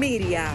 Miria. 0.00 0.46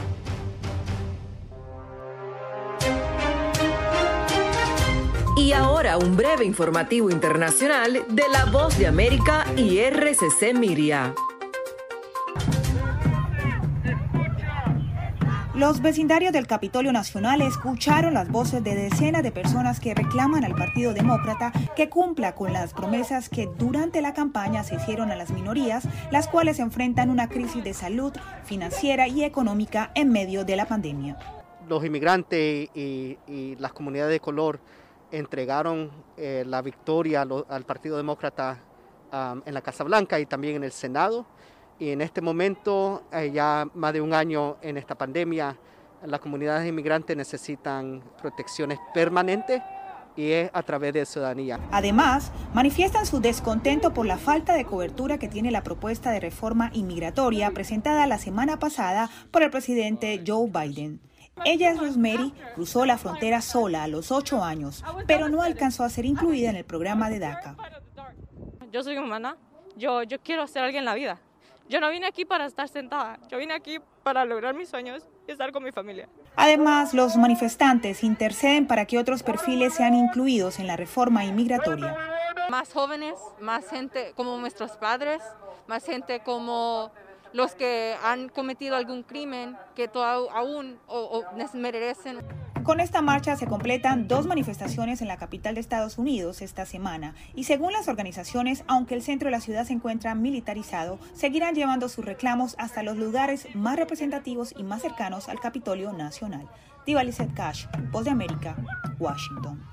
Y 5.37 5.53
ahora 5.53 5.97
un 5.97 6.17
breve 6.17 6.45
informativo 6.45 7.11
internacional 7.11 8.05
de 8.09 8.23
La 8.31 8.45
Voz 8.45 8.75
de 8.79 8.87
América 8.87 9.45
y 9.55 9.77
RCC 9.77 10.55
Miria. 10.55 11.13
Los 15.55 15.81
vecindarios 15.81 16.33
del 16.33 16.47
Capitolio 16.47 16.91
Nacional 16.91 17.41
escucharon 17.41 18.13
las 18.13 18.29
voces 18.29 18.61
de 18.61 18.75
decenas 18.75 19.23
de 19.23 19.31
personas 19.31 19.79
que 19.79 19.95
reclaman 19.95 20.43
al 20.43 20.53
Partido 20.53 20.93
Demócrata 20.93 21.53
que 21.77 21.87
cumpla 21.87 22.35
con 22.35 22.51
las 22.51 22.73
promesas 22.73 23.29
que 23.29 23.47
durante 23.57 24.01
la 24.01 24.13
campaña 24.13 24.65
se 24.65 24.75
hicieron 24.75 25.11
a 25.11 25.15
las 25.15 25.29
minorías, 25.29 25.87
las 26.11 26.27
cuales 26.27 26.59
enfrentan 26.59 27.09
una 27.09 27.29
crisis 27.29 27.63
de 27.63 27.73
salud, 27.73 28.11
financiera 28.43 29.07
y 29.07 29.23
económica 29.23 29.91
en 29.95 30.11
medio 30.11 30.43
de 30.43 30.57
la 30.57 30.65
pandemia. 30.65 31.17
Los 31.69 31.85
inmigrantes 31.85 32.69
y, 32.75 33.55
las 33.57 33.71
comunidades 33.71 34.11
de 34.11 34.19
color 34.19 34.59
entregaron 35.09 35.89
eh, 36.17 36.43
la 36.45 36.61
victoria 36.61 37.21
al 37.21 37.63
Partido 37.63 37.95
Demócrata 37.95 38.59
en 39.45 39.53
la 39.53 39.61
Casa 39.61 39.85
Blanca 39.85 40.19
y 40.19 40.25
también 40.25 40.57
en 40.57 40.65
el 40.65 40.73
Senado 40.73 41.25
y 41.79 41.89
en 41.89 42.01
este 42.01 42.21
momento, 42.21 43.03
eh, 43.11 43.31
ya 43.33 43.67
más 43.73 43.93
de 43.93 44.01
un 44.01 44.13
año 44.13 44.57
en 44.61 44.77
esta 44.77 44.95
pandemia, 44.95 45.57
las 46.05 46.19
comunidades 46.19 46.67
inmigrantes 46.67 47.17
necesitan 47.17 48.01
protecciones 48.21 48.79
permanentes 48.93 49.61
y 50.15 50.31
es 50.31 50.49
a 50.53 50.63
través 50.63 50.93
de 50.93 51.05
ciudadanía. 51.05 51.59
Además, 51.71 52.31
manifiestan 52.53 53.05
su 53.05 53.19
descontento 53.19 53.93
por 53.93 54.05
la 54.05 54.17
falta 54.17 54.53
de 54.53 54.65
cobertura 54.65 55.17
que 55.17 55.27
tiene 55.27 55.51
la 55.51 55.63
propuesta 55.63 56.11
de 56.11 56.19
reforma 56.19 56.69
inmigratoria 56.73 57.51
presentada 57.51 58.07
la 58.07 58.17
semana 58.17 58.57
pasada 58.57 59.09
por 59.31 59.43
el 59.43 59.51
presidente 59.51 60.23
Joe 60.25 60.49
Biden. 60.49 61.01
Ella 61.43 61.71
es 61.71 61.79
Rosemary, 61.79 62.33
cruzó 62.53 62.85
la 62.85 62.97
frontera 62.97 63.41
sola 63.41 63.83
a 63.83 63.87
los 63.89 64.09
ocho 64.11 64.41
años, 64.41 64.85
pero 65.05 65.27
no 65.27 65.41
alcanzó 65.41 65.83
a 65.83 65.89
ser 65.89 66.05
incluida 66.05 66.49
en 66.49 66.55
el 66.55 66.63
programa 66.63 67.09
de 67.09 67.19
DACA. 67.19 67.57
Yo 68.71 68.83
soy 68.83 68.97
humana, 68.97 69.35
yo, 69.75 70.03
yo 70.03 70.17
quiero 70.21 70.47
ser 70.47 70.63
alguien 70.63 70.81
en 70.81 70.85
la 70.85 70.93
vida. 70.93 71.19
Yo 71.67 71.79
no 71.81 71.89
vine 71.89 72.05
aquí 72.05 72.25
para 72.25 72.45
estar 72.45 72.67
sentada, 72.67 73.17
yo 73.27 73.39
vine 73.39 73.53
aquí 73.53 73.79
para 74.03 74.23
lograr 74.23 74.53
mis 74.53 74.69
sueños 74.69 75.03
y 75.27 75.31
estar 75.31 75.51
con 75.51 75.63
mi 75.63 75.71
familia. 75.71 76.07
Además, 76.35 76.93
los 76.93 77.17
manifestantes 77.17 78.03
interceden 78.03 78.67
para 78.67 78.85
que 78.85 78.99
otros 78.99 79.23
perfiles 79.23 79.73
sean 79.73 79.95
incluidos 79.95 80.59
en 80.59 80.67
la 80.67 80.77
reforma 80.77 81.25
inmigratoria. 81.25 81.97
Más 82.51 82.71
jóvenes, 82.71 83.15
más 83.41 83.67
gente 83.67 84.13
como 84.15 84.37
nuestros 84.37 84.77
padres, 84.77 85.23
más 85.67 85.83
gente 85.83 86.19
como 86.19 86.91
los 87.33 87.55
que 87.55 87.95
han 88.03 88.29
cometido 88.29 88.75
algún 88.75 89.01
crimen 89.01 89.57
que 89.75 89.89
aún 89.95 90.79
o, 90.85 90.99
o 90.99 91.57
merecen. 91.57 92.19
Con 92.65 92.79
esta 92.79 93.03
marcha 93.03 93.35
se 93.35 93.45
completan 93.45 94.07
dos 94.07 94.25
manifestaciones 94.25 94.99
en 95.03 95.07
la 95.07 95.17
capital 95.17 95.53
de 95.53 95.61
Estados 95.61 95.99
Unidos 95.99 96.41
esta 96.41 96.65
semana 96.65 97.13
y 97.35 97.43
según 97.43 97.71
las 97.71 97.87
organizaciones, 97.87 98.63
aunque 98.65 98.95
el 98.95 99.03
centro 99.03 99.27
de 99.27 99.33
la 99.33 99.39
ciudad 99.39 99.65
se 99.65 99.73
encuentra 99.73 100.15
militarizado, 100.15 100.97
seguirán 101.13 101.53
llevando 101.53 101.89
sus 101.89 102.03
reclamos 102.03 102.55
hasta 102.57 102.81
los 102.81 102.97
lugares 102.97 103.47
más 103.53 103.77
representativos 103.77 104.51
y 104.57 104.63
más 104.63 104.81
cercanos 104.81 105.29
al 105.29 105.39
Capitolio 105.39 105.93
Nacional. 105.93 106.49
Diva 106.87 107.03
Cash, 107.35 107.67
Voz 107.91 108.05
de 108.05 108.11
América, 108.11 108.55
Washington. 108.97 109.63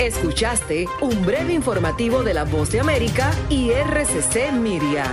Escuchaste 0.00 0.86
un 1.02 1.26
breve 1.26 1.52
informativo 1.52 2.22
de 2.22 2.32
la 2.32 2.44
Voz 2.44 2.72
de 2.72 2.80
América 2.80 3.30
y 3.50 3.72
RCC 3.72 4.52
Miria. 4.52 5.04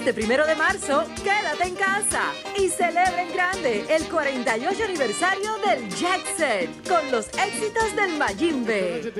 Este 0.00 0.14
primero 0.14 0.46
de 0.46 0.56
marzo, 0.56 1.04
quédate 1.22 1.64
en 1.64 1.74
casa 1.74 2.32
y 2.56 2.70
celebra 2.70 3.22
en 3.22 3.32
grande 3.34 3.84
el 3.90 4.08
48 4.08 4.84
aniversario 4.84 5.58
del 5.58 5.90
Jet 5.90 6.24
Set 6.38 6.88
con 6.88 7.10
los 7.12 7.28
éxitos 7.28 7.94
del 7.94 8.16
Mayimbe. 8.16 9.12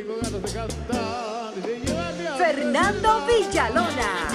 Fernando 2.39 3.27
Villalona. 3.27 4.31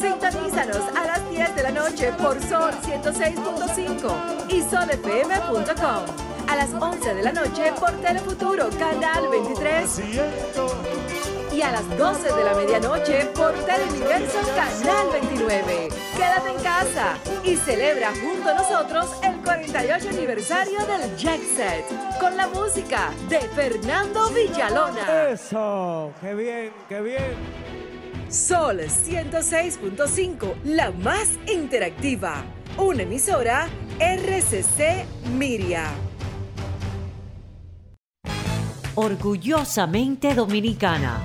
Sintonízanos 0.00 0.82
a 0.96 1.04
las 1.06 1.30
10 1.30 1.54
de 1.54 1.62
la 1.62 1.70
noche 1.70 2.12
por 2.14 2.42
Sol 2.42 2.72
106.5 2.82 4.48
y 4.48 4.62
solfm.com. 4.62 6.02
A 6.48 6.56
las 6.56 6.74
11 6.74 7.14
de 7.14 7.22
la 7.22 7.30
noche 7.30 7.72
por 7.78 7.92
Telefuturo, 8.00 8.70
Canal 8.70 9.28
23 9.28 10.00
y 11.58 11.62
a 11.62 11.72
las 11.72 11.98
12 11.98 12.22
de 12.22 12.44
la 12.44 12.54
medianoche 12.54 13.26
por 13.34 13.52
Teleuniverso 13.52 14.38
Canal 14.54 15.08
29. 15.10 15.88
Quédate 16.16 16.50
en 16.50 16.62
casa 16.62 17.16
y 17.42 17.56
celebra 17.56 18.12
junto 18.12 18.50
a 18.50 18.54
nosotros 18.54 19.10
el 19.24 19.34
48 19.42 20.08
aniversario 20.10 20.78
del 20.86 21.16
Jet 21.16 21.40
Set 21.56 21.84
con 22.20 22.36
la 22.36 22.46
música 22.46 23.10
de 23.28 23.40
Fernando 23.40 24.30
Villalona. 24.30 25.30
Eso, 25.30 26.12
qué 26.20 26.34
bien, 26.34 26.72
qué 26.88 27.00
bien. 27.00 27.34
Sol 28.28 28.78
106.5, 28.78 30.62
la 30.62 30.92
más 30.92 31.28
interactiva. 31.52 32.44
Una 32.76 33.02
emisora 33.02 33.66
RCC 33.98 35.04
Miria. 35.36 35.90
Orgullosamente 38.94 40.34
dominicana. 40.34 41.24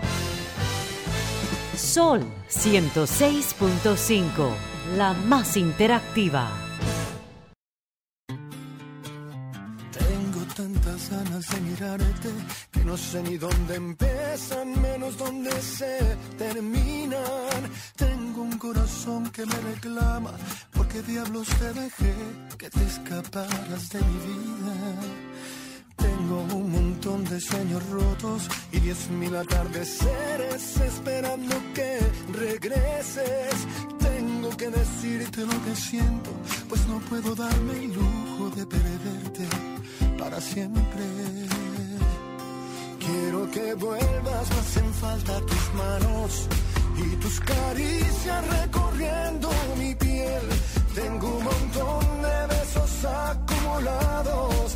Sol 1.83 2.23
106.5, 2.49 4.55
la 4.95 5.13
más 5.13 5.57
interactiva. 5.57 6.49
Tengo 9.91 10.45
tantas 10.55 11.09
ganas 11.11 11.45
de 11.49 11.59
mirarte 11.59 12.29
que 12.71 12.85
no 12.85 12.95
sé 12.95 13.21
ni 13.23 13.37
dónde 13.37 13.75
empiezan, 13.75 14.81
menos 14.81 15.17
dónde 15.17 15.51
se 15.61 15.99
terminan. 16.37 17.69
Tengo 17.97 18.43
un 18.43 18.57
corazón 18.57 19.29
que 19.31 19.45
me 19.45 19.55
reclama, 19.73 20.31
porque 20.71 21.01
diablos 21.01 21.49
te 21.49 21.73
dejé 21.73 22.15
que 22.57 22.69
te 22.69 22.81
escaparas 22.85 23.89
de 23.89 23.99
mi 23.99 24.17
vida. 24.29 24.73
Tengo 26.03 26.37
un 26.57 26.71
montón 26.71 27.23
de 27.25 27.39
sueños 27.39 27.81
rotos 27.89 28.49
y 28.71 28.79
diez 28.79 29.09
mil 29.09 29.35
atardeceres 29.35 30.77
esperando 30.91 31.55
que 31.73 31.99
regreses. 32.33 33.55
Tengo 33.99 34.49
que 34.57 34.69
decirte 34.69 35.41
lo 35.45 35.57
que 35.65 35.75
siento, 35.75 36.31
pues 36.69 36.85
no 36.87 36.99
puedo 37.09 37.33
darme 37.35 37.73
el 37.85 37.93
lujo 37.93 38.49
de 38.55 38.65
perderte 38.65 39.45
para 40.19 40.39
siempre. 40.41 41.03
Quiero 42.99 43.49
que 43.51 43.73
vuelvas, 43.75 44.45
me 44.53 44.59
hacen 44.59 44.93
falta 44.93 45.39
tus 45.51 45.65
manos 45.83 46.47
y 46.97 47.15
tus 47.17 47.39
caricias 47.39 48.41
recorriendo 48.59 49.49
mi 49.77 49.95
piel. 49.95 50.45
Tengo 50.95 51.27
un 51.37 51.43
montón 51.43 52.05
de 52.21 52.37
besos 52.55 53.05
acumulados 53.05 54.73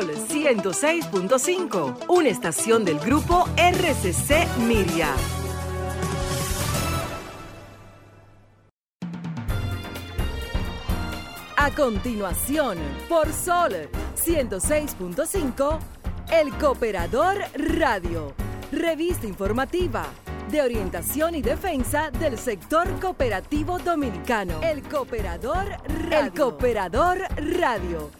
Sol 0.00 0.14
106.5, 0.14 2.06
una 2.08 2.28
estación 2.30 2.86
del 2.86 2.98
grupo 3.00 3.46
RCC 3.56 4.46
Miria. 4.66 5.08
A 11.56 11.70
continuación, 11.72 12.78
por 13.10 13.30
Sol 13.30 13.90
106.5, 14.16 15.78
El 16.32 16.54
Cooperador 16.54 17.36
Radio, 17.54 18.32
revista 18.72 19.26
informativa 19.26 20.06
de 20.50 20.62
orientación 20.62 21.34
y 21.34 21.42
defensa 21.42 22.10
del 22.10 22.38
sector 22.38 22.88
cooperativo 23.00 23.78
dominicano. 23.78 24.62
El 24.62 24.82
Cooperador 24.82 25.66
Radio. 26.08 26.18
El 26.18 26.32
Cooperador 26.32 27.18
Radio 27.36 28.19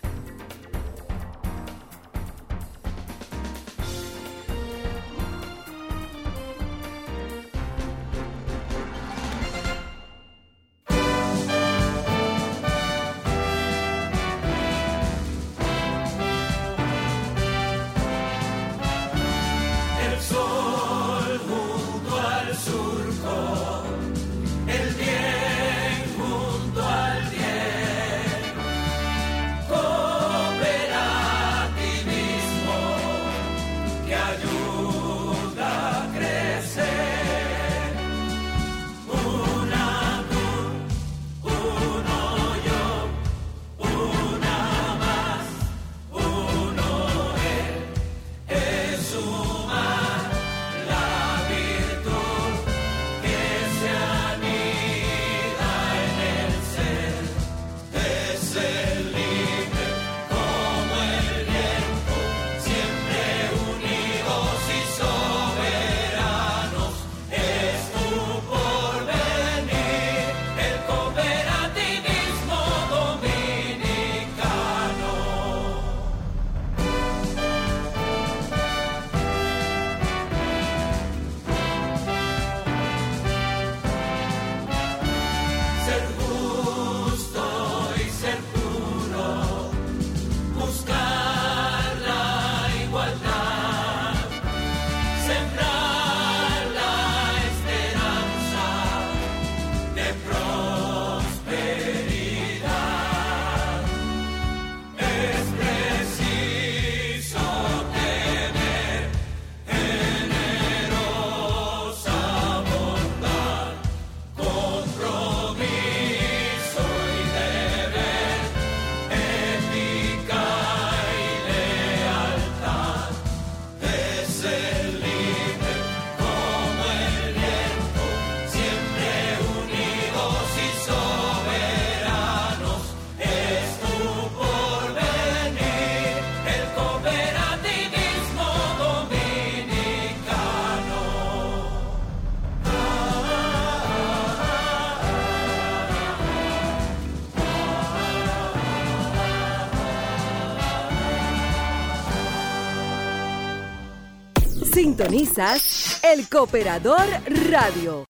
El 155.02 156.28
Cooperador 156.28 157.06
Radio. 157.50 158.04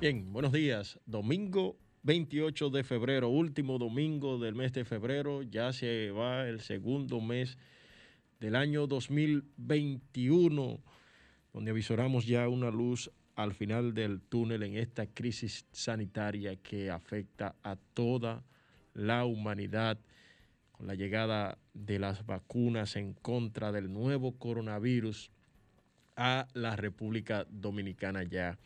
Bien, 0.00 0.32
buenos 0.32 0.52
días. 0.52 0.98
Domingo 1.04 1.76
28 2.04 2.70
de 2.70 2.82
febrero, 2.82 3.28
último 3.28 3.78
domingo 3.78 4.38
del 4.38 4.54
mes 4.54 4.72
de 4.72 4.86
febrero. 4.86 5.42
Ya 5.42 5.70
se 5.74 6.10
va 6.10 6.48
el 6.48 6.60
segundo 6.60 7.20
mes 7.20 7.58
del 8.40 8.56
año 8.56 8.86
2021, 8.86 10.80
donde 11.52 11.70
avisoramos 11.70 12.24
ya 12.24 12.48
una 12.48 12.70
luz 12.70 13.10
al 13.34 13.52
final 13.52 13.92
del 13.92 14.22
túnel 14.22 14.62
en 14.62 14.78
esta 14.78 15.06
crisis 15.08 15.66
sanitaria 15.72 16.56
que 16.56 16.90
afecta 16.90 17.54
a 17.62 17.76
toda 17.76 18.42
la 18.94 19.26
humanidad 19.26 19.98
la 20.78 20.94
llegada 20.94 21.58
de 21.74 21.98
las 21.98 22.24
vacunas 22.26 22.96
en 22.96 23.14
contra 23.14 23.72
del 23.72 23.92
nuevo 23.92 24.38
coronavirus 24.38 25.30
a 26.16 26.48
la 26.54 26.76
República 26.76 27.46
Dominicana 27.48 28.22
ya. 28.22 28.58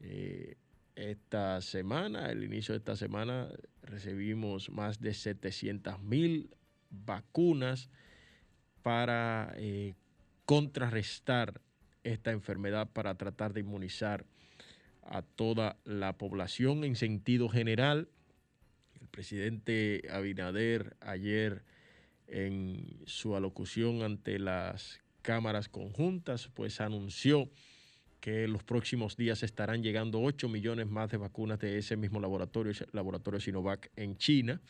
Eh, 0.00 0.56
esta 0.96 1.60
semana, 1.60 2.30
el 2.30 2.44
inicio 2.44 2.72
de 2.72 2.78
esta 2.78 2.96
semana, 2.96 3.48
recibimos 3.82 4.70
más 4.70 5.00
de 5.00 5.14
700 5.14 6.02
mil 6.02 6.50
vacunas 6.90 7.88
para 8.82 9.52
eh, 9.56 9.94
contrarrestar 10.44 11.60
esta 12.02 12.32
enfermedad, 12.32 12.88
para 12.92 13.14
tratar 13.14 13.52
de 13.52 13.60
inmunizar 13.60 14.26
a 15.02 15.22
toda 15.22 15.76
la 15.84 16.18
población 16.18 16.84
en 16.84 16.96
sentido 16.96 17.48
general 17.48 18.08
presidente 19.10 20.02
Abinader 20.10 20.96
ayer 21.00 21.62
en 22.26 23.00
su 23.06 23.36
alocución 23.36 24.02
ante 24.02 24.38
las 24.38 25.00
cámaras 25.22 25.68
conjuntas, 25.68 26.48
pues 26.54 26.80
anunció 26.80 27.50
que 28.20 28.44
en 28.44 28.52
los 28.52 28.62
próximos 28.62 29.16
días 29.16 29.42
estarán 29.42 29.82
llegando 29.82 30.20
8 30.20 30.48
millones 30.48 30.86
más 30.86 31.10
de 31.10 31.16
vacunas 31.16 31.58
de 31.58 31.78
ese 31.78 31.96
mismo 31.96 32.20
laboratorio, 32.20 32.72
laboratorio 32.92 33.40
Sinovac 33.40 33.90
en 33.96 34.16
China, 34.16 34.60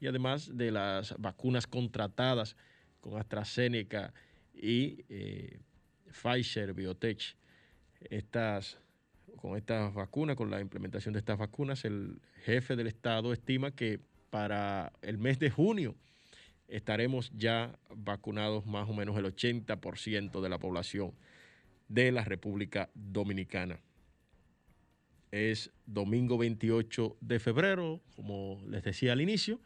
y 0.00 0.06
además 0.06 0.56
de 0.56 0.70
las 0.70 1.14
vacunas 1.18 1.66
contratadas 1.66 2.56
con 3.00 3.18
AstraZeneca 3.18 4.12
y 4.54 5.04
eh, 5.08 5.58
Pfizer 6.10 6.72
Biotech. 6.74 7.36
Estas, 8.00 8.78
con 9.36 9.56
estas 9.56 9.94
vacunas, 9.94 10.36
con 10.36 10.50
la 10.50 10.60
implementación 10.60 11.12
de 11.12 11.20
estas 11.20 11.38
vacunas, 11.38 11.84
el 11.84 12.20
jefe 12.44 12.76
del 12.76 12.86
Estado 12.86 13.32
estima 13.32 13.70
que 13.70 14.00
para 14.30 14.92
el 15.02 15.18
mes 15.18 15.38
de 15.38 15.50
junio 15.50 15.94
estaremos 16.68 17.30
ya 17.36 17.78
vacunados 17.94 18.66
más 18.66 18.88
o 18.88 18.92
menos 18.92 19.16
el 19.16 19.24
80% 19.24 20.40
de 20.40 20.48
la 20.48 20.58
población 20.58 21.12
de 21.88 22.12
la 22.12 22.24
República 22.24 22.90
Dominicana. 22.94 23.80
Es 25.30 25.70
domingo 25.86 26.38
28 26.38 27.16
de 27.20 27.38
febrero, 27.38 28.00
como 28.16 28.62
les 28.68 28.82
decía 28.82 29.12
al 29.12 29.20
inicio, 29.20 29.60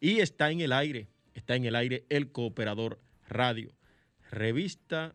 y 0.00 0.18
está 0.18 0.50
en 0.50 0.60
el 0.60 0.72
aire, 0.72 1.06
está 1.34 1.56
en 1.56 1.64
el 1.64 1.76
aire 1.76 2.04
el 2.08 2.30
Cooperador 2.32 3.00
Radio, 3.28 3.72
revista 4.30 5.14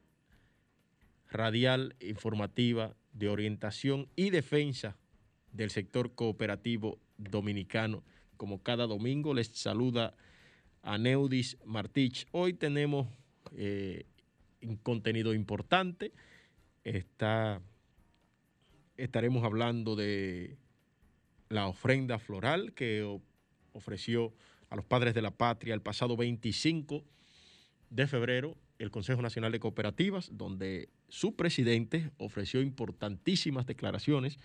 radial 1.29 1.95
informativa 1.99 2.95
de 3.13 3.29
orientación 3.29 4.07
y 4.15 4.29
defensa 4.29 4.97
del 5.51 5.69
sector 5.69 6.13
cooperativo 6.15 6.99
dominicano. 7.17 8.03
Como 8.37 8.63
cada 8.63 8.87
domingo 8.87 9.33
les 9.33 9.47
saluda 9.47 10.15
a 10.81 10.97
Neudis 10.97 11.57
Martich. 11.65 12.27
Hoy 12.31 12.53
tenemos 12.53 13.07
eh, 13.55 14.05
un 14.61 14.77
contenido 14.77 15.33
importante. 15.33 16.11
Estaremos 18.97 19.43
hablando 19.43 19.95
de 19.95 20.57
la 21.49 21.67
ofrenda 21.67 22.17
floral 22.17 22.73
que 22.73 23.03
ofreció 23.73 24.33
a 24.69 24.75
los 24.75 24.85
padres 24.85 25.13
de 25.13 25.21
la 25.21 25.31
patria 25.31 25.73
el 25.73 25.81
pasado 25.81 26.15
25 26.15 27.03
de 27.89 28.07
febrero 28.07 28.55
el 28.81 28.89
Consejo 28.89 29.21
Nacional 29.21 29.51
de 29.51 29.59
Cooperativas, 29.59 30.29
donde 30.33 30.89
su 31.07 31.35
presidente 31.35 32.09
ofreció 32.17 32.61
importantísimas 32.61 33.67
declaraciones. 33.67 34.39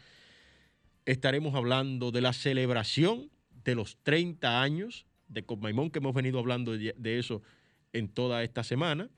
Estaremos 1.06 1.54
hablando 1.54 2.10
de 2.10 2.20
la 2.20 2.32
celebración 2.32 3.30
de 3.64 3.74
los 3.74 3.96
30 4.02 4.62
años 4.62 5.06
de 5.28 5.44
Comaimón, 5.44 5.90
que 5.90 6.00
hemos 6.00 6.14
venido 6.14 6.38
hablando 6.38 6.76
de 6.76 7.18
eso 7.18 7.42
en 7.94 8.08
toda 8.08 8.44
esta 8.44 8.62
semana. 8.62 9.08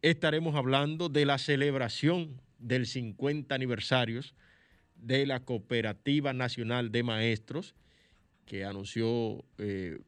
Estaremos 0.00 0.54
hablando 0.54 1.08
de 1.08 1.26
la 1.26 1.38
celebración 1.38 2.40
del 2.58 2.86
50 2.86 3.52
aniversarios 3.52 4.34
de 4.94 5.26
la 5.26 5.40
Cooperativa 5.40 6.32
Nacional 6.32 6.92
de 6.92 7.02
Maestros, 7.02 7.74
que 8.46 8.64
anunció 8.64 9.44
eh, 9.58 9.98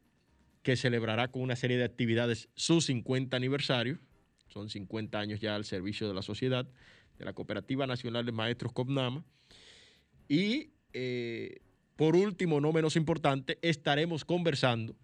que 0.61 0.77
celebrará 0.77 1.27
con 1.27 1.41
una 1.41 1.57
serie 1.57 1.77
de 1.77 1.83
actividades 1.83 2.47
su 2.55 2.79
50 2.79 3.35
aniversario. 3.35 3.99
Son 4.53 4.69
50 4.69 5.19
años 5.19 5.39
ya 5.39 5.55
al 5.55 5.65
servicio 5.65 6.07
de 6.07 6.13
la 6.13 6.21
sociedad, 6.21 6.67
de 7.17 7.25
la 7.25 7.33
Cooperativa 7.33 7.87
Nacional 7.87 8.23
de 8.23 8.31
Maestros 8.31 8.71
COPNAMA. 8.71 9.25
Y 10.29 10.69
eh, 10.93 11.61
por 11.95 12.15
último, 12.15 12.61
no 12.61 12.71
menos 12.71 12.95
importante, 12.95 13.57
estaremos 13.63 14.25
conversando 14.25 14.95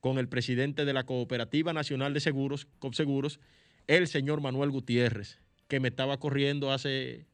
con 0.00 0.18
el 0.18 0.28
presidente 0.28 0.84
de 0.84 0.92
la 0.92 1.04
Cooperativa 1.04 1.72
Nacional 1.72 2.14
de 2.14 2.20
Seguros, 2.20 2.68
COPSEGUROS, 2.78 3.40
el 3.88 4.06
señor 4.06 4.40
Manuel 4.40 4.70
Gutiérrez, 4.70 5.40
que 5.66 5.80
me 5.80 5.88
estaba 5.88 6.18
corriendo 6.20 6.70
hace 6.70 7.26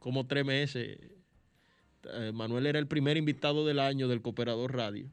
como 0.00 0.26
tres 0.26 0.44
meses. 0.44 0.98
Eh, 2.14 2.32
Manuel 2.34 2.66
era 2.66 2.80
el 2.80 2.88
primer 2.88 3.16
invitado 3.16 3.64
del 3.64 3.78
año 3.78 4.08
del 4.08 4.22
Cooperador 4.22 4.74
Radio, 4.74 5.08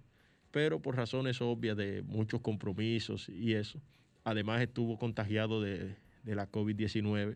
pero 0.50 0.82
por 0.82 0.96
razones 0.96 1.40
obvias 1.40 1.78
de 1.78 2.02
muchos 2.02 2.42
compromisos 2.42 3.30
y 3.30 3.54
eso, 3.54 3.80
además 4.24 4.62
estuvo 4.62 4.98
contagiado 4.98 5.62
de, 5.62 5.96
la 6.26 6.50
COVID-19 6.50 7.36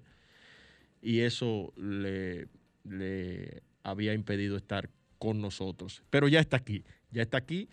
y 1.01 1.19
eso 1.19 1.73
le, 1.75 2.47
le 2.85 3.61
había 3.83 4.13
impedido 4.13 4.55
estar 4.55 4.89
con 5.19 5.41
nosotros. 5.41 6.03
Pero 6.09 6.27
ya 6.27 6.39
está 6.39 6.57
aquí, 6.57 6.83
ya 7.11 7.21
está 7.23 7.37
aquí 7.37 7.69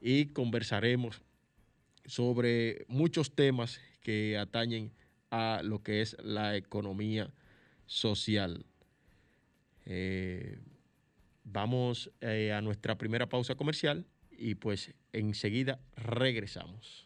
y 0.00 0.26
conversaremos 0.26 1.22
sobre 2.04 2.84
muchos 2.88 3.34
temas 3.34 3.80
que 4.00 4.38
atañen 4.38 4.92
a 5.30 5.60
lo 5.64 5.82
que 5.82 6.02
es 6.02 6.16
la 6.22 6.56
economía 6.56 7.32
social. 7.86 8.64
Eh, 9.84 10.58
vamos 11.44 12.10
eh, 12.20 12.52
a 12.52 12.60
nuestra 12.60 12.98
primera 12.98 13.28
pausa 13.28 13.54
comercial 13.54 14.06
y 14.30 14.56
pues 14.56 14.94
enseguida 15.12 15.80
regresamos. 15.96 17.05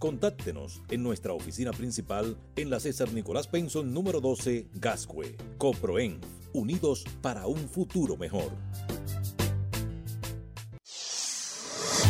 Contáctenos 0.00 0.80
en 0.88 1.02
nuestra 1.02 1.34
oficina 1.34 1.72
principal 1.72 2.38
en 2.56 2.70
la 2.70 2.80
César 2.80 3.12
Nicolás 3.12 3.46
Penson 3.46 3.92
número 3.92 4.22
12, 4.22 4.68
Gascue. 4.72 5.36
Coproen, 5.58 6.18
unidos 6.54 7.04
para 7.20 7.46
un 7.46 7.68
futuro 7.68 8.16
mejor. 8.16 8.50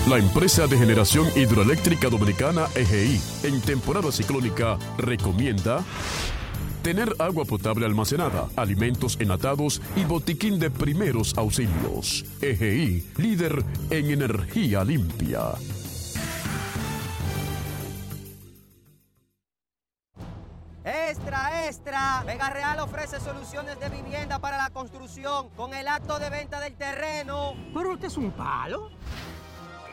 La 0.08 0.18
empresa 0.18 0.68
de 0.68 0.78
generación 0.78 1.26
hidroeléctrica 1.34 2.08
dominicana 2.08 2.68
EGI, 2.76 3.20
en 3.42 3.60
temporada 3.60 4.12
ciclónica, 4.12 4.78
recomienda 4.96 5.84
tener 6.84 7.12
agua 7.18 7.44
potable 7.44 7.86
almacenada, 7.86 8.48
alimentos 8.54 9.18
enlatados 9.20 9.82
y 9.96 10.04
botiquín 10.04 10.60
de 10.60 10.70
primeros 10.70 11.36
auxilios. 11.36 12.24
EGI, 12.40 13.04
líder 13.16 13.64
en 13.90 14.12
energía 14.12 14.84
limpia. 14.84 15.54
Vega 22.26 22.50
Real 22.50 22.80
ofrece 22.80 23.20
soluciones 23.20 23.78
de 23.78 23.88
vivienda 23.90 24.40
para 24.40 24.56
la 24.56 24.70
construcción 24.70 25.50
con 25.50 25.72
el 25.72 25.86
acto 25.86 26.18
de 26.18 26.28
venta 26.28 26.58
del 26.58 26.74
terreno. 26.74 27.54
Pero 27.72 27.94
este 27.94 28.08
es 28.08 28.16
un 28.16 28.32
palo. 28.32 28.90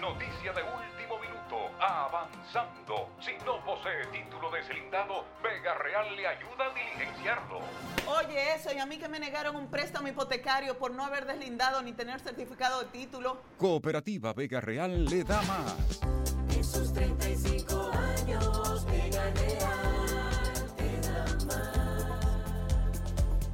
Noticia 0.01 0.53
de 0.53 0.63
último 0.63 1.19
minuto. 1.19 1.69
Avanzando. 1.79 3.09
Si 3.19 3.33
no 3.45 3.63
posee 3.63 4.07
título 4.11 4.49
deslindado, 4.49 5.25
Vega 5.43 5.75
Real 5.75 6.15
le 6.15 6.27
ayuda 6.27 6.65
a 6.65 6.73
diligenciarlo. 6.73 7.59
Oye, 8.07 8.55
eso, 8.55 8.73
y 8.73 8.79
a 8.79 8.85
mí 8.87 8.97
que 8.97 9.07
me 9.07 9.19
negaron 9.19 9.55
un 9.55 9.67
préstamo 9.67 10.07
hipotecario 10.07 10.79
por 10.79 10.89
no 10.91 11.05
haber 11.05 11.27
deslindado 11.27 11.83
ni 11.83 11.93
tener 11.93 12.19
certificado 12.21 12.79
de 12.79 12.87
título. 12.87 13.39
Cooperativa 13.59 14.33
Vega 14.33 14.61
Real 14.61 15.05
le 15.05 15.23
da 15.23 15.43
más. 15.43 15.99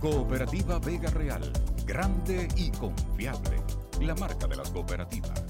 Cooperativa 0.03 0.79
Vega 0.79 1.10
Real. 1.12 1.50
Grande 1.86 2.50
y 2.57 2.72
confiable. 2.72 3.63
La 4.01 4.13
marca 4.15 4.48
de 4.48 4.57
las 4.57 4.69
cooperativas. 4.69 5.42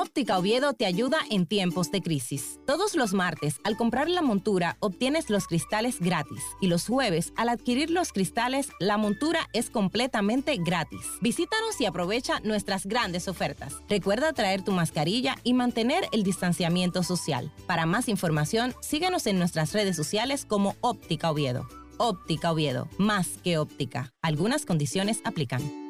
Óptica 0.00 0.38
Oviedo 0.38 0.74
te 0.74 0.86
ayuda 0.86 1.18
en 1.28 1.44
tiempos 1.44 1.90
de 1.90 2.00
crisis. 2.00 2.60
Todos 2.68 2.94
los 2.94 3.14
martes, 3.14 3.56
al 3.64 3.76
comprar 3.76 4.08
la 4.08 4.22
montura, 4.22 4.76
obtienes 4.78 5.28
los 5.28 5.48
cristales 5.48 5.98
gratis. 5.98 6.40
Y 6.60 6.68
los 6.68 6.86
jueves, 6.86 7.32
al 7.34 7.48
adquirir 7.48 7.90
los 7.90 8.12
cristales, 8.12 8.68
la 8.78 8.96
montura 8.96 9.48
es 9.52 9.70
completamente 9.70 10.56
gratis. 10.56 11.00
Visítanos 11.20 11.80
y 11.80 11.86
aprovecha 11.86 12.38
nuestras 12.44 12.86
grandes 12.86 13.26
ofertas. 13.26 13.74
Recuerda 13.88 14.32
traer 14.32 14.62
tu 14.62 14.70
mascarilla 14.70 15.34
y 15.42 15.52
mantener 15.52 16.04
el 16.12 16.22
distanciamiento 16.22 17.02
social. 17.02 17.50
Para 17.66 17.84
más 17.84 18.08
información, 18.08 18.76
síguenos 18.80 19.26
en 19.26 19.40
nuestras 19.40 19.72
redes 19.72 19.96
sociales 19.96 20.44
como 20.44 20.76
Óptica 20.80 21.28
Oviedo. 21.28 21.68
Óptica 21.96 22.52
Oviedo, 22.52 22.88
más 22.98 23.26
que 23.42 23.58
óptica. 23.58 24.14
Algunas 24.22 24.64
condiciones 24.64 25.22
aplican. 25.24 25.87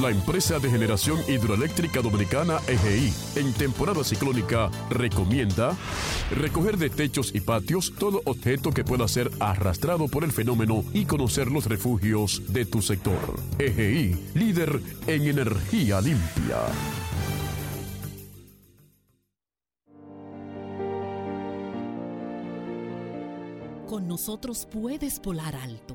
La 0.00 0.08
empresa 0.08 0.58
de 0.58 0.70
generación 0.70 1.18
hidroeléctrica 1.28 2.00
dominicana 2.00 2.58
EGI, 2.66 3.12
en 3.36 3.52
temporada 3.52 4.02
ciclónica, 4.02 4.70
recomienda 4.88 5.76
recoger 6.30 6.78
de 6.78 6.88
techos 6.88 7.34
y 7.34 7.42
patios 7.42 7.92
todo 7.98 8.22
objeto 8.24 8.70
que 8.70 8.82
pueda 8.82 9.06
ser 9.08 9.30
arrastrado 9.40 10.08
por 10.08 10.24
el 10.24 10.32
fenómeno 10.32 10.84
y 10.94 11.04
conocer 11.04 11.50
los 11.50 11.66
refugios 11.66 12.42
de 12.50 12.64
tu 12.64 12.80
sector. 12.80 13.38
EGI, 13.58 14.16
líder 14.34 14.80
en 15.06 15.26
energía 15.26 16.00
limpia. 16.00 16.56
Con 23.86 24.08
nosotros 24.08 24.66
puedes 24.72 25.20
volar 25.20 25.54
alto, 25.56 25.94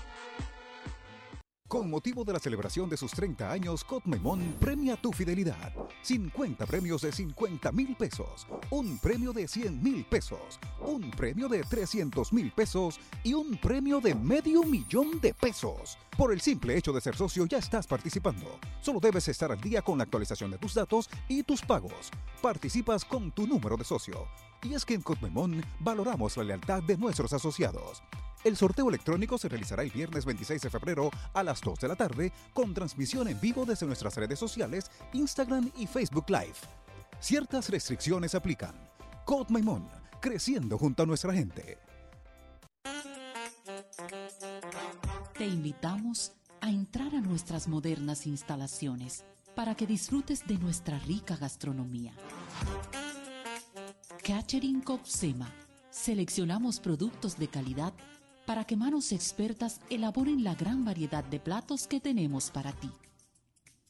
Con 1.71 1.89
motivo 1.89 2.25
de 2.25 2.33
la 2.33 2.39
celebración 2.39 2.89
de 2.89 2.97
sus 2.97 3.13
30 3.13 3.49
años, 3.49 3.85
Cotmemón 3.85 4.57
premia 4.59 4.97
tu 4.97 5.13
fidelidad. 5.13 5.73
50 6.01 6.65
premios 6.65 7.01
de 7.01 7.13
50 7.13 7.71
mil 7.71 7.95
pesos, 7.95 8.45
un 8.71 8.97
premio 8.97 9.31
de 9.31 9.47
100 9.47 9.81
mil 9.81 10.03
pesos, 10.03 10.59
un 10.81 11.09
premio 11.11 11.47
de 11.47 11.63
300 11.63 12.33
mil 12.33 12.51
pesos 12.51 12.99
y 13.23 13.33
un 13.33 13.55
premio 13.55 14.01
de 14.01 14.13
medio 14.13 14.63
millón 14.63 15.21
de 15.21 15.33
pesos. 15.33 15.97
Por 16.17 16.33
el 16.33 16.41
simple 16.41 16.75
hecho 16.75 16.91
de 16.91 16.99
ser 16.99 17.15
socio 17.15 17.45
ya 17.45 17.59
estás 17.59 17.87
participando. 17.87 18.59
Solo 18.81 18.99
debes 18.99 19.29
estar 19.29 19.49
al 19.49 19.61
día 19.61 19.81
con 19.81 19.97
la 19.97 20.03
actualización 20.03 20.51
de 20.51 20.57
tus 20.57 20.73
datos 20.73 21.09
y 21.29 21.41
tus 21.43 21.61
pagos. 21.61 22.11
Participas 22.41 23.05
con 23.05 23.31
tu 23.31 23.47
número 23.47 23.77
de 23.77 23.85
socio. 23.85 24.27
Y 24.61 24.73
es 24.73 24.83
que 24.83 24.95
en 24.95 25.01
Cotmemón 25.01 25.63
valoramos 25.79 26.35
la 26.35 26.43
lealtad 26.43 26.83
de 26.83 26.97
nuestros 26.97 27.31
asociados. 27.31 28.03
El 28.43 28.57
sorteo 28.57 28.89
electrónico 28.89 29.37
se 29.37 29.49
realizará 29.49 29.83
el 29.83 29.91
viernes 29.91 30.25
26 30.25 30.61
de 30.63 30.69
febrero 30.69 31.11
a 31.33 31.43
las 31.43 31.61
2 31.61 31.79
de 31.79 31.87
la 31.87 31.95
tarde 31.95 32.33
con 32.53 32.73
transmisión 32.73 33.27
en 33.27 33.39
vivo 33.39 33.65
desde 33.65 33.85
nuestras 33.85 34.15
redes 34.15 34.39
sociales, 34.39 34.89
Instagram 35.13 35.71
y 35.77 35.85
Facebook 35.85 36.25
Live. 36.27 36.55
Ciertas 37.19 37.69
restricciones 37.69 38.33
aplican. 38.33 38.73
Code 39.25 39.51
Maimón, 39.53 39.87
creciendo 40.19 40.79
junto 40.79 41.03
a 41.03 41.05
nuestra 41.05 41.33
gente. 41.33 41.77
Te 45.37 45.45
invitamos 45.45 46.31
a 46.61 46.69
entrar 46.71 47.13
a 47.13 47.21
nuestras 47.21 47.67
modernas 47.67 48.25
instalaciones 48.25 49.23
para 49.55 49.75
que 49.75 49.85
disfrutes 49.85 50.47
de 50.47 50.57
nuestra 50.57 50.97
rica 50.99 51.35
gastronomía. 51.35 52.13
Catering 54.23 54.81
Copsema. 54.81 55.51
Seleccionamos 55.91 56.79
productos 56.79 57.37
de 57.37 57.47
calidad 57.49 57.93
para 58.45 58.65
que 58.65 58.75
manos 58.75 59.11
expertas 59.11 59.81
elaboren 59.89 60.43
la 60.43 60.55
gran 60.55 60.83
variedad 60.83 61.23
de 61.23 61.39
platos 61.39 61.87
que 61.87 61.99
tenemos 61.99 62.51
para 62.51 62.73
ti. 62.73 62.89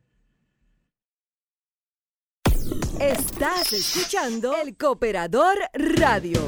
Estás 3.01 3.73
escuchando 3.73 4.55
El 4.63 4.77
Cooperador 4.77 5.57
Radio. 5.73 6.39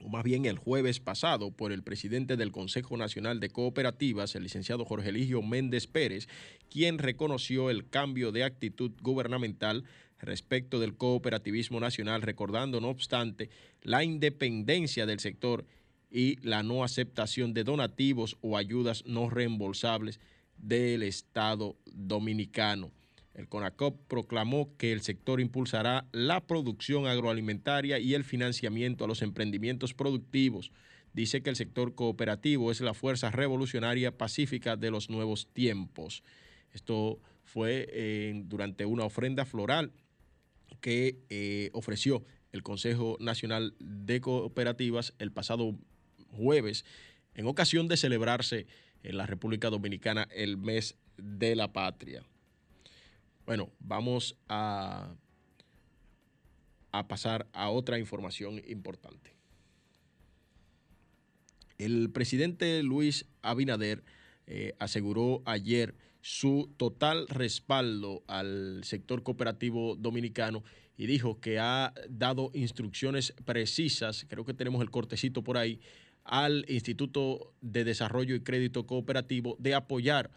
o 0.00 0.08
más 0.08 0.24
bien 0.24 0.44
el 0.46 0.58
jueves 0.58 1.00
pasado, 1.00 1.50
por 1.50 1.72
el 1.72 1.82
presidente 1.82 2.36
del 2.36 2.52
Consejo 2.52 2.96
Nacional 2.96 3.40
de 3.40 3.50
Cooperativas, 3.50 4.34
el 4.34 4.42
licenciado 4.42 4.84
Jorge 4.84 5.10
Eligio 5.10 5.42
Méndez 5.42 5.86
Pérez, 5.86 6.28
quien 6.70 6.98
reconoció 6.98 7.70
el 7.70 7.88
cambio 7.88 8.32
de 8.32 8.44
actitud 8.44 8.92
gubernamental 9.00 9.84
respecto 10.20 10.80
del 10.80 10.96
cooperativismo 10.96 11.80
nacional, 11.80 12.22
recordando, 12.22 12.80
no 12.80 12.88
obstante, 12.88 13.50
la 13.82 14.02
independencia 14.02 15.06
del 15.06 15.20
sector 15.20 15.64
y 16.10 16.36
la 16.46 16.62
no 16.62 16.84
aceptación 16.84 17.54
de 17.54 17.64
donativos 17.64 18.36
o 18.40 18.56
ayudas 18.56 19.04
no 19.06 19.30
reembolsables 19.30 20.20
del 20.56 21.02
Estado 21.02 21.76
dominicano. 21.86 22.90
El 23.38 23.48
CONACOP 23.48 24.00
proclamó 24.08 24.76
que 24.78 24.90
el 24.90 25.00
sector 25.00 25.40
impulsará 25.40 26.08
la 26.10 26.44
producción 26.44 27.06
agroalimentaria 27.06 28.00
y 28.00 28.14
el 28.14 28.24
financiamiento 28.24 29.04
a 29.04 29.06
los 29.06 29.22
emprendimientos 29.22 29.94
productivos. 29.94 30.72
Dice 31.12 31.40
que 31.40 31.50
el 31.50 31.54
sector 31.54 31.94
cooperativo 31.94 32.72
es 32.72 32.80
la 32.80 32.94
fuerza 32.94 33.30
revolucionaria 33.30 34.18
pacífica 34.18 34.74
de 34.74 34.90
los 34.90 35.08
nuevos 35.08 35.46
tiempos. 35.52 36.24
Esto 36.72 37.20
fue 37.44 37.88
eh, 37.92 38.42
durante 38.46 38.86
una 38.86 39.04
ofrenda 39.04 39.44
floral 39.44 39.92
que 40.80 41.20
eh, 41.30 41.70
ofreció 41.74 42.24
el 42.50 42.64
Consejo 42.64 43.18
Nacional 43.20 43.76
de 43.78 44.20
Cooperativas 44.20 45.14
el 45.20 45.30
pasado 45.30 45.78
jueves 46.32 46.84
en 47.36 47.46
ocasión 47.46 47.86
de 47.86 47.98
celebrarse 47.98 48.66
en 49.04 49.16
la 49.16 49.26
República 49.26 49.70
Dominicana 49.70 50.26
el 50.34 50.56
mes 50.56 50.96
de 51.16 51.54
la 51.54 51.72
patria. 51.72 52.24
Bueno, 53.48 53.70
vamos 53.80 54.36
a, 54.50 55.14
pasar 57.08 57.46
a 57.54 57.70
otra 57.70 57.98
información 57.98 58.60
importante. 58.68 59.32
El 61.78 62.10
presidente 62.10 62.82
Luis 62.82 63.24
Abinader 63.40 64.04
eh, 64.46 64.74
aseguró 64.78 65.40
ayer 65.46 65.94
su 66.20 66.70
total 66.76 67.26
respaldo 67.26 68.22
al 68.26 68.84
sector 68.84 69.22
cooperativo 69.22 69.96
dominicano 69.96 70.62
y 70.98 71.06
dijo 71.06 71.40
que 71.40 71.58
ha 71.58 71.94
dado 72.10 72.50
instrucciones 72.52 73.32
precisas, 73.46 74.26
creo 74.28 74.44
que 74.44 74.52
tenemos 74.52 74.82
el 74.82 74.90
cortecito 74.90 75.42
por 75.42 75.56
ahí, 75.56 75.80
al 76.22 76.66
Instituto 76.68 77.54
de 77.62 77.84
Desarrollo 77.84 78.34
y 78.34 78.40
Crédito 78.40 78.86
Cooperativo 78.86 79.56
de 79.58 79.74
apoyar 79.74 80.30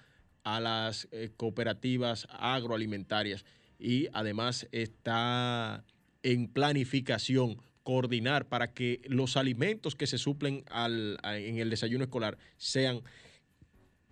a 0.43 0.59
las 0.59 1.07
eh, 1.11 1.29
cooperativas 1.35 2.27
agroalimentarias 2.31 3.45
y 3.79 4.07
además 4.13 4.67
está 4.71 5.83
en 6.23 6.47
planificación 6.47 7.61
coordinar 7.83 8.47
para 8.47 8.73
que 8.73 9.01
los 9.05 9.37
alimentos 9.37 9.95
que 9.95 10.07
se 10.07 10.17
suplen 10.17 10.63
al, 10.69 11.17
en 11.23 11.57
el 11.57 11.69
desayuno 11.69 12.03
escolar 12.03 12.37
sean 12.57 13.01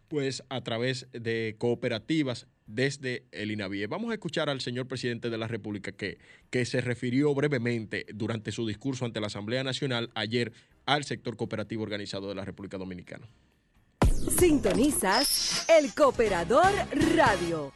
pues 0.08 0.44
a 0.50 0.62
través 0.62 1.08
de 1.12 1.56
cooperativas 1.60 2.48
desde 2.66 3.26
el 3.32 3.52
INAVIE. 3.52 3.88
Vamos 3.88 4.12
a 4.12 4.16
escuchar 4.16 4.50
al 4.50 4.62
señor 4.62 4.88
presidente 4.88 5.30
de 5.30 5.38
la 5.38 5.48
República 5.48 5.92
que, 5.92 6.18
que 6.50 6.66
se 6.66 6.82
refirió 6.82 7.34
brevemente 7.34 8.06
durante 8.14 8.52
su 8.52 8.66
discurso 8.66 9.06
ante 9.06 9.20
la 9.20 9.28
Asamblea 9.28 9.64
Nacional 9.64 10.10
ayer 10.16 10.52
al 10.86 11.04
sector 11.04 11.36
cooperativo 11.36 11.84
organizado 11.84 12.28
de 12.28 12.36
la 12.36 12.46
República 12.46 12.78
Dominicana. 12.78 13.28
Sintonizas 14.38 15.66
El 15.68 15.94
Cooperador 15.96 16.72
Radio. 17.16 17.74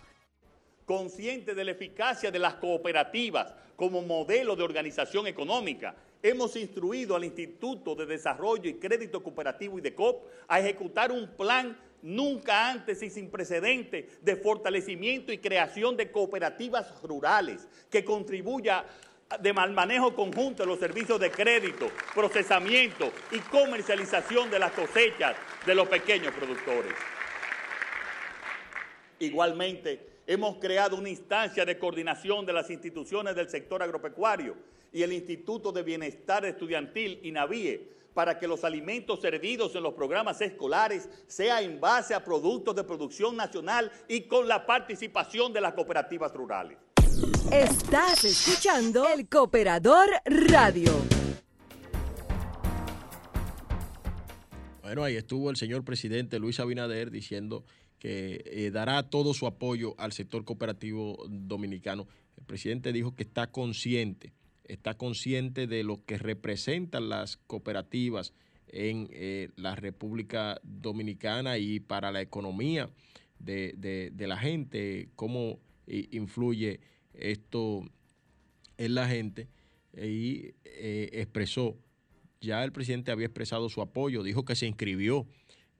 consciente 0.85 1.55
de 1.55 1.63
la 1.63 1.71
eficacia 1.71 2.29
de 2.29 2.39
las 2.39 2.55
cooperativas 2.55 3.53
como 3.75 4.01
modelo 4.01 4.55
de 4.55 4.63
organización 4.63 5.25
económica, 5.27 5.95
hemos 6.21 6.55
instruido 6.55 7.15
al 7.15 7.23
Instituto 7.23 7.95
de 7.95 8.05
Desarrollo 8.05 8.69
y 8.69 8.75
Crédito 8.75 9.23
Cooperativo 9.23 9.79
y 9.79 9.81
de 9.81 9.95
COP 9.95 10.27
a 10.47 10.59
ejecutar 10.59 11.11
un 11.11 11.27
plan 11.35 11.77
nunca 12.01 12.69
antes 12.69 13.01
y 13.01 13.09
sin 13.09 13.31
precedente 13.31 14.09
de 14.21 14.35
fortalecimiento 14.35 15.31
y 15.31 15.39
creación 15.39 15.97
de 15.97 16.11
cooperativas 16.11 17.01
rurales 17.01 17.67
que 17.89 18.05
contribuya 18.05 18.85
de 19.39 19.53
mal 19.53 19.71
manejo 19.71 20.15
conjunto 20.15 20.63
de 20.63 20.67
los 20.67 20.79
servicios 20.79 21.19
de 21.19 21.31
crédito, 21.31 21.89
procesamiento 22.13 23.11
y 23.31 23.39
comercialización 23.39 24.49
de 24.49 24.59
las 24.59 24.71
cosechas 24.71 25.35
de 25.65 25.75
los 25.75 25.87
pequeños 25.87 26.33
productores. 26.33 26.93
Igualmente, 29.19 30.21
hemos 30.27 30.57
creado 30.57 30.97
una 30.97 31.09
instancia 31.09 31.65
de 31.65 31.77
coordinación 31.77 32.45
de 32.45 32.53
las 32.53 32.69
instituciones 32.69 33.35
del 33.35 33.49
sector 33.49 33.81
agropecuario 33.81 34.55
y 34.91 35.01
el 35.01 35.13
Instituto 35.13 35.71
de 35.71 35.83
Bienestar 35.83 36.45
Estudiantil, 36.45 37.19
INAVIE, 37.23 37.93
para 38.13 38.37
que 38.37 38.47
los 38.47 38.63
alimentos 38.63 39.21
servidos 39.21 39.75
en 39.75 39.83
los 39.83 39.93
programas 39.93 40.39
escolares 40.41 41.09
sea 41.27 41.61
en 41.61 41.79
base 41.79 42.13
a 42.13 42.23
productos 42.23 42.75
de 42.75 42.83
producción 42.83 43.35
nacional 43.35 43.91
y 44.07 44.21
con 44.21 44.47
la 44.47 44.65
participación 44.65 45.51
de 45.51 45.61
las 45.61 45.73
cooperativas 45.73 46.31
rurales. 46.33 46.77
Estás 47.51 48.25
escuchando 48.25 49.05
El 49.07 49.29
Cooperador 49.29 50.09
Radio. 50.25 50.91
Bueno, 54.81 55.03
ahí 55.05 55.15
estuvo 55.15 55.49
el 55.49 55.55
señor 55.55 55.85
presidente 55.85 56.37
Luis 56.39 56.59
Abinader 56.59 57.11
diciendo 57.11 57.63
que 57.99 58.43
eh, 58.45 58.71
dará 58.71 59.03
todo 59.09 59.33
su 59.33 59.47
apoyo 59.47 59.95
al 59.97 60.11
sector 60.11 60.43
cooperativo 60.43 61.23
dominicano. 61.29 62.07
El 62.37 62.43
presidente 62.43 62.91
dijo 62.91 63.15
que 63.15 63.23
está 63.23 63.47
consciente, 63.47 64.33
está 64.65 64.95
consciente 64.97 65.65
de 65.65 65.83
lo 65.83 66.03
que 66.03 66.17
representan 66.17 67.07
las 67.07 67.37
cooperativas 67.37 68.33
en 68.67 69.07
eh, 69.11 69.49
la 69.55 69.75
República 69.75 70.59
Dominicana 70.63 71.57
y 71.57 71.79
para 71.79 72.11
la 72.11 72.19
economía 72.21 72.89
de, 73.39 73.73
de- 73.77 74.27
la 74.27 74.37
gente, 74.37 75.07
cómo 75.15 75.59
eh, 75.87 76.07
influye 76.11 76.79
esto 77.13 77.83
en 78.77 78.95
la 78.95 79.07
gente 79.07 79.47
y 79.95 80.53
eh, 80.65 81.09
expresó 81.13 81.77
ya 82.43 82.63
el 82.63 82.73
presidente 82.73 83.11
había 83.11 83.27
expresado 83.27 83.69
su 83.69 83.81
apoyo, 83.81 84.21
dijo 84.21 84.43
que 84.43 84.55
se 84.55 84.67
inscribió 84.67 85.25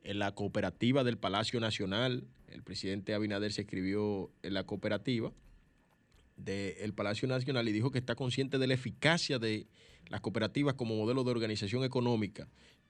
en 0.03 0.17
la 0.17 0.33
cooperativa 0.33 1.03
del 1.03 1.17
Palacio 1.17 1.59
Nacional. 1.59 2.23
El 2.47 2.63
presidente 2.63 3.13
Abinader 3.13 3.51
se 3.51 3.61
inscribió 3.61 4.31
en 4.43 4.53
la 4.53 4.63
cooperativa 4.63 5.33
del 6.37 6.93
Palacio 6.93 7.27
Nacional 7.27 7.67
y 7.67 7.73
dijo 7.73 7.91
que 7.91 7.99
está 7.99 8.15
consciente 8.15 8.57
de 8.57 8.67
la 8.67 8.73
eficacia 8.73 9.39
de 9.39 9.67
las 10.07 10.21
cooperativas 10.21 10.75
como 10.75 10.95
modelo 10.95 11.23
de 11.23 11.31
organización 11.31 11.83
económica. 11.83 12.47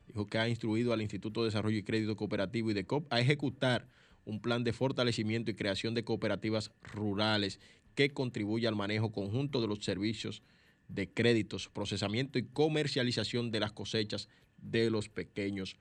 Dijo 0.07 0.27
que 0.27 0.37
ha 0.37 0.47
instruido 0.47 0.93
al 0.93 1.01
Instituto 1.01 1.41
de 1.41 1.47
Desarrollo 1.47 1.77
y 1.77 1.83
Crédito 1.83 2.15
Cooperativo 2.15 2.69
y 2.69 2.73
de 2.75 2.85
COP 2.85 3.11
a 3.11 3.19
ejecutar 3.19 3.87
un 4.25 4.39
plan 4.39 4.63
de 4.63 4.73
fortalecimiento 4.73 5.49
y 5.49 5.55
creación 5.55 5.93
de 5.95 6.03
cooperativas 6.03 6.71
rurales 6.81 7.59
que 7.95 8.11
contribuya 8.11 8.69
al 8.69 8.75
manejo 8.75 9.11
conjunto 9.11 9.61
de 9.61 9.67
los 9.67 9.83
servicios 9.83 10.41
de 10.87 11.09
créditos, 11.09 11.69
procesamiento 11.69 12.37
y 12.39 12.43
comercialización 12.43 13.51
de 13.51 13.59
las 13.59 13.71
cosechas 13.71 14.27
de 14.57 14.89
los 14.89 15.09
pequeños 15.09 15.75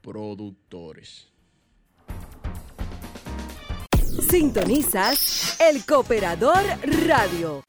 productores. 0.00 1.28
Sintonizas 4.30 5.58
El 5.60 5.84
Cooperador 5.84 6.62
Radio. 7.06 7.62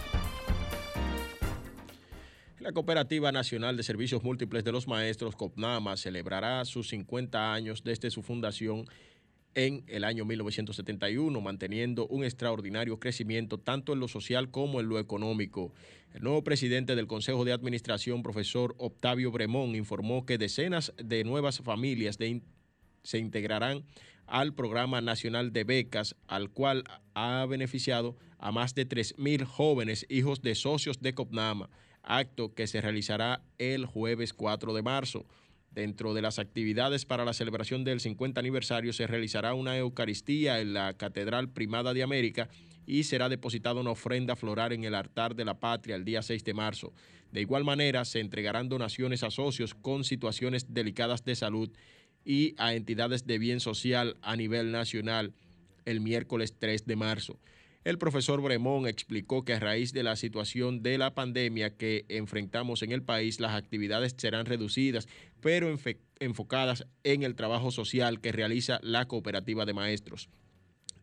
La 2.59 2.71
Cooperativa 2.71 3.31
Nacional 3.31 3.75
de 3.75 3.83
Servicios 3.83 4.23
Múltiples 4.23 4.63
de 4.63 4.71
los 4.71 4.87
Maestros, 4.87 5.35
COPNAMA, 5.35 5.97
celebrará 5.97 6.63
sus 6.63 6.87
50 6.89 7.53
años 7.53 7.83
desde 7.83 8.09
su 8.09 8.21
fundación 8.21 8.85
en 9.55 9.83
el 9.87 10.03
año 10.03 10.25
1971, 10.25 11.39
manteniendo 11.41 12.07
un 12.07 12.23
extraordinario 12.23 12.99
crecimiento 12.99 13.57
tanto 13.57 13.93
en 13.93 13.99
lo 13.99 14.07
social 14.07 14.51
como 14.51 14.79
en 14.79 14.89
lo 14.89 14.99
económico. 14.99 15.73
El 16.13 16.23
nuevo 16.23 16.43
presidente 16.43 16.95
del 16.95 17.07
Consejo 17.07 17.45
de 17.45 17.53
Administración, 17.53 18.23
profesor 18.23 18.75
Octavio 18.77 19.31
Bremón, 19.31 19.75
informó 19.75 20.25
que 20.25 20.37
decenas 20.37 20.93
de 21.03 21.23
nuevas 21.23 21.59
familias 21.59 22.17
se 23.03 23.17
integrarán 23.17 23.83
al 24.25 24.53
Programa 24.53 25.01
Nacional 25.01 25.51
de 25.51 25.63
Becas, 25.63 26.15
al 26.27 26.49
cual 26.49 26.83
ha 27.13 27.45
beneficiado 27.47 28.15
a 28.37 28.51
más 28.51 28.75
de 28.75 28.87
3.000 28.87 29.43
jóvenes 29.45 30.05
hijos 30.09 30.41
de 30.41 30.55
socios 30.55 31.01
de 31.01 31.13
COPNAMA, 31.13 31.69
acto 32.03 32.53
que 32.53 32.67
se 32.67 32.81
realizará 32.81 33.41
el 33.57 33.85
jueves 33.85 34.33
4 34.33 34.73
de 34.73 34.81
marzo. 34.81 35.25
Dentro 35.73 36.13
de 36.13 36.21
las 36.21 36.37
actividades 36.37 37.05
para 37.05 37.25
la 37.25 37.33
celebración 37.33 37.83
del 37.83 37.99
50 37.99 38.39
aniversario 38.39 38.93
se 38.93 39.07
realizará 39.07 39.55
una 39.55 39.75
Eucaristía 39.75 40.59
en 40.59 40.73
la 40.73 40.93
Catedral 40.93 41.49
Primada 41.49 41.95
de 41.95 42.03
América 42.03 42.47
y 42.85 43.05
será 43.05 43.27
depositada 43.27 43.81
una 43.81 43.89
ofrenda 43.89 44.35
floral 44.35 44.73
en 44.73 44.83
el 44.83 44.93
altar 44.93 45.35
de 45.35 45.45
la 45.45 45.59
patria 45.59 45.95
el 45.95 46.05
día 46.05 46.21
6 46.21 46.43
de 46.43 46.53
marzo. 46.53 46.93
De 47.31 47.41
igual 47.41 47.63
manera, 47.63 48.05
se 48.05 48.19
entregarán 48.19 48.69
donaciones 48.69 49.23
a 49.23 49.31
socios 49.31 49.73
con 49.73 50.03
situaciones 50.03 50.73
delicadas 50.75 51.25
de 51.25 51.35
salud 51.35 51.71
y 52.23 52.53
a 52.59 52.75
entidades 52.75 53.25
de 53.25 53.39
bien 53.39 53.59
social 53.59 54.17
a 54.21 54.35
nivel 54.35 54.71
nacional 54.71 55.33
el 55.85 56.01
miércoles 56.01 56.53
3 56.59 56.85
de 56.85 56.95
marzo. 56.95 57.39
El 57.83 57.97
profesor 57.97 58.41
Bremón 58.41 58.87
explicó 58.87 59.43
que 59.43 59.53
a 59.53 59.59
raíz 59.59 59.91
de 59.91 60.03
la 60.03 60.15
situación 60.15 60.83
de 60.83 60.97
la 60.97 61.13
pandemia 61.13 61.75
que 61.75 62.05
enfrentamos 62.07 62.81
en 62.81 62.93
el 62.93 63.03
país, 63.03 63.41
las 63.41 63.55
actividades 63.55 64.15
serán 64.17 64.45
reducidas, 64.45 65.09
pero 65.41 65.75
enfocadas 66.19 66.87
en 67.03 67.23
el 67.23 67.35
trabajo 67.35 67.71
social 67.71 68.21
que 68.21 68.31
realiza 68.31 68.79
la 68.83 69.05
cooperativa 69.05 69.65
de 69.65 69.73
maestros. 69.73 70.29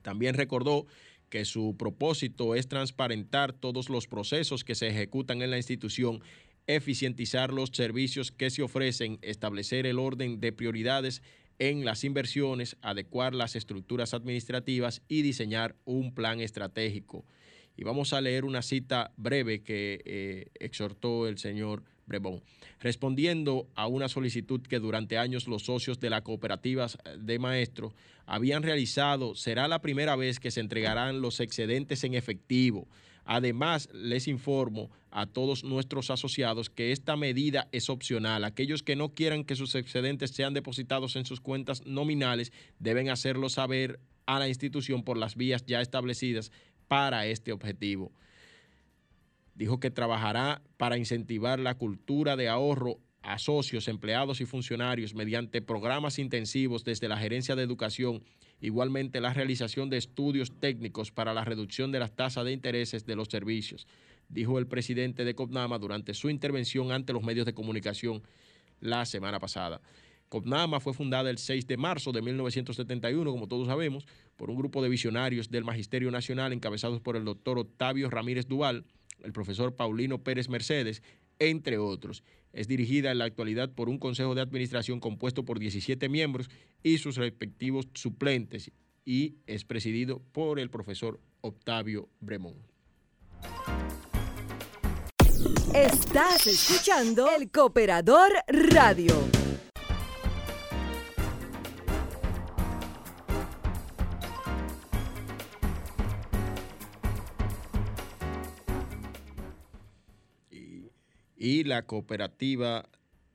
También 0.00 0.34
recordó 0.34 0.86
que 1.28 1.44
su 1.44 1.76
propósito 1.76 2.54
es 2.54 2.66
transparentar 2.66 3.52
todos 3.52 3.90
los 3.90 4.06
procesos 4.06 4.64
que 4.64 4.74
se 4.74 4.88
ejecutan 4.88 5.42
en 5.42 5.50
la 5.50 5.58
institución, 5.58 6.22
eficientizar 6.66 7.52
los 7.52 7.70
servicios 7.74 8.32
que 8.32 8.48
se 8.48 8.62
ofrecen, 8.62 9.18
establecer 9.20 9.84
el 9.84 9.98
orden 9.98 10.40
de 10.40 10.52
prioridades 10.52 11.22
en 11.60 11.84
las 11.84 12.04
inversiones, 12.04 12.76
adecuar 12.80 13.34
las 13.34 13.54
estructuras 13.54 14.14
administrativas 14.14 15.02
y 15.08 15.22
diseñar 15.22 15.76
un 15.84 16.12
plan 16.14 16.40
estratégico. 16.40 17.24
Y 17.76 17.84
vamos 17.84 18.12
a 18.12 18.20
leer 18.20 18.44
una 18.44 18.62
cita 18.62 19.12
breve 19.16 19.62
que 19.62 20.00
eh, 20.04 20.46
exhortó 20.58 21.28
el 21.28 21.38
señor 21.38 21.84
Brebón, 22.06 22.42
respondiendo 22.80 23.68
a 23.74 23.86
una 23.86 24.08
solicitud 24.08 24.62
que 24.62 24.80
durante 24.80 25.18
años 25.18 25.46
los 25.46 25.62
socios 25.62 26.00
de 26.00 26.10
las 26.10 26.22
cooperativas 26.22 26.98
de 27.18 27.38
maestros 27.38 27.92
habían 28.26 28.62
realizado. 28.62 29.34
Será 29.34 29.68
la 29.68 29.80
primera 29.80 30.16
vez 30.16 30.40
que 30.40 30.50
se 30.50 30.60
entregarán 30.60 31.20
los 31.20 31.40
excedentes 31.40 32.02
en 32.04 32.14
efectivo. 32.14 32.88
Además, 33.32 33.88
les 33.92 34.26
informo 34.26 34.90
a 35.12 35.24
todos 35.24 35.62
nuestros 35.62 36.10
asociados 36.10 36.68
que 36.68 36.90
esta 36.90 37.14
medida 37.14 37.68
es 37.70 37.88
opcional. 37.88 38.42
Aquellos 38.42 38.82
que 38.82 38.96
no 38.96 39.14
quieran 39.14 39.44
que 39.44 39.54
sus 39.54 39.76
excedentes 39.76 40.32
sean 40.32 40.52
depositados 40.52 41.14
en 41.14 41.24
sus 41.24 41.40
cuentas 41.40 41.86
nominales 41.86 42.52
deben 42.80 43.08
hacerlo 43.08 43.48
saber 43.48 44.00
a 44.26 44.40
la 44.40 44.48
institución 44.48 45.04
por 45.04 45.16
las 45.16 45.36
vías 45.36 45.64
ya 45.64 45.80
establecidas 45.80 46.50
para 46.88 47.24
este 47.26 47.52
objetivo. 47.52 48.10
Dijo 49.54 49.78
que 49.78 49.92
trabajará 49.92 50.60
para 50.76 50.98
incentivar 50.98 51.60
la 51.60 51.76
cultura 51.76 52.34
de 52.34 52.48
ahorro 52.48 52.98
a 53.22 53.38
socios, 53.38 53.86
empleados 53.86 54.40
y 54.40 54.44
funcionarios 54.44 55.14
mediante 55.14 55.62
programas 55.62 56.18
intensivos 56.18 56.82
desde 56.82 57.06
la 57.06 57.16
Gerencia 57.16 57.54
de 57.54 57.62
Educación, 57.62 58.24
igualmente 58.60 59.20
la 59.20 59.32
realización 59.32 59.90
de 59.90 59.96
estudios 59.96 60.52
técnicos 60.58 61.10
para 61.10 61.34
la 61.34 61.44
reducción 61.44 61.92
de 61.92 61.98
las 61.98 62.14
tasas 62.14 62.44
de 62.44 62.52
intereses 62.52 63.06
de 63.06 63.16
los 63.16 63.28
servicios, 63.28 63.86
dijo 64.28 64.58
el 64.58 64.66
presidente 64.66 65.24
de 65.24 65.34
COPNAMA 65.34 65.78
durante 65.78 66.14
su 66.14 66.30
intervención 66.30 66.92
ante 66.92 67.12
los 67.12 67.22
medios 67.22 67.46
de 67.46 67.54
comunicación 67.54 68.22
la 68.80 69.04
semana 69.04 69.40
pasada. 69.40 69.80
COPNAMA 70.28 70.78
fue 70.78 70.94
fundada 70.94 71.28
el 71.28 71.38
6 71.38 71.66
de 71.66 71.76
marzo 71.76 72.12
de 72.12 72.22
1971, 72.22 73.30
como 73.32 73.48
todos 73.48 73.66
sabemos, 73.66 74.06
por 74.36 74.48
un 74.48 74.56
grupo 74.56 74.80
de 74.82 74.88
visionarios 74.88 75.50
del 75.50 75.64
Magisterio 75.64 76.10
Nacional 76.12 76.52
encabezados 76.52 77.00
por 77.00 77.16
el 77.16 77.24
doctor 77.24 77.58
Octavio 77.58 78.08
Ramírez 78.08 78.46
Duval, 78.46 78.84
el 79.24 79.32
profesor 79.32 79.74
Paulino 79.74 80.22
Pérez 80.22 80.48
Mercedes, 80.48 81.02
entre 81.40 81.78
otros. 81.78 82.22
Es 82.52 82.68
dirigida 82.68 83.10
en 83.10 83.18
la 83.18 83.24
actualidad 83.24 83.70
por 83.72 83.88
un 83.88 83.98
consejo 83.98 84.34
de 84.36 84.42
administración 84.42 85.00
compuesto 85.00 85.44
por 85.44 85.58
17 85.58 86.08
miembros 86.08 86.48
y 86.82 86.98
sus 86.98 87.16
respectivos 87.16 87.88
suplentes 87.94 88.70
y 89.04 89.34
es 89.46 89.64
presidido 89.64 90.22
por 90.32 90.60
el 90.60 90.70
profesor 90.70 91.20
Octavio 91.40 92.08
Bremón. 92.20 92.54
Estás 95.74 96.46
escuchando 96.46 97.28
el 97.30 97.50
Cooperador 97.50 98.30
Radio. 98.48 99.39
Y 111.42 111.64
la 111.64 111.86
cooperativa 111.86 112.86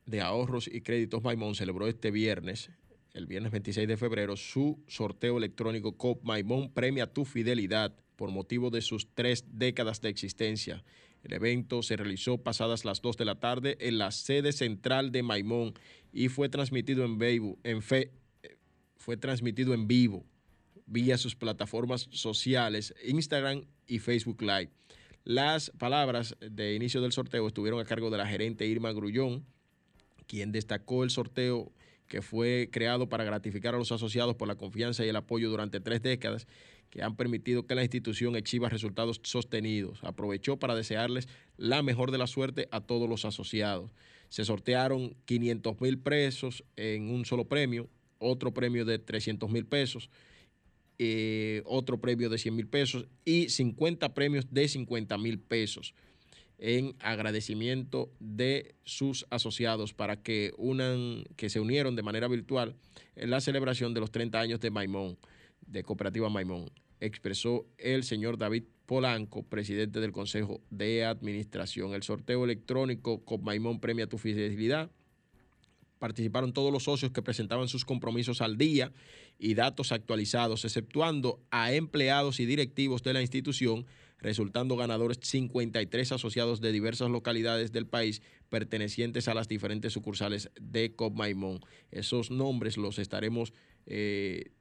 de 0.05 0.21
ahorros 0.21 0.69
y 0.71 0.81
créditos 0.81 1.23
Maimón 1.23 1.55
celebró 1.55 1.87
este 1.87 2.11
viernes, 2.11 2.69
el 3.15 3.25
viernes 3.25 3.51
26 3.51 3.87
de 3.87 3.97
febrero, 3.97 4.37
su 4.37 4.79
sorteo 4.85 5.39
electrónico 5.39 5.97
COP 5.97 6.23
Maimón 6.23 6.71
Premia 6.71 7.11
Tu 7.11 7.25
Fidelidad 7.25 7.95
por 8.15 8.29
motivo 8.29 8.69
de 8.69 8.81
sus 8.81 9.07
tres 9.15 9.45
décadas 9.53 10.01
de 10.01 10.09
existencia. 10.09 10.83
El 11.23 11.33
evento 11.33 11.81
se 11.81 11.97
realizó 11.97 12.37
pasadas 12.37 12.85
las 12.85 13.01
2 13.01 13.17
de 13.17 13.25
la 13.25 13.39
tarde 13.39 13.75
en 13.79 13.97
la 13.97 14.11
sede 14.11 14.51
central 14.51 15.11
de 15.11 15.23
Maimón 15.23 15.73
y 16.13 16.27
fue 16.27 16.47
transmitido 16.47 17.05
en 17.05 17.17
vivo, 17.17 17.57
en 17.63 17.81
fe, 17.81 18.11
fue 18.97 19.17
transmitido 19.17 19.73
en 19.73 19.87
vivo 19.87 20.23
vía 20.85 21.17
sus 21.17 21.35
plataformas 21.35 22.07
sociales 22.11 22.93
Instagram 23.03 23.63
y 23.87 23.97
Facebook 23.97 24.43
Live. 24.43 24.69
Las 25.25 25.71
palabras 25.71 26.37
de 26.39 26.75
inicio 26.75 27.01
del 27.01 27.11
sorteo 27.11 27.47
estuvieron 27.47 27.79
a 27.79 27.85
cargo 27.85 28.11
de 28.11 28.17
la 28.19 28.27
gerente 28.27 28.67
Irma 28.67 28.91
Grullón, 28.91 29.43
quien 30.27 30.51
destacó 30.51 31.03
el 31.03 31.09
sorteo 31.09 31.71
que 32.07 32.21
fue 32.21 32.69
creado 32.71 33.09
para 33.09 33.23
gratificar 33.23 33.73
a 33.73 33.79
los 33.79 33.91
asociados 33.91 34.35
por 34.35 34.47
la 34.47 34.55
confianza 34.55 35.03
y 35.03 35.09
el 35.09 35.15
apoyo 35.15 35.49
durante 35.49 35.79
tres 35.79 36.03
décadas 36.03 36.45
que 36.91 37.01
han 37.01 37.15
permitido 37.15 37.65
que 37.65 37.73
la 37.73 37.81
institución 37.81 38.35
exhiba 38.35 38.69
resultados 38.69 39.19
sostenidos. 39.23 40.03
Aprovechó 40.03 40.57
para 40.57 40.75
desearles 40.75 41.27
la 41.57 41.81
mejor 41.81 42.11
de 42.11 42.19
la 42.19 42.27
suerte 42.27 42.67
a 42.69 42.81
todos 42.81 43.09
los 43.09 43.25
asociados. 43.25 43.89
Se 44.29 44.45
sortearon 44.45 45.15
500 45.25 45.81
mil 45.81 45.97
pesos 45.97 46.63
en 46.75 47.09
un 47.09 47.25
solo 47.25 47.45
premio, 47.45 47.89
otro 48.19 48.53
premio 48.53 48.85
de 48.85 48.99
300 48.99 49.49
mil 49.49 49.65
pesos, 49.65 50.11
eh, 50.99 51.61
otro 51.65 51.99
premio 51.99 52.29
de 52.29 52.37
100 52.37 52.55
mil 52.55 52.67
pesos 52.67 53.07
y 53.23 53.49
50 53.49 54.13
premios 54.13 54.45
de 54.51 54.67
50 54.67 55.17
mil 55.17 55.39
pesos 55.39 55.93
en 56.57 56.95
agradecimiento 56.99 58.11
de 58.19 58.75
sus 58.83 59.25
asociados 59.29 59.93
para 59.93 60.21
que 60.21 60.53
unan, 60.57 61.25
que 61.35 61.49
se 61.49 61.59
unieron 61.59 61.95
de 61.95 62.03
manera 62.03 62.27
virtual 62.27 62.75
en 63.15 63.29
la 63.29 63.41
celebración 63.41 63.93
de 63.93 63.99
los 63.99 64.11
30 64.11 64.39
años 64.39 64.59
de 64.59 64.71
Maimón, 64.71 65.17
de 65.65 65.83
Cooperativa 65.83 66.29
Maimón, 66.29 66.71
expresó 66.99 67.65
el 67.77 68.03
señor 68.03 68.37
David 68.37 68.63
Polanco, 68.85 69.43
presidente 69.43 69.99
del 69.99 70.11
Consejo 70.11 70.61
de 70.69 71.05
Administración. 71.05 71.93
El 71.93 72.03
sorteo 72.03 72.45
electrónico 72.45 73.25
con 73.25 73.43
Maimón 73.43 73.79
premia 73.79 74.07
tu 74.07 74.17
fidelidad 74.17 74.91
participaron 76.05 76.53
todos 76.53 76.71
los 76.71 76.83
socios 76.83 77.11
que 77.11 77.23
presentaban 77.23 77.67
sus 77.67 77.83
compromisos 77.83 78.39
al 78.39 78.59
día 78.59 78.91
y 79.39 79.55
datos 79.55 79.91
actualizados, 79.91 80.63
exceptuando 80.63 81.41
a 81.49 81.73
empleados 81.73 82.39
y 82.39 82.45
directivos 82.45 83.01
de 83.01 83.13
la 83.13 83.21
institución, 83.21 83.87
resultando 84.19 84.77
ganadores 84.77 85.17
53 85.19 86.11
asociados 86.11 86.61
de 86.61 86.71
diversas 86.71 87.09
localidades 87.09 87.71
del 87.71 87.87
país 87.87 88.21
pertenecientes 88.49 89.27
a 89.27 89.33
las 89.33 89.47
diferentes 89.47 89.93
sucursales 89.93 90.51
de 90.61 90.93
COP 90.95 91.15
Maimón. 91.15 91.59
Esos 91.89 92.29
nombres 92.29 92.77
los 92.77 92.99
estaremos 92.99 93.51
eh, 93.87 94.51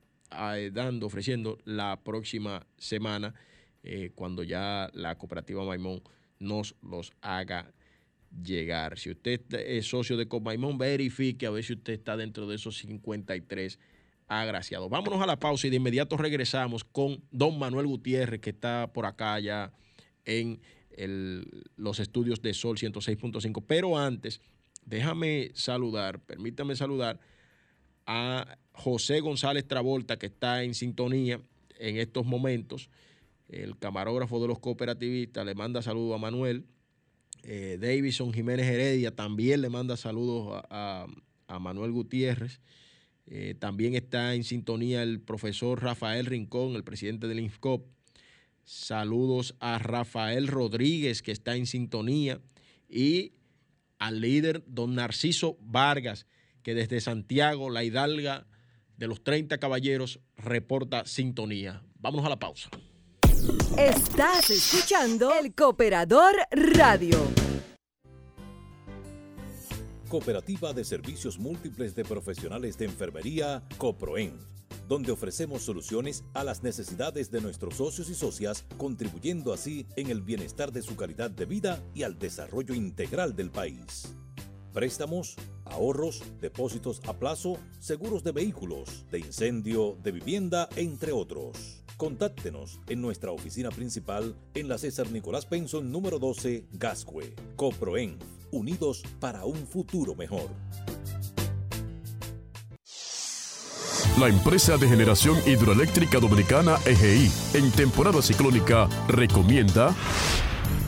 dando, 0.72 1.04
ofreciendo 1.04 1.58
la 1.66 2.00
próxima 2.02 2.66
semana, 2.78 3.34
eh, 3.82 4.12
cuando 4.14 4.44
ya 4.44 4.88
la 4.94 5.18
cooperativa 5.18 5.62
Maimón 5.62 6.00
nos 6.38 6.74
los 6.80 7.12
haga 7.20 7.74
llegar. 8.42 8.98
Si 8.98 9.10
usted 9.10 9.40
es 9.54 9.86
socio 9.86 10.16
de 10.16 10.26
Comaimón, 10.26 10.78
verifique 10.78 11.46
a 11.46 11.50
ver 11.50 11.64
si 11.64 11.74
usted 11.74 11.92
está 11.92 12.16
dentro 12.16 12.46
de 12.46 12.56
esos 12.56 12.78
53 12.78 13.78
agraciados. 14.26 14.88
Vámonos 14.90 15.20
a 15.22 15.26
la 15.26 15.38
pausa 15.38 15.66
y 15.66 15.70
de 15.70 15.76
inmediato 15.76 16.16
regresamos 16.16 16.82
con 16.84 17.22
don 17.30 17.58
Manuel 17.58 17.86
Gutiérrez, 17.86 18.40
que 18.40 18.50
está 18.50 18.92
por 18.92 19.06
acá 19.06 19.38
ya 19.38 19.72
en 20.24 20.60
los 21.76 22.00
estudios 22.00 22.40
de 22.40 22.54
Sol 22.54 22.78
106.5. 22.78 23.64
Pero 23.66 23.98
antes, 23.98 24.40
déjame 24.86 25.50
saludar, 25.54 26.20
permítame 26.20 26.76
saludar 26.76 27.20
a 28.06 28.58
José 28.72 29.20
González 29.20 29.66
Travolta, 29.66 30.18
que 30.18 30.26
está 30.26 30.62
en 30.62 30.74
sintonía 30.74 31.40
en 31.78 31.96
estos 31.98 32.24
momentos. 32.24 32.90
El 33.48 33.78
camarógrafo 33.78 34.40
de 34.40 34.48
los 34.48 34.58
cooperativistas 34.58 35.44
le 35.44 35.54
manda 35.54 35.82
saludo 35.82 36.14
a 36.14 36.18
Manuel 36.18 36.64
eh, 37.46 37.78
Davison 37.78 38.32
Jiménez 38.32 38.66
Heredia 38.66 39.14
también 39.14 39.60
le 39.60 39.68
manda 39.68 39.96
saludos 39.96 40.62
a, 40.70 41.06
Manuel 41.60 41.92
Gutiérrez. 41.92 42.60
Eh, 43.26 43.54
también 43.58 43.94
está 43.94 44.34
en 44.34 44.44
sintonía 44.44 45.02
el 45.02 45.20
profesor 45.20 45.82
Rafael 45.82 46.26
Rincón, 46.26 46.74
el 46.74 46.84
presidente 46.84 47.28
del 47.28 47.40
INFCOP. 47.40 47.86
Saludos 48.64 49.54
a 49.60 49.78
Rafael 49.78 50.48
Rodríguez, 50.48 51.22
que 51.22 51.32
está 51.32 51.54
en 51.54 51.66
sintonía, 51.66 52.40
y 52.88 53.32
al 53.98 54.20
líder 54.20 54.64
don 54.66 54.94
Narciso 54.94 55.58
Vargas, 55.60 56.26
que 56.62 56.74
desde 56.74 57.00
Santiago, 57.00 57.70
la 57.70 57.84
hidalga 57.84 58.46
de 58.96 59.06
los 59.06 59.22
30 59.22 59.58
caballeros, 59.58 60.20
reporta 60.36 61.04
sintonía. 61.04 61.82
Vámonos 62.00 62.26
a 62.26 62.30
la 62.30 62.38
pausa. 62.38 62.70
Estás 63.76 64.50
escuchando 64.50 65.32
el 65.34 65.54
Cooperador 65.54 66.34
Radio. 66.50 67.18
Cooperativa 70.08 70.72
de 70.72 70.84
Servicios 70.84 71.38
Múltiples 71.38 71.94
de 71.94 72.04
Profesionales 72.04 72.78
de 72.78 72.84
Enfermería, 72.84 73.62
COPROEN, 73.78 74.38
donde 74.88 75.12
ofrecemos 75.12 75.62
soluciones 75.62 76.24
a 76.34 76.44
las 76.44 76.62
necesidades 76.62 77.30
de 77.30 77.40
nuestros 77.40 77.74
socios 77.74 78.08
y 78.08 78.14
socias, 78.14 78.64
contribuyendo 78.76 79.52
así 79.52 79.86
en 79.96 80.10
el 80.10 80.22
bienestar 80.22 80.72
de 80.72 80.82
su 80.82 80.96
calidad 80.96 81.30
de 81.30 81.46
vida 81.46 81.82
y 81.94 82.04
al 82.04 82.18
desarrollo 82.18 82.74
integral 82.74 83.34
del 83.34 83.50
país. 83.50 84.14
Préstamos, 84.74 85.36
ahorros, 85.66 86.20
depósitos 86.40 87.00
a 87.06 87.12
plazo, 87.12 87.58
seguros 87.78 88.24
de 88.24 88.32
vehículos, 88.32 89.06
de 89.08 89.20
incendio, 89.20 89.96
de 90.02 90.10
vivienda, 90.10 90.68
entre 90.74 91.12
otros. 91.12 91.84
Contáctenos 91.96 92.80
en 92.88 93.00
nuestra 93.00 93.30
oficina 93.30 93.70
principal 93.70 94.34
en 94.52 94.68
la 94.68 94.76
César 94.76 95.08
Nicolás 95.12 95.46
Penson 95.46 95.92
número 95.92 96.18
12, 96.18 96.66
Gascue. 96.72 97.36
Coproen, 97.54 98.18
unidos 98.50 99.04
para 99.20 99.44
un 99.44 99.64
futuro 99.68 100.16
mejor. 100.16 100.50
La 104.18 104.28
empresa 104.28 104.76
de 104.76 104.88
generación 104.88 105.36
hidroeléctrica 105.46 106.18
dominicana 106.18 106.78
EGI, 106.84 107.30
en 107.54 107.70
temporada 107.72 108.22
ciclónica, 108.22 108.88
recomienda 109.08 109.94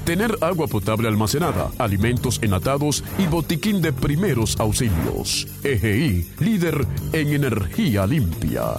tener 0.06 0.38
agua 0.40 0.68
potable 0.68 1.08
almacenada, 1.08 1.72
alimentos 1.78 2.38
enlatados 2.40 3.02
y 3.18 3.26
botiquín 3.26 3.82
de 3.82 3.92
primeros 3.92 4.58
auxilios. 4.60 5.48
EGI, 5.64 6.32
líder 6.38 6.86
en 7.12 7.34
energía 7.34 8.06
limpia. 8.06 8.76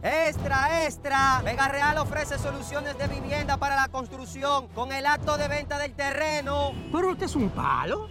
Extra, 0.00 0.84
extra. 0.84 1.42
Vega 1.44 1.66
Real 1.66 1.98
ofrece 1.98 2.38
soluciones 2.38 2.96
de 2.96 3.08
vivienda 3.08 3.56
para 3.56 3.74
la 3.74 3.88
construcción 3.88 4.68
con 4.68 4.92
el 4.92 5.04
acto 5.04 5.36
de 5.36 5.48
venta 5.48 5.78
del 5.78 5.94
terreno. 5.94 6.74
¿Pero 6.92 7.10
este 7.10 7.24
es 7.24 7.34
un 7.34 7.50
palo? 7.50 8.08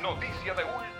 Noticia 0.00 0.54
de 0.54 0.64
minuto. 0.64 0.97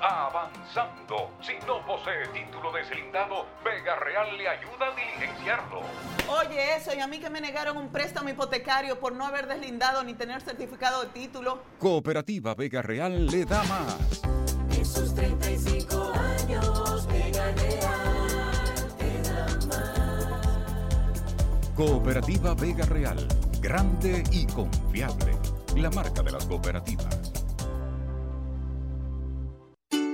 Avanzando. 0.00 1.30
Si 1.42 1.54
no 1.66 1.84
posee 1.84 2.28
título 2.28 2.70
deslindado, 2.72 3.46
Vega 3.64 3.96
Real 3.96 4.36
le 4.36 4.48
ayuda 4.48 4.86
a 4.86 4.94
diligenciarlo. 4.94 5.80
Oye, 6.28 6.76
eso, 6.76 6.94
y 6.94 7.00
a 7.00 7.06
mí 7.06 7.18
que 7.18 7.30
me 7.30 7.40
negaron 7.40 7.76
un 7.76 7.88
préstamo 7.88 8.28
hipotecario 8.28 9.00
por 9.00 9.12
no 9.12 9.26
haber 9.26 9.46
deslindado 9.48 10.04
ni 10.04 10.14
tener 10.14 10.40
certificado 10.40 11.02
de 11.02 11.08
título. 11.08 11.62
Cooperativa 11.78 12.54
Vega 12.54 12.82
Real 12.82 13.26
le 13.26 13.44
da 13.44 13.62
más. 13.64 14.22
En 14.70 14.84
sus 14.84 15.14
35 15.14 16.12
años, 16.12 17.06
Vega 17.08 17.52
Real 17.52 18.94
te 18.98 19.22
da 19.22 19.46
más. 19.66 21.22
Cooperativa 21.74 22.54
Vega 22.54 22.86
Real, 22.86 23.26
grande 23.60 24.22
y 24.30 24.46
confiable. 24.46 25.36
La 25.76 25.90
marca 25.90 26.22
de 26.22 26.30
las 26.30 26.44
cooperativas. 26.46 27.37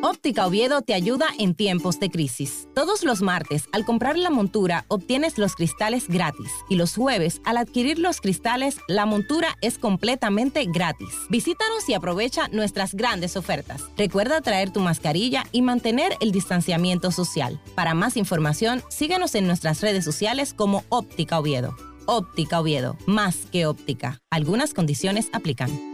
Óptica 0.07 0.47
Oviedo 0.47 0.83
te 0.83 0.93
ayuda 0.93 1.29
en 1.39 1.55
tiempos 1.55 1.99
de 1.99 2.11
crisis. 2.11 2.69
Todos 2.75 3.05
los 3.05 3.23
martes, 3.23 3.69
al 3.73 3.87
comprar 3.87 4.19
la 4.19 4.29
montura, 4.29 4.85
obtienes 4.89 5.39
los 5.39 5.55
cristales 5.55 6.09
gratis. 6.09 6.51
Y 6.69 6.77
los 6.77 6.95
jueves, 6.95 7.41
al 7.47 7.57
adquirir 7.57 7.99
los 7.99 8.21
cristales, 8.21 8.77
la 8.87 9.07
montura 9.07 9.57
es 9.63 9.79
completamente 9.79 10.67
gratis. 10.67 11.09
Visítanos 11.31 11.89
y 11.89 11.95
aprovecha 11.95 12.49
nuestras 12.49 12.93
grandes 12.93 13.35
ofertas. 13.35 13.83
Recuerda 13.97 14.43
traer 14.43 14.71
tu 14.71 14.81
mascarilla 14.81 15.45
y 15.53 15.63
mantener 15.63 16.19
el 16.21 16.33
distanciamiento 16.33 17.11
social. 17.11 17.59
Para 17.75 17.95
más 17.95 18.19
información, 18.19 18.83
síguenos 18.91 19.35
en 19.35 19.47
nuestras 19.47 19.81
redes 19.81 20.05
sociales 20.05 20.53
como 20.53 20.85
Óptica 20.91 21.39
Oviedo. 21.39 21.75
Óptica 22.05 22.61
Oviedo, 22.61 22.99
más 23.07 23.47
que 23.51 23.65
óptica. 23.65 24.19
Algunas 24.31 24.75
condiciones 24.75 25.31
aplican. 25.33 25.94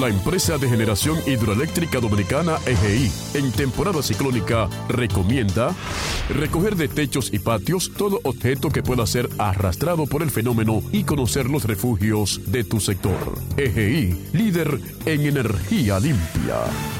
La 0.00 0.08
empresa 0.08 0.56
de 0.56 0.66
generación 0.66 1.18
hidroeléctrica 1.26 2.00
dominicana 2.00 2.56
EGI, 2.64 3.12
en 3.34 3.52
temporada 3.52 4.02
ciclónica, 4.02 4.66
recomienda 4.88 5.74
recoger 6.30 6.74
de 6.74 6.88
techos 6.88 7.30
y 7.34 7.38
patios 7.38 7.92
todo 7.98 8.18
objeto 8.24 8.70
que 8.70 8.82
pueda 8.82 9.06
ser 9.06 9.28
arrastrado 9.36 10.06
por 10.06 10.22
el 10.22 10.30
fenómeno 10.30 10.82
y 10.90 11.04
conocer 11.04 11.50
los 11.50 11.64
refugios 11.64 12.40
de 12.46 12.64
tu 12.64 12.80
sector. 12.80 13.34
EGI, 13.58 14.28
líder 14.32 14.80
en 15.04 15.26
energía 15.26 16.00
limpia. 16.00 16.99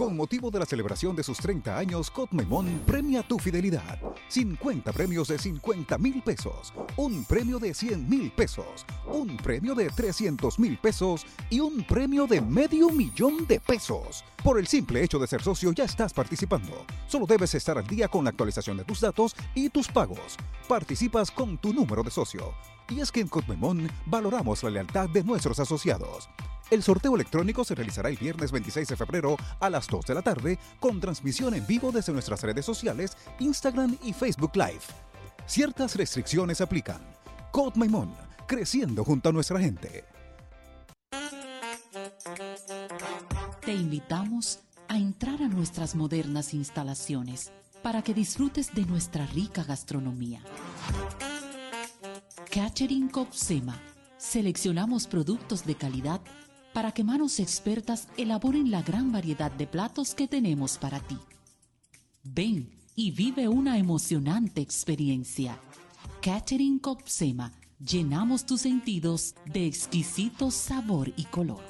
Con 0.00 0.16
motivo 0.16 0.50
de 0.50 0.58
la 0.58 0.64
celebración 0.64 1.14
de 1.14 1.22
sus 1.22 1.36
30 1.36 1.76
años, 1.76 2.10
Cotmemón 2.10 2.80
premia 2.86 3.22
tu 3.22 3.38
fidelidad. 3.38 4.00
50 4.28 4.94
premios 4.94 5.28
de 5.28 5.38
50 5.38 5.98
mil 5.98 6.22
pesos, 6.22 6.72
un 6.96 7.22
premio 7.26 7.58
de 7.58 7.74
100 7.74 8.08
mil 8.08 8.30
pesos, 8.30 8.86
un 9.12 9.36
premio 9.36 9.74
de 9.74 9.90
300 9.90 10.58
mil 10.58 10.78
pesos 10.78 11.26
y 11.50 11.60
un 11.60 11.84
premio 11.84 12.26
de 12.26 12.40
medio 12.40 12.88
millón 12.88 13.46
de 13.46 13.60
pesos. 13.60 14.24
Por 14.42 14.58
el 14.58 14.66
simple 14.66 15.04
hecho 15.04 15.18
de 15.18 15.26
ser 15.26 15.42
socio 15.42 15.70
ya 15.72 15.84
estás 15.84 16.14
participando. 16.14 16.86
Solo 17.06 17.26
debes 17.26 17.54
estar 17.54 17.76
al 17.76 17.86
día 17.86 18.08
con 18.08 18.24
la 18.24 18.30
actualización 18.30 18.78
de 18.78 18.84
tus 18.84 19.02
datos 19.02 19.36
y 19.54 19.68
tus 19.68 19.88
pagos. 19.88 20.38
Participas 20.66 21.30
con 21.30 21.58
tu 21.58 21.74
número 21.74 22.02
de 22.02 22.10
socio. 22.10 22.54
Y 22.88 23.00
es 23.00 23.12
que 23.12 23.20
en 23.20 23.28
Cotmemón 23.28 23.90
valoramos 24.06 24.62
la 24.62 24.70
lealtad 24.70 25.10
de 25.10 25.22
nuestros 25.24 25.60
asociados. 25.60 26.30
El 26.70 26.84
sorteo 26.84 27.16
electrónico 27.16 27.64
se 27.64 27.74
realizará 27.74 28.10
el 28.10 28.16
viernes 28.16 28.52
26 28.52 28.86
de 28.86 28.96
febrero 28.96 29.36
a 29.58 29.68
las 29.68 29.88
2 29.88 30.06
de 30.06 30.14
la 30.14 30.22
tarde 30.22 30.58
con 30.78 31.00
transmisión 31.00 31.54
en 31.54 31.66
vivo 31.66 31.90
desde 31.90 32.12
nuestras 32.12 32.42
redes 32.42 32.64
sociales, 32.64 33.16
Instagram 33.40 33.98
y 34.04 34.12
Facebook 34.12 34.52
Live. 34.54 34.82
Ciertas 35.46 35.96
restricciones 35.96 36.60
aplican. 36.60 37.00
Code 37.50 37.76
Maimón, 37.76 38.14
creciendo 38.46 39.04
junto 39.04 39.30
a 39.30 39.32
nuestra 39.32 39.58
gente. 39.58 40.04
Te 43.64 43.74
invitamos 43.74 44.60
a 44.86 44.96
entrar 44.96 45.42
a 45.42 45.48
nuestras 45.48 45.96
modernas 45.96 46.54
instalaciones 46.54 47.50
para 47.82 48.02
que 48.02 48.14
disfrutes 48.14 48.72
de 48.74 48.84
nuestra 48.86 49.26
rica 49.26 49.64
gastronomía. 49.64 50.40
Catering 52.52 53.08
Copsema. 53.08 53.80
Seleccionamos 54.18 55.06
productos 55.06 55.64
de 55.64 55.74
calidad 55.74 56.20
para 56.80 56.92
que 56.92 57.04
manos 57.04 57.40
expertas 57.40 58.08
elaboren 58.16 58.70
la 58.70 58.80
gran 58.80 59.12
variedad 59.12 59.52
de 59.52 59.66
platos 59.66 60.14
que 60.14 60.26
tenemos 60.26 60.78
para 60.78 60.98
ti. 60.98 61.18
Ven 62.22 62.70
y 62.96 63.10
vive 63.10 63.48
una 63.48 63.76
emocionante 63.76 64.62
experiencia. 64.62 65.60
Catering 66.22 66.78
Copsema. 66.78 67.52
Llenamos 67.78 68.46
tus 68.46 68.62
sentidos 68.62 69.34
de 69.44 69.66
exquisito 69.66 70.50
sabor 70.50 71.12
y 71.18 71.24
color. 71.24 71.60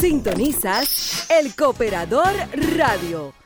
Sintonizas 0.00 1.28
El 1.30 1.54
Cooperador 1.54 2.34
Radio. 2.76 3.41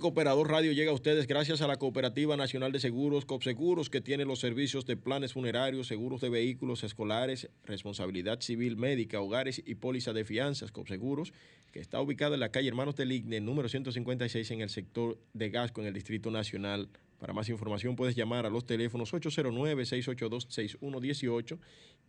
Cooperador 0.00 0.50
Radio 0.50 0.72
llega 0.72 0.90
a 0.90 0.94
ustedes 0.94 1.28
gracias 1.28 1.60
a 1.60 1.68
la 1.68 1.76
Cooperativa 1.76 2.36
Nacional 2.36 2.72
de 2.72 2.80
Seguros, 2.80 3.26
COPSEGUROS, 3.26 3.90
que 3.90 4.00
tiene 4.00 4.24
los 4.24 4.40
servicios 4.40 4.86
de 4.86 4.96
planes 4.96 5.34
funerarios, 5.34 5.86
seguros 5.86 6.22
de 6.22 6.30
vehículos 6.30 6.82
escolares, 6.82 7.50
responsabilidad 7.64 8.40
civil 8.40 8.78
médica, 8.78 9.20
hogares 9.20 9.62
y 9.64 9.76
póliza 9.76 10.12
de 10.12 10.24
fianzas, 10.24 10.72
COPSEGUROS, 10.72 11.32
que 11.70 11.78
está 11.80 12.00
ubicada 12.00 12.34
en 12.34 12.40
la 12.40 12.50
calle 12.50 12.66
Hermanos 12.68 12.96
del 12.96 13.12
Igne, 13.12 13.40
número 13.40 13.68
156, 13.68 14.50
en 14.50 14.62
el 14.62 14.70
sector 14.70 15.18
de 15.34 15.50
Gasco, 15.50 15.82
en 15.82 15.86
el 15.86 15.94
Distrito 15.94 16.30
Nacional. 16.30 16.88
Para 17.18 17.34
más 17.34 17.50
información 17.50 17.94
puedes 17.94 18.16
llamar 18.16 18.46
a 18.46 18.50
los 18.50 18.64
teléfonos 18.64 19.12
809-682-6118 19.12 21.58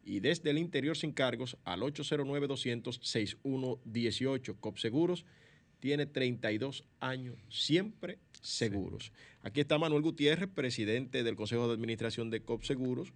y 0.06 0.22
desde 0.22 0.50
el 0.50 0.58
interior 0.58 0.96
sin 0.96 1.12
cargos 1.12 1.58
al 1.66 1.82
809-200-6118. 1.82 4.56
COPSEGUROS 4.62 5.26
tiene 5.82 6.06
32 6.06 6.86
años, 7.02 7.36
siempre 7.50 8.20
seguros. 8.40 9.12
Aquí 9.42 9.60
está 9.60 9.78
Manuel 9.78 10.04
Gutiérrez, 10.04 10.48
presidente 10.48 11.24
del 11.24 11.36
Consejo 11.36 11.68
de 11.68 11.74
Administración 11.74 12.30
de 12.30 12.42
COP 12.44 12.64
Seguros, 12.64 13.12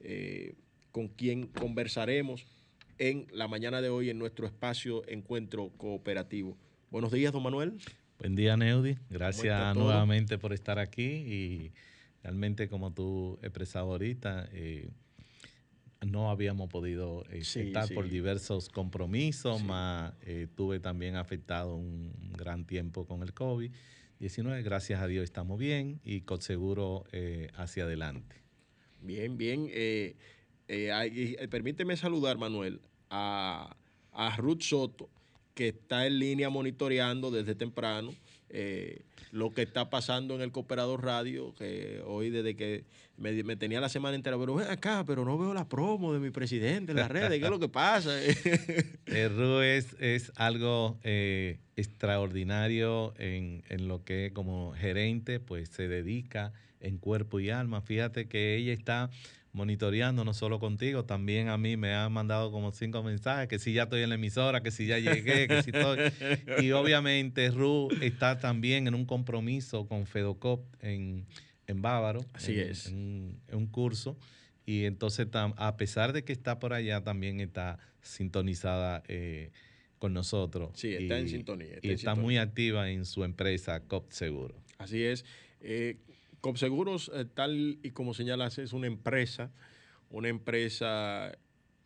eh, 0.00 0.54
con 0.90 1.08
quien 1.08 1.46
conversaremos 1.46 2.44
en 2.98 3.26
la 3.32 3.48
mañana 3.48 3.80
de 3.80 3.88
hoy 3.88 4.10
en 4.10 4.18
nuestro 4.18 4.46
espacio 4.46 5.08
Encuentro 5.08 5.70
Cooperativo. 5.76 6.58
Buenos 6.90 7.12
días, 7.12 7.32
don 7.32 7.44
Manuel. 7.44 7.78
Buen 8.18 8.34
día, 8.34 8.56
Neudi. 8.56 8.98
Gracias 9.08 9.74
nuevamente 9.76 10.38
por 10.38 10.52
estar 10.52 10.80
aquí 10.80 11.04
y 11.04 11.72
realmente 12.22 12.68
como 12.68 12.92
tú 12.92 13.38
expresabas 13.42 13.92
ahorita, 13.92 14.48
eh, 14.52 14.90
no 16.06 16.30
habíamos 16.30 16.68
podido 16.68 17.24
eh, 17.30 17.44
Sí, 17.44 17.60
estar 17.60 17.88
sí. 17.88 17.94
por 17.94 18.08
diversos 18.08 18.68
compromisos, 18.68 19.60
Sí. 19.60 19.66
más 19.66 20.12
eh, 20.22 20.46
tuve 20.54 20.80
también 20.80 21.16
afectado 21.16 21.76
un 21.76 22.12
gran 22.36 22.64
tiempo 22.66 23.06
con 23.06 23.22
el 23.22 23.34
COVID-19. 23.34 24.62
Gracias 24.62 25.00
a 25.00 25.06
Dios 25.06 25.24
estamos 25.24 25.58
bien 25.58 26.00
y 26.04 26.22
con 26.22 26.40
seguro 26.40 27.04
eh, 27.12 27.48
hacia 27.54 27.84
adelante. 27.84 28.36
Bien, 29.00 29.36
bien. 29.36 29.68
hay- 29.68 31.36
eh, 31.38 31.48
permíteme 31.48 31.96
saludar, 31.96 32.38
Manuel, 32.38 32.80
a, 33.10 33.76
a 34.12 34.36
Ruth 34.36 34.62
Soto, 34.62 35.08
que 35.54 35.68
está 35.68 36.06
en 36.06 36.18
línea 36.18 36.48
monitoreando 36.50 37.30
desde 37.30 37.54
temprano 37.54 38.14
eh, 38.52 39.02
lo 39.30 39.54
que 39.54 39.62
está 39.62 39.88
pasando 39.88 40.34
en 40.34 40.42
el 40.42 40.52
Cooperador 40.52 41.02
Radio, 41.02 41.54
que 41.54 42.02
hoy 42.06 42.28
desde 42.28 42.54
que 42.54 42.84
me, 43.16 43.56
tenía 43.56 43.80
la 43.80 43.88
semana 43.88 44.14
entera, 44.14 44.38
pero 44.38 44.54
ven 44.54 44.68
acá, 44.68 45.04
pero 45.06 45.24
no 45.24 45.38
veo 45.38 45.54
la 45.54 45.68
promo 45.68 46.12
de 46.12 46.20
mi 46.20 46.30
presidente 46.30 46.92
en 46.92 46.98
las 46.98 47.10
redes, 47.10 47.38
¿qué 47.38 47.44
es 47.44 47.50
lo 47.50 47.58
que 47.58 47.68
pasa? 47.68 48.10
Eh, 49.06 49.28
Ru 49.28 49.60
es, 49.60 49.94
es 50.00 50.32
algo 50.36 50.98
eh, 51.02 51.58
extraordinario 51.76 53.12
en, 53.18 53.62
en 53.68 53.88
lo 53.88 54.04
que 54.04 54.32
como 54.32 54.72
gerente 54.72 55.38
pues 55.38 55.68
se 55.68 55.88
dedica 55.88 56.52
en 56.80 56.98
cuerpo 56.98 57.40
y 57.40 57.50
alma. 57.50 57.80
Fíjate 57.80 58.26
que 58.26 58.56
ella 58.56 58.72
está 58.72 59.10
monitoreando 59.52 60.24
no 60.24 60.32
solo 60.34 60.58
contigo, 60.58 61.04
también 61.04 61.48
a 61.48 61.58
mí 61.58 61.76
me 61.76 61.94
ha 61.94 62.08
mandado 62.08 62.50
como 62.50 62.72
cinco 62.72 63.02
mensajes, 63.02 63.48
que 63.48 63.58
si 63.58 63.72
ya 63.74 63.84
estoy 63.84 64.02
en 64.02 64.08
la 64.08 64.14
emisora, 64.14 64.62
que 64.62 64.70
si 64.70 64.86
ya 64.86 64.98
llegué, 64.98 65.46
que 65.46 65.62
si 65.62 65.70
estoy... 65.70 65.98
Y 66.64 66.72
obviamente 66.72 67.50
Ru 67.50 67.88
está 68.00 68.38
también 68.38 68.86
en 68.86 68.94
un 68.94 69.04
compromiso 69.04 69.86
con 69.86 70.06
Fedocop 70.06 70.64
en, 70.80 71.26
en 71.66 71.82
Bávaro. 71.82 72.24
Así 72.32 72.52
en- 72.58 72.70
es. 72.70 72.86
En, 72.86 72.94
un- 72.96 73.40
en 73.48 73.54
un 73.58 73.66
curso. 73.66 74.16
Y 74.64 74.84
entonces, 74.84 75.30
tam- 75.30 75.54
a 75.58 75.76
pesar 75.76 76.12
de 76.12 76.24
que 76.24 76.32
está 76.32 76.58
por 76.58 76.72
allá, 76.72 77.02
también 77.04 77.40
está 77.40 77.78
sintonizada 78.00 79.02
eh, 79.08 79.50
con 79.98 80.14
nosotros. 80.14 80.70
Sí, 80.74 80.94
está 80.94 81.18
en 81.18 81.28
sintonía, 81.28 81.74
está 81.74 81.86
y 81.86 81.90
está 81.90 81.98
sintonía. 82.12 82.22
muy 82.22 82.36
activa 82.38 82.90
en 82.90 83.04
su 83.04 83.22
empresa 83.24 83.80
COP 83.80 84.10
Seguro. 84.12 84.54
Así 84.78 85.02
es. 85.02 85.24
Eh, 85.60 85.98
Copseguros, 86.42 87.10
eh, 87.14 87.24
tal 87.24 87.78
y 87.82 87.92
como 87.92 88.12
señalas, 88.12 88.58
es 88.58 88.74
una 88.74 88.86
empresa, 88.86 89.50
una 90.10 90.28
empresa 90.28 91.32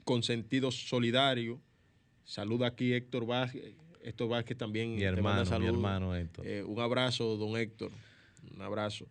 con 0.02 0.24
sentido 0.24 0.72
solidario. 0.72 1.60
Saluda 2.24 2.66
aquí 2.66 2.92
Héctor 2.92 3.26
Vázquez. 3.26 3.76
Héctor 4.02 4.28
Vázquez 4.28 4.58
también 4.58 4.94
Mi 4.94 5.00
te 5.00 5.22
manda 5.22 5.42
hermano, 5.42 5.60
mi 5.60 5.66
hermano 5.66 6.14
Héctor. 6.16 6.44
Eh, 6.44 6.64
un 6.64 6.80
abrazo, 6.80 7.36
don 7.36 7.56
Héctor. 7.56 7.92
Un 8.52 8.62
abrazo. 8.62 9.06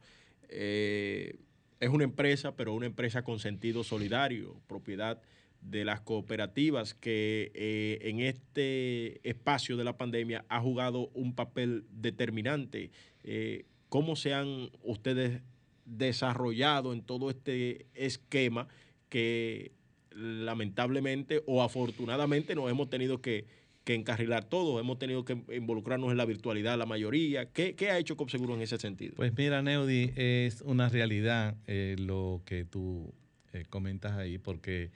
Eh, 0.50 1.38
es 1.80 1.89
una 1.89 2.04
empresa, 2.04 2.56
pero 2.56 2.74
una 2.74 2.86
empresa 2.86 3.24
con 3.24 3.39
sentido 3.39 3.84
solidario, 3.84 4.60
propiedad 4.68 5.22
de 5.62 5.84
las 5.84 6.02
cooperativas 6.02 6.93
que 6.93 7.52
eh, 7.56 8.00
en 8.02 8.20
este 8.20 9.28
espacio 9.28 9.78
de 9.78 9.84
la 9.84 9.98
pandemia 9.98 10.46
ha 10.48 10.62
jugado 10.62 11.10
un 11.14 11.34
papel 11.34 11.86
determinante. 11.89 12.91
Eh, 13.24 13.66
¿Cómo 13.90 14.16
se 14.16 14.34
han 14.34 14.70
ustedes 14.84 15.42
desarrollado 15.86 16.94
en 16.94 17.02
todo 17.02 17.30
este 17.30 17.86
esquema 17.94 18.68
que 19.10 19.72
lamentablemente 20.16 21.44
o 21.46 21.62
afortunadamente 21.62 22.56
nos 22.56 22.70
hemos 22.70 22.90
tenido 22.90 23.22
que, 23.22 23.46
encarrilar 23.86 24.46
todos, 24.46 24.82
hemos 24.82 24.98
tenido 24.98 25.24
que 25.26 25.38
involucrarnos 25.56 26.10
en 26.10 26.18
la 26.18 26.26
virtualidad 26.26 26.76
la 26.76 26.88
mayoría. 26.88 27.52
¿Qué, 27.52 27.76
qué 27.76 27.92
ha 27.92 28.00
hecho 28.00 28.18
Copseguro 28.18 28.56
en 28.56 28.64
ese 28.64 28.80
sentido? 28.80 29.14
Pues 29.16 29.32
mira, 29.38 29.62
Neudi, 29.62 30.12
es 30.16 30.62
una 30.62 30.90
realidad 30.90 31.56
eh, 31.68 31.96
lo 32.00 32.42
que 32.46 32.66
tú 32.66 33.14
eh, 33.54 33.64
comentas 33.70 34.14
ahí, 34.14 34.40
porque 34.40 34.90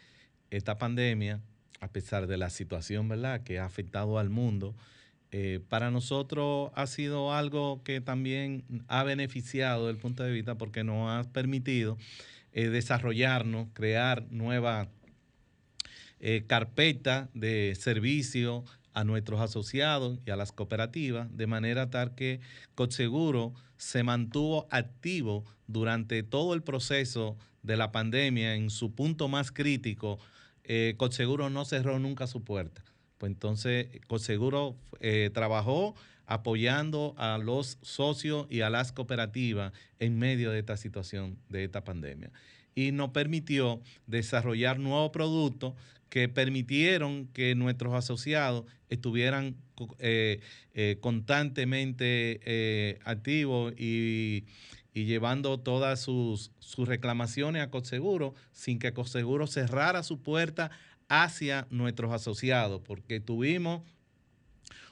esta 0.50 0.80
pandemia, 0.80 1.40
a 1.80 1.92
pesar 1.92 2.26
de 2.26 2.38
la 2.38 2.50
situación 2.50 3.08
¿verdad? 3.08 3.44
que 3.44 3.60
ha 3.60 3.66
afectado 3.66 4.18
al 4.18 4.32
mundo, 4.32 4.74
eh, 5.32 5.60
para 5.70 5.92
nosotros 5.92 6.72
ha 6.76 6.88
sido 6.88 7.34
algo 7.34 7.84
que 7.84 8.02
también 8.02 8.64
ha 8.88 9.04
beneficiado 9.04 9.86
desde 9.86 9.98
el 9.98 10.02
punto 10.02 10.24
de 10.24 10.32
vista 10.32 10.58
porque 10.58 10.84
nos 10.84 11.10
ha 11.10 11.32
permitido 11.32 11.98
eh, 12.52 12.70
desarrollarnos, 12.70 13.68
crear 13.74 14.26
nuevas 14.32 14.88
eh, 16.20 16.44
carpeta 16.48 17.30
de 17.34 17.76
servicio 17.80 18.66
a 18.94 19.04
nuestros 19.04 19.40
asociados 19.40 20.20
y 20.26 20.32
a 20.32 20.36
las 20.36 20.52
cooperativas, 20.52 21.30
de 21.38 21.48
manera 21.48 21.90
tal 21.90 22.16
que 22.16 22.42
Cotseguro 22.76 23.54
se 23.78 24.04
mantuvo 24.04 24.68
activo 24.72 25.46
durante 25.68 26.24
todo 26.24 26.54
el 26.56 26.64
proceso 26.64 27.38
de 27.64 27.78
la 27.78 27.92
pandemia 27.92 28.56
en 28.56 28.70
su 28.70 28.94
punto 28.94 29.28
más 29.30 29.52
crítico. 29.52 30.20
Eh, 30.64 30.98
no 31.52 31.66
cerró 31.66 32.00
nunca 32.00 32.28
su 32.28 32.44
puerta. 32.44 32.84
Pues 33.20 33.34
entonces 33.34 33.88
Cotseguro 34.08 34.76
eh, 35.02 35.30
trabajó 35.34 35.94
apoyando 36.26 37.14
a 37.18 37.38
los 37.38 37.78
socios 37.82 38.48
y 38.50 38.62
a 38.62 38.70
las 38.70 38.92
cooperativas 38.92 39.74
en 40.00 40.18
medio 40.18 40.52
de 40.52 40.60
esta 40.60 40.78
situación, 40.78 41.38
de 41.50 41.66
esta 41.66 41.84
pandemia. 41.84 42.32
Y 42.76 42.92
nos 42.94 43.10
permitió 43.10 43.82
desarrollar 44.08 44.80
nuevos 44.80 45.12
productos 45.12 45.74
que 46.10 46.30
permitieron 46.30 47.28
que 47.28 47.56
nuestros 47.56 47.94
asociados 47.94 48.66
estuvieran 48.90 49.58
eh, 50.00 50.40
eh, 50.74 50.98
constantemente 51.02 53.00
activos 53.04 53.74
y, 53.78 54.46
y 54.94 55.06
llevando 55.06 55.60
todas 55.60 56.00
sus, 56.00 56.52
sus 56.60 56.88
reclamaciones 56.88 57.62
a 57.62 57.70
Coseguro 57.70 58.34
sin 58.52 58.80
que 58.80 58.94
Coseguro 58.94 59.48
cerrara 59.48 60.04
su 60.04 60.22
puerta 60.22 60.72
hacia 61.10 61.68
nuestros 61.72 62.14
asociados, 62.14 62.82
porque 62.86 63.20
tuvimos 63.20 63.82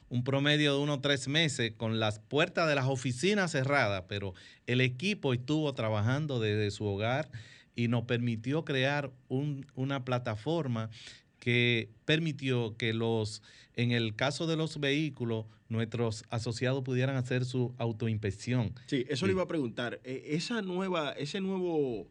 un 0.09 0.23
promedio 0.23 0.73
de 0.75 0.79
unos 0.81 1.01
tres 1.01 1.27
meses 1.27 1.73
con 1.75 1.99
las 1.99 2.19
puertas 2.19 2.67
de 2.67 2.75
las 2.75 2.85
oficinas 2.85 3.51
cerradas, 3.51 4.05
pero 4.07 4.33
el 4.65 4.81
equipo 4.81 5.33
estuvo 5.33 5.73
trabajando 5.73 6.39
desde 6.39 6.71
su 6.71 6.85
hogar 6.85 7.29
y 7.75 7.87
nos 7.89 8.05
permitió 8.05 8.65
crear 8.65 9.11
un- 9.27 9.65
una 9.75 10.05
plataforma 10.05 10.89
que 11.39 11.89
permitió 12.05 12.75
que 12.77 12.93
los, 12.93 13.43
en 13.75 13.91
el 13.91 14.15
caso 14.15 14.47
de 14.47 14.55
los 14.55 14.79
vehículos, 14.79 15.45
nuestros 15.69 16.23
asociados 16.29 16.83
pudieran 16.83 17.17
hacer 17.17 17.43
su 17.45 17.75
autoinspección. 17.77 18.73
Sí, 18.87 19.05
eso 19.09 19.27
le 19.27 19.33
iba 19.33 19.43
a 19.43 19.47
preguntar. 19.47 19.99
Eh, 20.05 20.23
Esa 20.29 20.61
nueva, 20.61 21.11
ese 21.11 21.41
nuevo, 21.41 22.07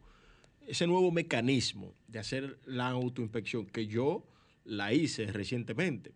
ese 0.67 0.85
nuevo 0.85 1.11
mecanismo 1.11 1.95
de 2.07 2.19
hacer 2.19 2.59
la 2.65 2.89
autoinspección 2.89 3.65
que 3.65 3.87
yo 3.87 4.27
la 4.63 4.93
hice 4.93 5.25
recientemente 5.31 6.13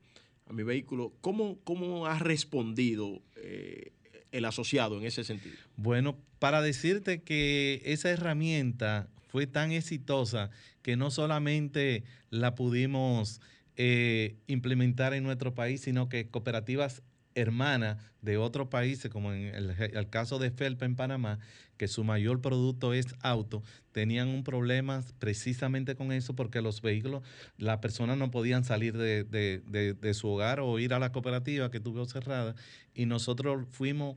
a 0.52 0.54
mi 0.54 0.64
vehículo, 0.64 1.14
¿cómo, 1.22 1.60
cómo 1.64 2.06
ha 2.06 2.20
respondido 2.20 3.22
eh, 3.38 3.94
el 4.32 4.46
asociado 4.46 4.98
en 4.98 5.06
ese 5.06 5.24
sentido? 5.24 5.56
Bueno, 5.78 6.18
para 6.40 6.62
decirte 6.62 7.22
que 7.22 7.82
esa 7.86 8.10
herramienta 8.10 9.10
fue 9.30 9.48
tan 9.48 9.72
exitosa 9.72 10.50
que 10.82 10.98
no 10.98 11.10
solamente 11.10 12.04
la 12.30 12.54
pudimos 12.54 13.40
eh, 13.78 14.36
implementar 14.48 15.14
en 15.14 15.24
nuestro 15.24 15.56
país, 15.56 15.82
sino 15.82 16.10
que 16.10 16.30
cooperativas 16.30 17.02
hermanas 17.34 17.98
de 18.22 18.36
otros 18.36 18.68
países, 18.68 19.10
como 19.10 19.32
en 19.32 19.56
el, 19.56 19.70
el 19.72 20.10
caso 20.10 20.38
de 20.38 20.52
Felpa 20.52 20.86
en 20.86 20.98
Panamá, 20.98 21.40
que 21.82 21.88
su 21.88 22.04
mayor 22.04 22.42
producto 22.42 22.94
es 22.94 23.08
auto, 23.22 23.64
tenían 23.92 24.28
un 24.28 24.44
problema 24.44 25.04
precisamente 25.18 25.96
con 25.96 26.12
eso 26.12 26.36
porque 26.36 26.62
los 26.62 26.84
vehículos, 26.84 27.24
las 27.58 27.80
personas 27.80 28.20
no 28.20 28.30
podían 28.30 28.64
salir 28.64 28.96
de, 28.96 29.24
de- 29.24 29.64
de- 29.66 29.96
de 29.96 30.14
su 30.14 30.28
hogar 30.30 30.60
o 30.60 30.78
ir 30.78 30.94
a 30.94 31.00
la 31.00 31.12
cooperativa 31.12 31.72
que 31.72 31.80
tuvo 31.80 32.06
cerrada 32.06 32.54
y 32.94 33.08
nosotros 33.08 33.66
fuimos 33.72 34.16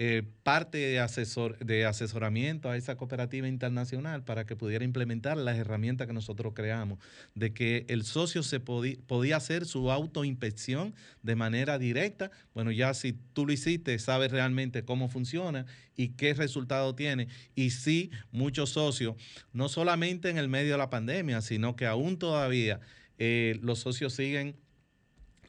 eh, 0.00 0.22
parte 0.44 0.78
de, 0.78 1.00
asesor, 1.00 1.58
de 1.58 1.84
asesoramiento 1.84 2.70
a 2.70 2.76
esa 2.76 2.96
cooperativa 2.96 3.48
internacional 3.48 4.22
para 4.22 4.46
que 4.46 4.54
pudiera 4.54 4.84
implementar 4.84 5.36
las 5.36 5.56
herramientas 5.56 6.06
que 6.06 6.12
nosotros 6.12 6.52
creamos, 6.54 7.00
de 7.34 7.52
que 7.52 7.84
el 7.88 8.04
socio 8.04 8.44
se 8.44 8.60
podía 8.60 9.36
hacer 9.36 9.66
su 9.66 9.90
autoinspección 9.90 10.94
de 11.24 11.34
manera 11.34 11.80
directa. 11.80 12.30
Bueno, 12.54 12.70
ya 12.70 12.94
si 12.94 13.12
tú 13.32 13.44
lo 13.44 13.52
hiciste, 13.52 13.98
sabes 13.98 14.30
realmente 14.30 14.84
cómo 14.84 15.08
funciona 15.08 15.66
y 15.96 16.10
qué 16.10 16.32
resultado 16.32 16.94
tiene. 16.94 17.26
Y 17.56 17.70
sí, 17.70 18.12
muchos 18.30 18.70
socios, 18.70 19.16
no 19.52 19.68
solamente 19.68 20.30
en 20.30 20.38
el 20.38 20.48
medio 20.48 20.74
de 20.74 20.78
la 20.78 20.90
pandemia, 20.90 21.40
sino 21.40 21.74
que 21.74 21.86
aún 21.86 22.20
todavía 22.20 22.78
eh, 23.18 23.58
los 23.62 23.80
socios 23.80 24.12
siguen 24.12 24.54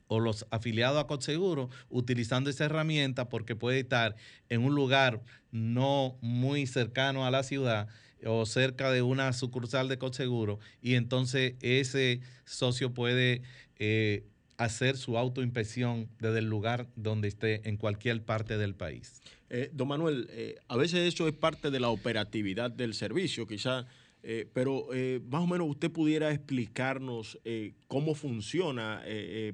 o 0.09 0.19
los 0.19 0.45
afiliados 0.49 1.01
a 1.01 1.07
Cotseguro 1.07 1.69
utilizando 1.89 2.49
esa 2.49 2.65
herramienta 2.65 3.29
porque 3.29 3.55
puede 3.55 3.79
estar 3.79 4.15
en 4.49 4.63
un 4.63 4.75
lugar 4.75 5.21
no 5.51 6.17
muy 6.19 6.67
cercano 6.67 7.25
a 7.25 7.31
la 7.31 7.43
ciudad 7.43 7.87
o 8.25 8.45
cerca 8.45 8.91
de 8.91 9.01
una 9.01 9.31
sucursal 9.31 9.87
de 9.87 9.97
Cotseguro 9.97 10.59
y 10.81 10.95
entonces 10.95 11.53
ese 11.61 12.21
socio 12.43 12.93
puede 12.93 13.43
eh, 13.77 14.25
hacer 14.57 14.97
su 14.97 15.17
autoinspección 15.17 16.09
desde 16.19 16.39
el 16.39 16.45
lugar 16.45 16.87
donde 16.95 17.27
esté 17.27 17.67
en 17.69 17.77
cualquier 17.77 18.23
parte 18.23 18.57
del 18.57 18.75
país. 18.75 19.21
Eh, 19.51 19.69
don 19.73 19.87
Manuel, 19.87 20.27
eh, 20.31 20.57
a 20.67 20.75
veces 20.75 21.07
eso 21.13 21.27
es 21.27 21.33
parte 21.33 21.71
de 21.71 21.79
la 21.79 21.89
operatividad 21.89 22.71
del 22.71 22.93
servicio, 22.93 23.47
quizá 23.47 23.85
eh, 24.21 24.49
pero 24.53 24.93
eh, 24.93 25.21
más 25.29 25.41
o 25.41 25.47
menos 25.47 25.69
usted 25.69 25.89
pudiera 25.89 26.31
explicarnos 26.31 27.39
eh, 27.45 27.73
cómo 27.87 28.15
funciona 28.15 29.01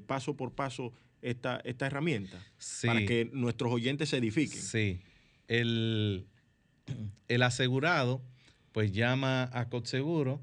paso 0.06 0.36
por 0.36 0.52
paso 0.52 0.92
esta, 1.22 1.60
esta 1.64 1.86
herramienta 1.86 2.44
para 2.84 3.04
que 3.04 3.30
nuestros 3.32 3.72
oyentes 3.72 4.08
se 4.08 4.18
edifiquen. 4.18 4.60
Sí. 4.60 5.00
El, 5.48 6.26
el 7.28 7.42
asegurado 7.42 8.22
pues 8.72 8.92
llama 8.92 9.48
a 9.52 9.68
Cotseguro, 9.68 10.42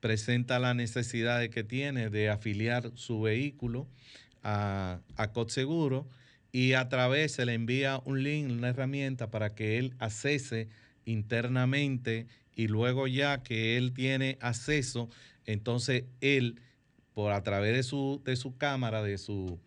presenta 0.00 0.58
la 0.58 0.74
necesidad 0.74 1.48
que 1.48 1.64
tiene 1.64 2.10
de 2.10 2.28
afiliar 2.28 2.90
su 2.96 3.20
vehículo 3.20 3.86
a, 4.42 5.00
a 5.16 5.32
Cotseguro 5.32 6.06
y 6.52 6.72
a 6.72 6.88
través 6.88 7.32
se 7.32 7.46
le 7.46 7.54
envía 7.54 8.02
un 8.04 8.22
link, 8.22 8.50
una 8.50 8.70
herramienta 8.70 9.30
para 9.30 9.54
que 9.54 9.78
él 9.78 9.94
accese 9.98 10.68
internamente 11.04 12.26
y 12.54 12.68
luego 12.68 13.06
ya 13.06 13.42
que 13.42 13.76
él 13.76 13.92
tiene 13.92 14.38
acceso, 14.40 15.08
entonces 15.46 16.04
él, 16.20 16.60
por 17.14 17.32
a 17.32 17.42
través 17.42 17.74
de 17.74 17.82
su, 17.82 18.20
de 18.24 18.36
su 18.36 18.56
cámara, 18.56 19.02
de 19.02 19.18
su, 19.18 19.58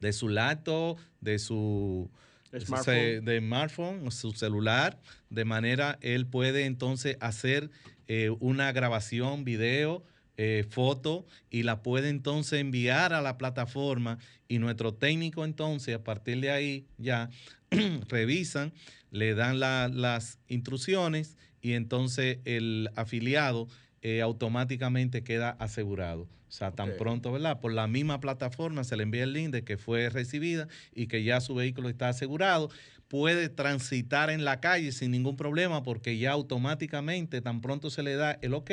de 0.00 0.12
su 0.12 0.28
laptop, 0.28 0.98
de 1.20 1.38
su 1.38 2.10
smartphone. 2.58 3.24
de 3.24 3.38
smartphone, 3.38 4.10
su 4.10 4.32
celular, 4.32 4.98
de 5.30 5.44
manera 5.44 5.98
él 6.00 6.26
puede 6.26 6.64
entonces 6.64 7.16
hacer 7.20 7.70
eh, 8.06 8.30
una 8.40 8.72
grabación, 8.72 9.44
video, 9.44 10.04
eh, 10.40 10.64
foto 10.70 11.26
y 11.50 11.64
la 11.64 11.82
puede 11.82 12.10
entonces 12.10 12.60
enviar 12.60 13.12
a 13.12 13.20
la 13.20 13.36
plataforma 13.38 14.18
y 14.46 14.60
nuestro 14.60 14.94
técnico 14.94 15.44
entonces 15.44 15.96
a 15.96 16.04
partir 16.04 16.40
de 16.40 16.52
ahí 16.52 16.86
ya 16.96 17.28
revisan, 18.08 18.72
le 19.10 19.34
dan 19.34 19.58
las 19.58 20.38
instrucciones 20.46 21.36
y 21.60 21.72
entonces 21.72 22.38
el 22.44 22.90
afiliado 22.96 23.68
eh, 24.02 24.20
automáticamente 24.22 25.22
queda 25.24 25.50
asegurado. 25.50 26.22
O 26.22 26.50
sea, 26.50 26.70
tan 26.72 26.96
pronto, 26.96 27.30
¿verdad? 27.30 27.60
Por 27.60 27.72
la 27.72 27.86
misma 27.86 28.20
plataforma 28.20 28.82
se 28.82 28.96
le 28.96 29.02
envía 29.02 29.24
el 29.24 29.34
link 29.34 29.50
de 29.50 29.64
que 29.64 29.76
fue 29.76 30.08
recibida 30.08 30.66
y 30.94 31.06
que 31.06 31.22
ya 31.22 31.40
su 31.42 31.54
vehículo 31.54 31.90
está 31.90 32.08
asegurado. 32.08 32.70
Puede 33.08 33.50
transitar 33.50 34.30
en 34.30 34.44
la 34.44 34.60
calle 34.60 34.92
sin 34.92 35.10
ningún 35.10 35.36
problema 35.36 35.82
porque 35.82 36.16
ya 36.16 36.32
automáticamente, 36.32 37.42
tan 37.42 37.60
pronto 37.60 37.90
se 37.90 38.02
le 38.02 38.14
da 38.14 38.38
el 38.40 38.54
ok, 38.54 38.70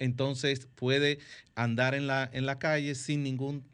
entonces 0.00 0.68
puede 0.74 1.18
andar 1.54 1.94
en 1.94 2.08
la, 2.08 2.28
en 2.32 2.44
la 2.44 2.58
calle 2.58 2.96
sin 2.96 3.22
ningún 3.22 3.64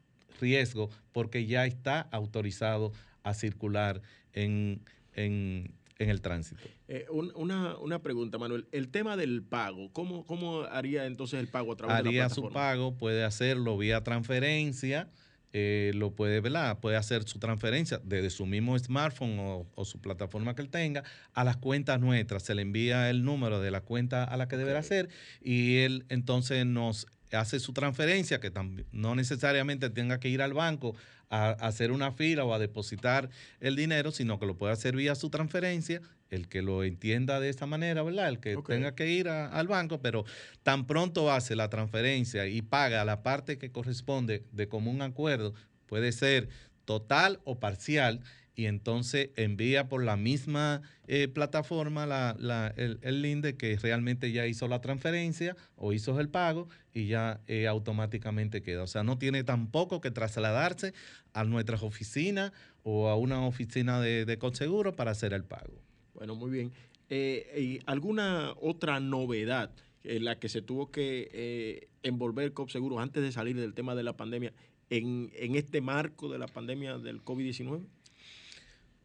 riesgo 0.40 0.90
porque 1.12 1.46
ya 1.46 1.64
está 1.66 2.00
autorizado 2.12 2.92
a 3.22 3.34
circular 3.34 4.02
en, 4.32 4.80
en, 5.14 5.72
en 5.98 6.10
el 6.10 6.20
tránsito. 6.20 6.62
Eh, 6.86 7.06
una, 7.10 7.76
una, 7.78 8.02
pregunta, 8.02 8.38
Manuel. 8.38 8.68
El 8.72 8.88
tema 8.88 9.16
del 9.16 9.42
pago, 9.42 9.92
¿cómo, 9.92 10.24
cómo 10.26 10.62
haría 10.62 11.06
entonces 11.06 11.40
el 11.40 11.48
pago 11.48 11.72
a 11.72 11.76
través 11.76 11.96
de 11.98 12.04
la 12.04 12.10
plataforma? 12.10 12.48
Haría 12.48 12.50
su 12.50 12.54
pago, 12.54 12.96
puede 12.96 13.24
hacerlo 13.24 13.76
vía 13.76 14.02
transferencia, 14.04 15.10
eh, 15.52 15.92
lo 15.94 16.14
puede, 16.14 16.40
¿verdad? 16.40 16.78
Puede 16.78 16.96
hacer 16.96 17.24
su 17.24 17.38
transferencia 17.38 18.00
desde 18.04 18.30
su 18.30 18.46
mismo 18.46 18.78
smartphone 18.78 19.66
o, 19.74 19.84
su 19.84 20.00
plataforma 20.00 20.54
que 20.54 20.62
él 20.62 20.68
tenga 20.68 21.02
a 21.32 21.42
las 21.42 21.56
cuentas 21.56 22.00
nuestras. 22.00 22.44
Se 22.44 22.54
le 22.54 22.62
envía 22.62 23.10
el 23.10 23.24
número 23.24 23.60
de 23.60 23.70
la 23.70 23.80
cuenta 23.80 24.24
a 24.24 24.36
la 24.36 24.46
que 24.46 24.56
deberá 24.56 24.80
hacer 24.80 25.08
y 25.40 25.78
él 25.78 26.04
entonces 26.10 26.64
nos 26.64 27.06
hace 27.36 27.60
su 27.60 27.72
transferencia, 27.72 28.40
que 28.40 28.52
no 28.92 29.14
necesariamente 29.14 29.90
tenga 29.90 30.20
que 30.20 30.28
ir 30.28 30.42
al 30.42 30.54
banco 30.54 30.94
a, 31.30 31.50
hacer 31.50 31.92
una 31.92 32.12
fila 32.12 32.44
o 32.44 32.54
a 32.54 32.58
depositar 32.58 33.30
el 33.60 33.76
dinero, 33.76 34.12
sino 34.12 34.38
que 34.38 34.46
lo 34.46 34.56
puede 34.56 34.72
hacer 34.72 34.96
vía 34.96 35.14
su 35.14 35.30
transferencia, 35.30 36.00
el 36.30 36.48
que 36.48 36.62
lo 36.62 36.84
entienda 36.84 37.40
de 37.40 37.48
esa 37.48 37.66
manera, 37.66 38.02
¿verdad? 38.02 38.28
El 38.28 38.40
que 38.40 38.56
tenga 38.66 38.94
que 38.94 39.08
ir 39.08 39.28
al 39.28 39.66
banco, 39.68 40.00
pero 40.00 40.24
tan 40.62 40.86
pronto 40.86 41.32
hace 41.32 41.56
la 41.56 41.70
transferencia 41.70 42.46
y 42.46 42.62
paga 42.62 43.04
la 43.04 43.22
parte 43.22 43.58
que 43.58 43.70
corresponde 43.70 44.44
de 44.52 44.68
común 44.68 45.02
acuerdo, 45.02 45.54
puede 45.86 46.12
ser 46.12 46.48
total 46.84 47.40
o 47.44 47.58
parcial, 47.58 48.20
y 48.58 48.66
entonces 48.66 49.30
envía 49.36 49.88
por 49.88 50.02
la 50.02 50.16
misma 50.16 50.82
eh, 51.06 51.28
plataforma 51.28 52.34
el, 52.76 52.98
el, 53.02 53.22
link 53.22 53.40
de 53.40 53.56
que 53.56 53.76
realmente 53.76 54.32
ya 54.32 54.48
hizo 54.48 54.66
la 54.66 54.80
transferencia 54.80 55.56
o 55.76 55.92
hizo 55.92 56.18
el 56.18 56.28
pago 56.28 56.68
y 56.92 57.06
ya 57.06 57.40
eh, 57.46 57.68
automáticamente 57.68 58.60
queda. 58.60 58.82
O 58.82 58.88
sea, 58.88 59.04
no 59.04 59.16
tiene 59.16 59.44
tampoco 59.44 60.00
que 60.00 60.10
trasladarse 60.10 60.92
a 61.34 61.44
nuestras 61.44 61.84
oficinas 61.84 62.50
o 62.82 63.06
a 63.06 63.14
una 63.14 63.46
oficina 63.46 64.00
de, 64.00 64.24
de 64.24 64.38
Conseguro 64.38 64.96
para 64.96 65.12
hacer 65.12 65.34
el 65.34 65.44
pago. 65.44 65.80
Bueno, 66.14 66.34
muy 66.34 66.50
bien. 66.50 66.72
Eh, 67.10 67.54
¿y 67.56 67.80
¿Alguna 67.86 68.54
otra 68.60 68.98
novedad 68.98 69.70
en 70.02 70.24
la 70.24 70.40
que 70.40 70.48
se 70.48 70.62
tuvo 70.62 70.90
que 70.90 71.86
envolver 72.02 72.52
COPSEGURO 72.54 72.98
antes 72.98 73.22
de 73.22 73.30
salir 73.30 73.54
del 73.54 73.74
tema 73.74 73.94
de 73.94 74.02
la 74.02 74.16
pandemia 74.16 74.52
en, 74.90 75.30
en 75.36 75.54
este 75.54 75.80
marco 75.80 76.28
de 76.28 76.38
la 76.38 76.48
pandemia 76.48 76.98
del 76.98 77.22
COVID-19? 77.22 77.84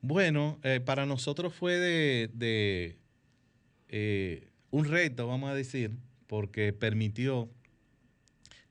Bueno, 0.05 0.59
eh, 0.63 0.81
para 0.81 1.05
nosotros 1.05 1.53
fue 1.53 1.77
de, 1.77 2.97
eh, 3.87 4.49
un 4.69 4.83
reto, 4.83 5.27
vamos 5.27 5.49
a 5.49 5.55
decir, 5.55 5.91
porque 6.27 6.73
permitió 6.73 7.49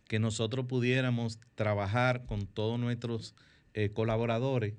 que 0.08 0.18
nosotros 0.18 0.66
pudiéramos 0.66 1.40
trabajar 1.54 2.26
con 2.26 2.46
todos 2.46 2.78
nuestros 2.78 3.34
eh, 3.72 3.88
colaboradores, 3.94 4.74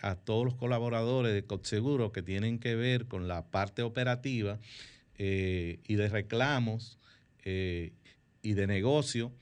a 0.00 0.14
todos 0.14 0.44
los 0.44 0.54
colaboradores 0.54 1.34
de 1.34 1.44
COTSEGURO 1.44 2.12
que 2.12 2.22
tienen 2.22 2.60
que 2.60 2.76
ver 2.76 3.06
con 3.06 3.26
la 3.26 3.50
parte 3.50 3.82
operativa 3.82 4.60
y 5.18 5.94
de 5.96 6.08
reclamos 6.08 7.00
y 7.44 8.52
de 8.54 8.66
negocio, 8.68 9.32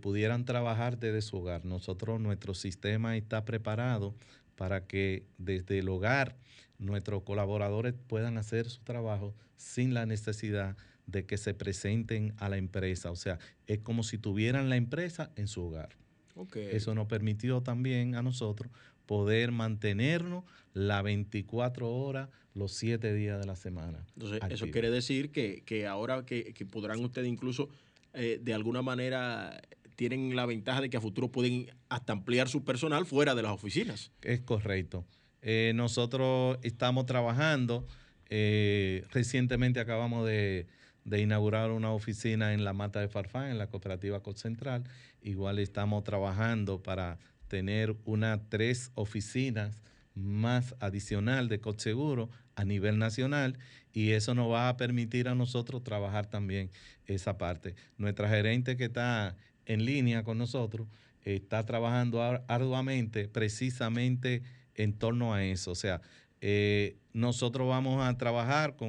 pudieran 0.00 0.46
trabajar 0.46 0.98
desde 0.98 1.20
su 1.20 1.36
hogar. 1.36 1.66
Nosotros, 1.66 2.18
nuestro 2.22 2.54
sistema 2.54 3.18
está 3.18 3.44
preparado 3.44 4.14
para 4.60 4.86
que 4.86 5.24
desde 5.38 5.78
el 5.78 5.88
hogar 5.88 6.36
nuestros 6.78 7.22
colaboradores 7.22 7.94
puedan 8.06 8.36
hacer 8.36 8.68
su 8.68 8.82
trabajo 8.82 9.34
sin 9.56 9.94
la 9.94 10.04
necesidad 10.04 10.76
de 11.06 11.24
que 11.24 11.38
se 11.38 11.54
presenten 11.54 12.34
a 12.36 12.50
la 12.50 12.58
empresa. 12.58 13.10
O 13.10 13.16
sea, 13.16 13.38
es 13.66 13.78
como 13.78 14.02
si 14.02 14.18
tuvieran 14.18 14.68
la 14.68 14.76
empresa 14.76 15.30
en 15.36 15.48
su 15.48 15.62
hogar. 15.62 15.96
Eso 16.54 16.94
nos 16.94 17.06
permitió 17.06 17.62
también 17.62 18.16
a 18.16 18.22
nosotros 18.22 18.70
poder 19.06 19.50
mantenernos 19.50 20.44
las 20.74 21.02
24 21.04 21.90
horas, 21.90 22.28
los 22.52 22.74
7 22.74 23.14
días 23.14 23.40
de 23.40 23.46
la 23.46 23.56
semana. 23.56 24.04
Entonces, 24.14 24.42
eso 24.50 24.70
quiere 24.70 24.90
decir 24.90 25.32
que, 25.32 25.86
ahora 25.86 26.26
que, 26.26 26.66
podrán 26.70 27.02
ustedes 27.02 27.28
incluso 27.28 27.70
eh, 28.12 28.38
de 28.42 28.52
alguna 28.52 28.82
manera 28.82 29.58
tienen 30.00 30.34
la 30.34 30.46
ventaja 30.46 30.80
de 30.80 30.88
que 30.88 30.96
a 30.96 31.00
futuro 31.02 31.30
pueden 31.30 31.66
hasta 31.90 32.14
ampliar 32.14 32.48
su 32.48 32.64
personal 32.64 33.04
fuera 33.04 33.34
de 33.34 33.42
las 33.42 33.52
oficinas. 33.52 34.10
Es 34.22 34.40
correcto. 34.40 35.04
Eh, 35.42 35.72
nosotros 35.74 36.56
estamos 36.62 37.04
trabajando, 37.04 37.86
eh, 38.30 39.04
recientemente 39.10 39.78
acabamos 39.78 40.26
de, 40.26 40.66
inaugurar 41.04 41.70
una 41.70 41.92
oficina 41.92 42.54
en 42.54 42.64
la 42.64 42.72
Mata 42.72 42.98
de 43.00 43.08
Farfán, 43.08 43.50
en 43.50 43.58
la 43.58 43.66
cooperativa 43.66 44.22
COT 44.22 44.38
Central. 44.38 44.84
Igual 45.20 45.58
estamos 45.58 46.02
trabajando 46.02 46.82
para 46.82 47.18
tener 47.48 47.94
unas 48.06 48.40
tres 48.48 48.92
oficinas 48.94 49.82
más 50.14 50.76
adicional 50.80 51.50
de 51.50 51.60
COT 51.60 51.78
Seguro 51.78 52.30
a 52.54 52.64
nivel 52.64 52.98
nacional 52.98 53.58
y 53.92 54.12
eso 54.12 54.34
nos 54.34 54.50
va 54.50 54.70
a 54.70 54.78
permitir 54.78 55.28
a 55.28 55.34
nosotros 55.34 55.84
trabajar 55.84 56.24
también 56.24 56.70
esa 57.04 57.36
parte. 57.36 57.74
Nuestra 57.98 58.30
gerente 58.30 58.78
que 58.78 58.84
está 58.84 59.36
en 59.66 59.84
línea 59.84 60.22
con 60.22 60.38
nosotros, 60.38 60.88
está 61.24 61.64
trabajando 61.64 62.22
arduamente 62.48 63.28
precisamente 63.28 64.42
en 64.74 64.92
torno 64.94 65.34
a 65.34 65.44
eso. 65.44 65.72
O 65.72 65.74
sea, 65.74 66.00
eh, 66.40 66.96
nosotros 67.12 67.68
vamos 67.68 68.02
a 68.06 68.16
trabajar 68.16 68.76
con 68.76 68.88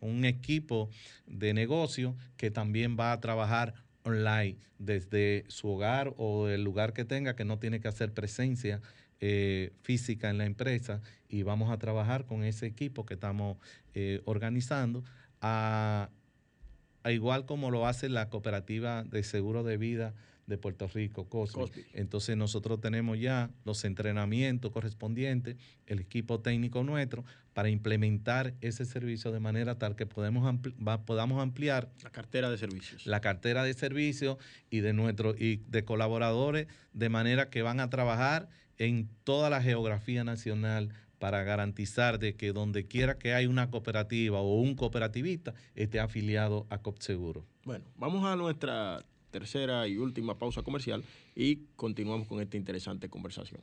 un, 0.00 0.24
equipo 0.24 0.88
de 1.26 1.52
negocio 1.52 2.16
que 2.36 2.50
también 2.50 2.96
va 2.98 3.12
a 3.12 3.20
trabajar 3.20 3.74
online 4.04 4.56
desde 4.78 5.44
su 5.48 5.68
hogar 5.68 6.14
o 6.16 6.48
el 6.48 6.62
lugar 6.62 6.92
que 6.92 7.04
tenga 7.04 7.34
que 7.34 7.44
no 7.44 7.58
tiene 7.58 7.80
que 7.80 7.88
hacer 7.88 8.12
presencia 8.12 8.80
eh, 9.20 9.72
física 9.82 10.30
en 10.30 10.38
la 10.38 10.44
empresa 10.44 11.00
y 11.28 11.42
vamos 11.42 11.70
a 11.70 11.78
trabajar 11.78 12.24
con 12.26 12.44
ese 12.44 12.66
equipo 12.66 13.04
que 13.06 13.14
estamos 13.14 13.56
eh, 13.94 14.20
organizando 14.24 15.02
a 15.40 16.10
igual 17.10 17.46
como 17.46 17.70
lo 17.70 17.86
hace 17.86 18.08
la 18.08 18.28
cooperativa 18.28 19.02
de 19.02 19.24
seguro 19.24 19.64
de 19.64 19.76
vida 19.78 20.14
de 20.46 20.58
Puerto 20.58 20.88
Rico, 20.88 21.28
COSBI. 21.28 21.54
Cosby. 21.54 21.84
Entonces 21.94 22.36
nosotros 22.36 22.80
tenemos 22.80 23.18
ya 23.18 23.50
los 23.64 23.84
entrenamientos 23.84 24.70
correspondientes, 24.72 25.56
el 25.86 26.00
equipo 26.00 26.40
técnico 26.40 26.82
nuestro, 26.82 27.24
para 27.54 27.68
implementar 27.70 28.54
ese 28.60 28.84
servicio 28.84 29.30
de 29.30 29.38
manera 29.40 29.78
tal 29.78 29.94
que 29.94 30.04
podemos 30.06 30.44
ampli- 30.44 30.74
va- 30.86 31.04
podamos 31.04 31.40
ampliar 31.40 31.90
La 32.02 32.10
cartera 32.10 32.50
de 32.50 32.58
servicios. 32.58 33.06
la 33.06 33.20
cartera 33.20 33.62
de 33.62 33.72
servicios 33.74 34.36
y 34.68 34.80
de 34.80 34.92
nuestros 34.92 35.40
y 35.40 35.56
de 35.68 35.84
colaboradores 35.84 36.66
de 36.92 37.08
manera 37.08 37.48
que 37.50 37.62
van 37.62 37.78
a 37.80 37.88
trabajar 37.90 38.48
en 38.78 39.08
toda 39.24 39.48
la 39.48 39.62
geografía 39.62 40.24
nacional 40.24 40.88
para 41.22 41.44
garantizar 41.44 42.18
de 42.18 42.34
que 42.34 42.52
donde 42.52 42.88
quiera 42.88 43.16
que 43.16 43.32
hay 43.32 43.46
una 43.46 43.70
cooperativa 43.70 44.40
o 44.40 44.60
un 44.60 44.74
cooperativista 44.74 45.54
esté 45.76 46.00
afiliado 46.00 46.66
a 46.68 46.78
COPSeguro. 46.78 47.46
Bueno, 47.62 47.84
vamos 47.94 48.24
a 48.24 48.34
nuestra 48.34 49.04
tercera 49.30 49.86
y 49.86 49.98
última 49.98 50.36
pausa 50.36 50.62
comercial 50.62 51.04
y 51.36 51.58
continuamos 51.76 52.26
con 52.26 52.40
esta 52.40 52.56
interesante 52.56 53.08
conversación. 53.08 53.60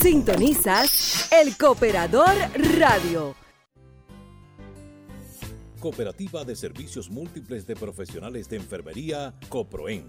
Sintonizas 0.00 1.28
El 1.32 1.56
Cooperador 1.56 2.32
Radio. 2.78 3.34
Cooperativa 5.80 6.44
de 6.44 6.54
Servicios 6.54 7.10
Múltiples 7.10 7.66
de 7.66 7.74
Profesionales 7.74 8.48
de 8.48 8.58
Enfermería, 8.58 9.34
COPROEN, 9.48 10.08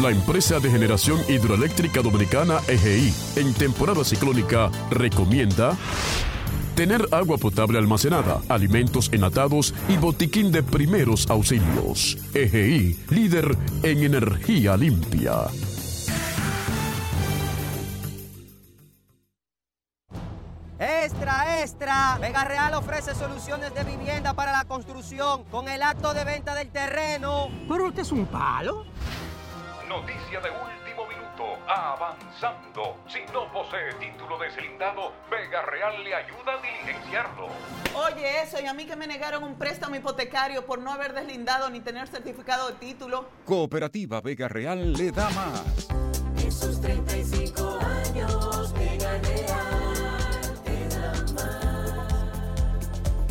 La 0.00 0.10
empresa 0.10 0.58
de 0.58 0.70
generación 0.70 1.20
hidroeléctrica 1.28 2.02
dominicana 2.02 2.58
EGI, 2.66 3.14
en 3.36 3.54
temporada 3.54 4.04
ciclónica, 4.04 4.68
recomienda 4.90 5.76
tener 6.74 7.06
agua 7.12 7.38
potable 7.38 7.78
almacenada, 7.78 8.40
alimentos 8.48 9.08
enlatados 9.12 9.72
y 9.88 9.96
botiquín 9.96 10.50
de 10.50 10.64
primeros 10.64 11.30
auxilios. 11.30 12.18
EGI, 12.34 12.98
líder 13.10 13.56
en 13.84 14.02
energía 14.02 14.76
limpia. 14.76 15.44
Extra, 20.80 21.60
extra. 21.62 22.18
Vega 22.20 22.44
Real 22.44 22.74
ofrece 22.74 23.14
soluciones 23.14 23.72
de 23.72 23.84
vivienda 23.84 24.34
para 24.34 24.50
la 24.50 24.64
construcción 24.64 25.44
con 25.44 25.68
el 25.68 25.84
acto 25.84 26.12
de 26.14 26.24
venta 26.24 26.56
del 26.56 26.70
terreno. 26.70 27.48
¿Pero 27.68 27.88
este 27.88 28.00
es 28.00 28.10
un 28.10 28.26
palo? 28.26 28.84
Noticia 29.94 30.40
de 30.40 30.50
último 30.50 31.06
minuto. 31.06 31.56
Avanzando. 31.68 32.96
Si 33.06 33.20
no 33.32 33.46
posee 33.52 33.94
título 34.00 34.36
deslindado, 34.38 35.12
Vega 35.30 35.62
Real 35.62 36.02
le 36.02 36.12
ayuda 36.12 36.54
a 36.54 36.60
diligenciarlo. 36.60 37.46
Oye, 37.94 38.42
eso, 38.42 38.60
y 38.60 38.66
a 38.66 38.74
mí 38.74 38.86
que 38.86 38.96
me 38.96 39.06
negaron 39.06 39.44
un 39.44 39.54
préstamo 39.54 39.94
hipotecario 39.94 40.66
por 40.66 40.80
no 40.80 40.90
haber 40.90 41.12
deslindado 41.12 41.70
ni 41.70 41.78
tener 41.78 42.08
certificado 42.08 42.70
de 42.70 42.74
título. 42.74 43.28
Cooperativa 43.44 44.20
Vega 44.20 44.48
Real 44.48 44.94
le 44.94 45.12
da 45.12 45.30
más. 45.30 45.86
En 46.38 46.50
sus 46.50 46.80
35 46.80 47.78
años, 47.78 48.74
Vega 48.74 49.16
Real 49.18 50.60
te 50.64 50.88
da 50.88 51.12
más. 51.34 52.88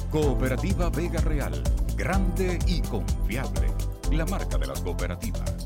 Cooperativa 0.09 0.89
Vega 0.89 1.19
Real, 1.19 1.61
grande 1.97 2.57
y 2.67 2.81
confiable. 2.83 3.73
La 4.11 4.25
marca 4.25 4.57
de 4.57 4.67
las 4.67 4.79
cooperativas. 4.79 5.62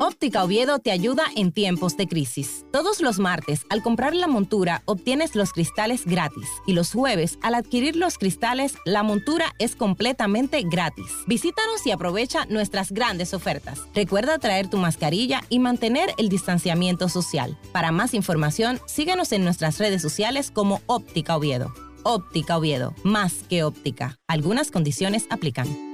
Óptica 0.00 0.42
Oviedo 0.42 0.80
te 0.80 0.90
ayuda 0.90 1.22
en 1.36 1.52
tiempos 1.52 1.96
de 1.96 2.08
crisis. 2.08 2.66
Todos 2.72 3.00
los 3.00 3.20
martes, 3.20 3.64
al 3.70 3.80
comprar 3.80 4.14
la 4.14 4.26
montura, 4.26 4.82
obtienes 4.86 5.36
los 5.36 5.52
cristales 5.52 6.04
gratis. 6.04 6.48
Y 6.66 6.72
los 6.72 6.92
jueves, 6.92 7.38
al 7.42 7.54
adquirir 7.54 7.94
los 7.94 8.18
cristales, 8.18 8.74
la 8.84 9.04
montura 9.04 9.54
es 9.60 9.76
completamente 9.76 10.62
gratis. 10.62 11.06
Visítanos 11.28 11.86
y 11.86 11.92
aprovecha 11.92 12.44
nuestras 12.46 12.90
grandes 12.90 13.34
ofertas. 13.34 13.82
Recuerda 13.94 14.38
traer 14.38 14.68
tu 14.68 14.78
mascarilla 14.78 15.42
y 15.48 15.60
mantener 15.60 16.12
el 16.18 16.28
distanciamiento 16.28 17.08
social. 17.08 17.56
Para 17.70 17.92
más 17.92 18.14
información, 18.14 18.80
síguenos 18.86 19.30
en 19.30 19.44
nuestras 19.44 19.78
redes 19.78 20.02
sociales 20.02 20.50
como 20.50 20.80
Óptica 20.86 21.36
Oviedo. 21.36 21.72
Óptica 22.02 22.58
Oviedo, 22.58 22.94
más 23.04 23.44
que 23.48 23.62
óptica. 23.62 24.18
Algunas 24.26 24.72
condiciones 24.72 25.26
aplican. 25.30 25.93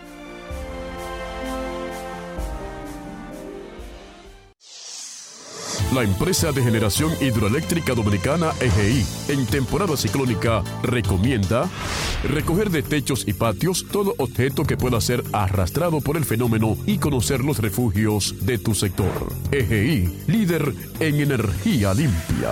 La 5.91 6.03
empresa 6.03 6.53
de 6.53 6.63
generación 6.63 7.11
hidroeléctrica 7.19 7.93
dominicana 7.93 8.53
EGI, 8.61 9.05
en 9.27 9.45
temporada 9.45 9.97
ciclónica, 9.97 10.63
recomienda 10.83 11.69
recoger 12.23 12.69
de 12.69 12.81
techos 12.81 13.27
y 13.27 13.33
patios 13.33 13.85
todo 13.91 14.15
objeto 14.17 14.63
que 14.63 14.77
pueda 14.77 15.01
ser 15.01 15.21
arrastrado 15.33 15.99
por 15.99 16.15
el 16.15 16.23
fenómeno 16.23 16.77
y 16.85 16.97
conocer 16.97 17.43
los 17.43 17.57
refugios 17.57 18.35
de 18.45 18.57
tu 18.57 18.73
sector. 18.73 19.33
EGI, 19.51 20.17
líder 20.27 20.73
en 21.01 21.19
energía 21.19 21.93
limpia. 21.93 22.51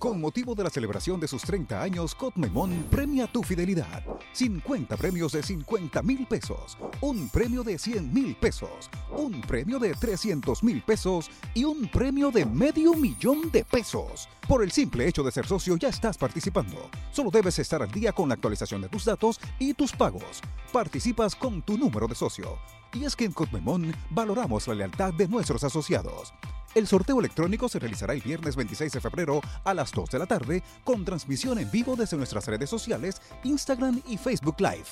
Con 0.00 0.18
motivo 0.18 0.54
de 0.54 0.64
la 0.64 0.70
celebración 0.70 1.20
de 1.20 1.28
sus 1.28 1.42
30 1.42 1.82
años, 1.82 2.14
Cotmemón 2.14 2.86
premia 2.90 3.26
tu 3.26 3.42
fidelidad. 3.42 4.02
50 4.32 4.96
premios 4.96 5.32
de 5.32 5.42
50 5.42 6.00
mil 6.00 6.26
pesos, 6.26 6.78
un 7.02 7.28
premio 7.28 7.62
de 7.62 7.78
100 7.78 8.10
mil 8.10 8.34
pesos, 8.34 8.88
un 9.14 9.42
premio 9.42 9.78
de 9.78 9.92
300 9.92 10.62
mil 10.62 10.80
pesos 10.82 11.30
y 11.52 11.64
un 11.64 11.86
premio 11.86 12.30
de 12.30 12.46
medio 12.46 12.94
millón 12.94 13.50
de 13.50 13.62
pesos. 13.62 14.26
Por 14.48 14.62
el 14.62 14.70
simple 14.70 15.06
hecho 15.06 15.22
de 15.22 15.32
ser 15.32 15.46
socio 15.46 15.76
ya 15.76 15.90
estás 15.90 16.16
participando. 16.16 16.88
Solo 17.12 17.30
debes 17.30 17.58
estar 17.58 17.82
al 17.82 17.90
día 17.90 18.12
con 18.12 18.30
la 18.30 18.36
actualización 18.36 18.80
de 18.80 18.88
tus 18.88 19.04
datos 19.04 19.38
y 19.58 19.74
tus 19.74 19.92
pagos. 19.92 20.40
Participas 20.72 21.36
con 21.36 21.60
tu 21.60 21.76
número 21.76 22.08
de 22.08 22.14
socio. 22.14 22.56
Y 22.94 23.04
es 23.04 23.14
que 23.14 23.26
en 23.26 23.32
Cotmemón 23.32 23.94
valoramos 24.08 24.66
la 24.66 24.76
lealtad 24.76 25.12
de 25.12 25.28
nuestros 25.28 25.62
asociados. 25.62 26.32
El 26.74 26.86
sorteo 26.86 27.18
electrónico 27.18 27.68
se 27.68 27.80
realizará 27.80 28.12
el 28.14 28.20
viernes 28.20 28.54
26 28.54 28.92
de 28.92 29.00
febrero 29.00 29.40
a 29.64 29.74
las 29.74 29.90
2 29.90 30.08
de 30.08 30.18
la 30.20 30.26
tarde 30.26 30.62
con 30.84 31.04
transmisión 31.04 31.58
en 31.58 31.68
vivo 31.70 31.96
desde 31.96 32.16
nuestras 32.16 32.46
redes 32.46 32.70
sociales, 32.70 33.20
Instagram 33.42 34.00
y 34.06 34.16
Facebook 34.16 34.60
Live. 34.60 34.86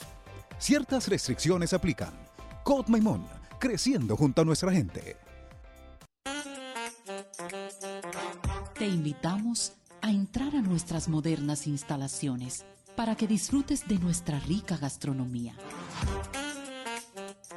Ciertas 0.58 1.06
restricciones 1.06 1.72
aplican. 1.72 2.12
Code 2.64 2.90
Maimón, 2.90 3.24
creciendo 3.60 4.16
junto 4.16 4.42
a 4.42 4.44
nuestra 4.44 4.72
gente. 4.72 5.16
Te 8.76 8.86
invitamos 8.86 9.72
a 10.02 10.10
entrar 10.10 10.56
a 10.56 10.60
nuestras 10.60 11.08
modernas 11.08 11.68
instalaciones 11.68 12.64
para 12.96 13.14
que 13.14 13.28
disfrutes 13.28 13.86
de 13.86 13.98
nuestra 14.00 14.40
rica 14.40 14.76
gastronomía. 14.76 15.54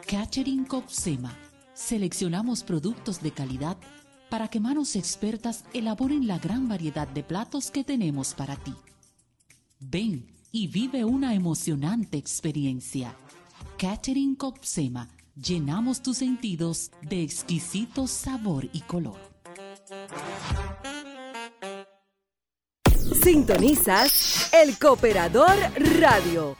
Catering 0.08 0.66
Copsema. 0.66 1.36
Seleccionamos 1.74 2.64
productos 2.64 3.22
de 3.22 3.32
calidad 3.32 3.78
para 4.32 4.48
que 4.48 4.62
manos 4.62 4.96
expertas 4.96 5.66
elaboren 5.74 6.26
la 6.26 6.40
gran 6.40 6.70
variedad 6.70 7.06
de 7.06 7.22
platos 7.22 7.70
que 7.70 7.84
tenemos 7.84 8.34
para 8.34 8.56
ti. 8.56 8.74
Ven 9.78 10.26
y 10.54 10.68
vive 10.68 11.04
una 11.04 11.36
emocionante 11.36 12.18
experiencia. 12.18 13.14
Catering 13.78 14.36
Copsema. 14.36 15.10
Llenamos 15.36 16.02
tus 16.02 16.20
sentidos 16.20 16.92
de 17.02 17.24
exquisito 17.24 18.08
sabor 18.08 18.70
y 18.72 18.80
color. 18.82 19.20
Sintonizas 23.22 24.50
El 24.54 24.80
Cooperador 24.80 25.58
Radio. 26.00 26.56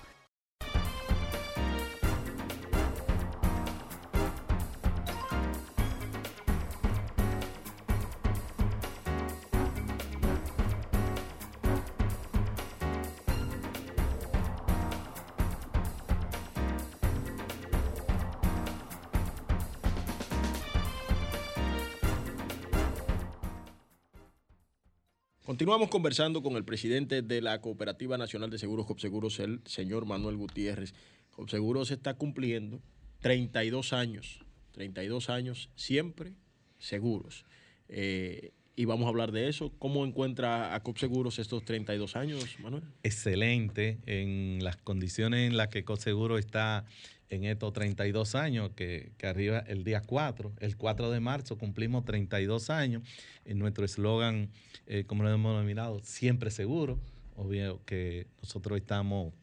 Continuamos 25.62 25.90
conversando 25.90 26.42
con 26.42 26.56
el 26.56 26.66
presidente 26.66 27.22
de 27.22 27.40
la 27.40 27.62
Cooperativa 27.62 28.18
Nacional 28.18 28.50
de 28.50 28.58
Seguros 28.58 28.88
Copseguros, 28.88 29.40
el 29.40 29.62
señor 29.66 30.08
Manuel 30.08 30.36
Gutiérrez. 30.36 30.96
Copseguros 31.30 31.92
está 31.92 32.16
cumpliendo 32.16 32.82
32 33.20 33.94
años, 33.94 34.40
32 34.72 35.30
años 35.30 35.70
siempre 35.76 36.34
seguros. 36.80 37.46
Eh, 37.90 38.54
y 38.76 38.86
vamos 38.86 39.06
a 39.06 39.10
hablar 39.10 39.32
de 39.32 39.50
eso. 39.50 39.72
¿Cómo 39.78 40.04
encuentra 40.04 40.74
a 40.74 40.82
Copseguros 40.82 41.38
estos 41.38 41.64
32 41.64 42.16
años, 42.16 42.44
Manuel? 42.60 42.82
Excelente 43.04 44.00
en 44.08 44.64
las 44.64 44.78
condiciones 44.78 45.48
en 45.48 45.58
las 45.58 45.68
que 45.68 45.84
Copseguro 45.84 46.40
está 46.40 46.86
en 47.32 47.46
estos 47.46 47.72
32 47.72 48.36
años, 48.36 48.72
que, 48.76 49.14
arriba 49.24 49.60
el 49.60 49.86
día 49.86 50.02
4, 50.02 50.52
el 50.60 50.76
4 50.76 51.10
de 51.12 51.22
marzo 51.22 51.58
cumplimos 51.58 52.04
32 52.04 52.70
años. 52.70 53.04
En 53.46 53.58
nuestro 53.58 53.86
eslogan, 53.86 54.50
eh, 54.86 55.06
como 55.08 55.24
lo 55.24 55.32
hemos 55.32 55.54
denominado, 55.56 56.02
siempre 56.04 56.52
seguro. 56.52 57.00
Obvio 57.38 57.84
que 57.86 58.28
nosotros 58.44 58.78
estamos 58.78 59.34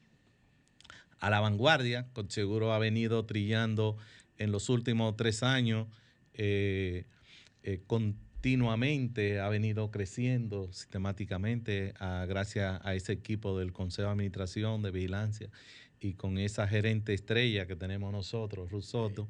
a 1.18 1.30
la 1.30 1.40
vanguardia. 1.40 2.06
Con 2.12 2.30
seguro 2.30 2.74
ha 2.74 2.78
venido 2.78 3.24
trillando 3.24 3.96
en 4.36 4.52
los 4.52 4.68
últimos 4.68 5.16
tres 5.16 5.42
años, 5.42 5.88
eh, 6.34 7.06
eh, 7.62 7.80
continuamente 7.86 9.40
ha 9.40 9.48
venido 9.48 9.90
creciendo 9.90 10.70
sistemáticamente 10.74 11.94
a- 11.98 12.26
gracias 12.28 12.80
a 12.84 12.94
ese 12.94 13.12
equipo 13.14 13.58
del 13.58 13.72
Consejo 13.72 14.08
de 14.08 14.12
Administración 14.12 14.82
de 14.82 14.90
Vigilancia 14.90 15.48
y 16.00 16.14
con 16.14 16.38
esa 16.38 16.66
gerente 16.66 17.14
estrella 17.14 17.66
que 17.66 17.76
tenemos 17.76 18.12
nosotros, 18.12 18.70
Rusoto, 18.70 19.28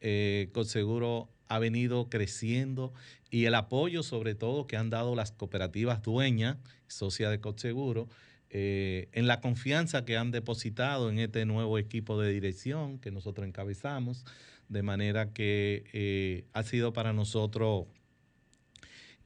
eh, 0.00 0.50
Conseguro 0.52 1.28
ha 1.48 1.58
venido 1.58 2.08
creciendo 2.08 2.92
y 3.30 3.46
el 3.46 3.54
apoyo 3.54 4.02
sobre 4.02 4.34
todo 4.34 4.66
que 4.66 4.76
han 4.76 4.90
dado 4.90 5.14
las 5.14 5.32
cooperativas 5.32 6.02
dueñas, 6.02 6.58
socias 6.86 7.30
de 7.30 7.40
Conseguro, 7.40 8.08
eh, 8.50 9.08
en 9.12 9.26
la 9.26 9.40
confianza 9.40 10.04
que 10.04 10.16
han 10.16 10.30
depositado 10.30 11.10
en 11.10 11.18
este 11.18 11.44
nuevo 11.44 11.78
equipo 11.78 12.20
de 12.20 12.32
dirección 12.32 12.98
que 12.98 13.10
nosotros 13.10 13.46
encabezamos, 13.46 14.24
de 14.68 14.82
manera 14.82 15.32
que 15.32 15.84
eh, 15.92 16.44
ha 16.52 16.62
sido 16.62 16.92
para 16.92 17.12
nosotros 17.12 17.86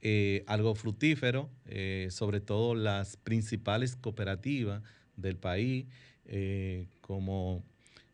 eh, 0.05 0.43
algo 0.49 0.74
fructífero, 0.74 1.49
eh, 1.66 2.09
sobre 2.11 2.40
todo 2.40 2.74
las 2.74 3.16
principales 3.16 3.95
cooperativas 3.95 4.82
del 5.16 5.36
país, 5.36 5.86
eh, 6.27 6.87
como 7.01 7.62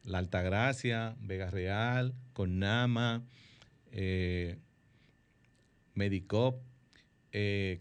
La 0.05 0.19
Altagracia, 0.19 1.17
Vega 1.21 1.51
Real, 1.51 2.15
Conama, 2.33 3.23
eh, 3.93 4.57
Medicop, 5.95 6.61
eh, 7.33 7.79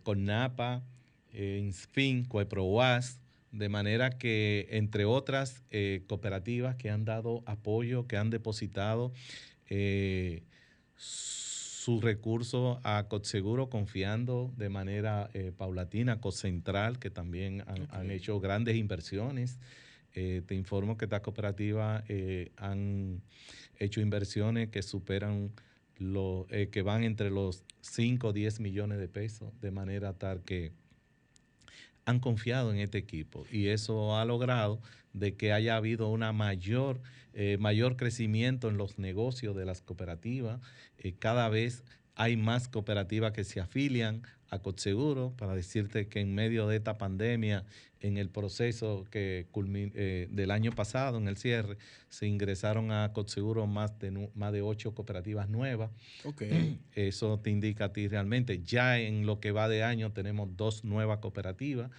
eh, 1.34 1.60
Insfin, 1.62 2.26
Coeprowas, 2.26 3.20
de 3.52 3.70
manera 3.70 4.18
que, 4.18 4.68
entre 4.72 5.06
otras 5.06 5.64
eh, 5.72 6.04
cooperativas 6.08 6.76
que 6.76 6.90
han 6.90 7.06
dado 7.06 7.44
apoyo, 7.46 8.08
que 8.08 8.18
han 8.18 8.30
depositado 8.30 9.14
eh, 9.70 10.44
sus 10.96 12.04
recursos 12.04 12.80
a 12.84 13.06
Cotseguro 13.08 13.70
confiando 13.70 14.52
de 14.58 14.70
manera 14.70 15.30
eh, 15.34 15.54
paulatina, 15.56 16.20
Cocentral, 16.20 17.00
que 17.00 17.10
también 17.10 17.64
han, 17.68 17.88
han 17.92 18.12
hecho 18.12 18.40
grandes 18.40 18.76
inversiones. 18.76 19.60
Eh, 20.20 20.42
te 20.48 20.56
informo 20.56 20.98
que 20.98 21.06
estas 21.06 21.22
cooperativas 21.22 22.04
eh, 22.08 22.52
han 22.58 23.22
hecho 23.78 24.02
inversiones 24.02 24.70
que 24.70 24.82
superan 24.82 25.52
lo, 26.00 26.48
eh, 26.50 26.70
que 26.72 26.82
van 26.82 27.04
entre 27.04 27.30
los 27.30 27.64
5 27.82 28.30
o 28.30 28.34
10 28.34 28.60
millones 28.60 28.98
de 28.98 29.08
pesos, 29.08 29.54
de 29.62 29.70
manera 29.70 30.14
tal 30.14 30.42
que 30.42 30.72
han 32.06 32.20
confiado 32.20 32.74
en 32.74 32.80
este 32.80 32.98
equipo 32.98 33.46
y 33.52 33.68
eso 33.68 34.18
ha 34.18 34.26
logrado 34.26 34.82
de 35.14 35.36
que 35.36 35.54
haya 35.54 35.76
habido 35.76 36.10
una 36.10 36.32
mayor, 36.32 37.00
eh, 37.34 37.58
mayor 37.60 37.96
crecimiento 37.96 38.70
en 38.70 38.78
los 38.78 38.98
negocios 38.98 39.56
de 39.56 39.66
las 39.66 39.82
cooperativas. 39.84 40.60
Cada 41.20 41.48
vez 41.48 41.84
hay 42.18 42.36
más 42.36 42.68
cooperativas 42.68 43.32
que 43.32 43.44
se 43.44 43.60
afilian 43.62 44.24
a 44.50 44.60
Cotseguro, 44.60 45.34
para 45.38 45.54
decirte 45.54 46.08
que 46.08 46.20
en 46.20 46.34
medio 46.34 46.68
de 46.68 46.78
esta 46.78 46.98
pandemia, 46.98 47.64
en 48.00 48.18
el 48.18 48.30
proceso 48.30 49.06
que 49.12 49.46
eh, 49.54 50.28
del 50.32 50.52
año 50.52 50.72
pasado, 50.72 51.20
en 51.20 51.28
el 51.28 51.38
cierre, 51.38 51.78
se 52.10 52.26
ingresaron 52.26 52.92
a 52.92 53.14
Cotseguro 53.14 53.68
más 53.68 54.00
de, 54.00 54.30
más 54.34 54.52
de 54.52 54.64
ocho 54.64 54.96
cooperativas 54.96 55.48
nuevas. 55.48 55.92
Ok. 56.24 56.44
Eso 56.96 57.40
te 57.40 57.52
indica 57.52 57.86
a 57.86 57.94
ti 57.94 58.08
realmente. 58.08 58.64
Ya 58.64 59.00
en 59.00 59.28
lo 59.28 59.40
que 59.40 59.52
va 59.52 59.70
de 59.70 59.84
año 59.84 60.12
tenemos 60.12 60.50
dos 60.58 60.84
nuevas 60.84 61.20
cooperativas 61.20 61.92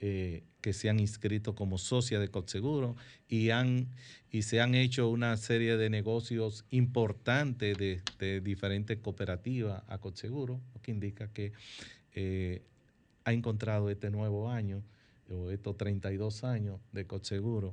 eh, 0.00 0.44
que 0.60 0.72
se 0.72 0.88
han 0.88 1.00
inscrito 1.00 1.54
como 1.54 1.78
socias 1.78 2.20
de 2.20 2.28
Cotseguro 2.28 2.96
y, 3.28 3.50
han, 3.50 3.88
y 4.30 4.42
se 4.42 4.60
han 4.60 4.74
hecho 4.74 5.08
una 5.08 5.36
serie 5.36 5.76
de 5.76 5.90
negocios 5.90 6.64
importantes 6.70 7.76
de, 7.78 8.40
diferentes 8.40 8.98
cooperativas 8.98 9.82
a 9.88 9.98
Cotseguro, 9.98 10.60
lo 10.74 10.82
que 10.82 10.90
indica 10.90 11.28
que 11.32 11.52
eh, 12.14 12.62
ha 13.24 13.32
encontrado 13.32 13.90
este 13.90 14.10
nuevo 14.10 14.50
año 14.50 14.82
o 15.30 15.50
estos 15.50 15.76
32 15.76 16.44
años 16.44 16.80
de 16.92 17.06
Cotseguro 17.06 17.72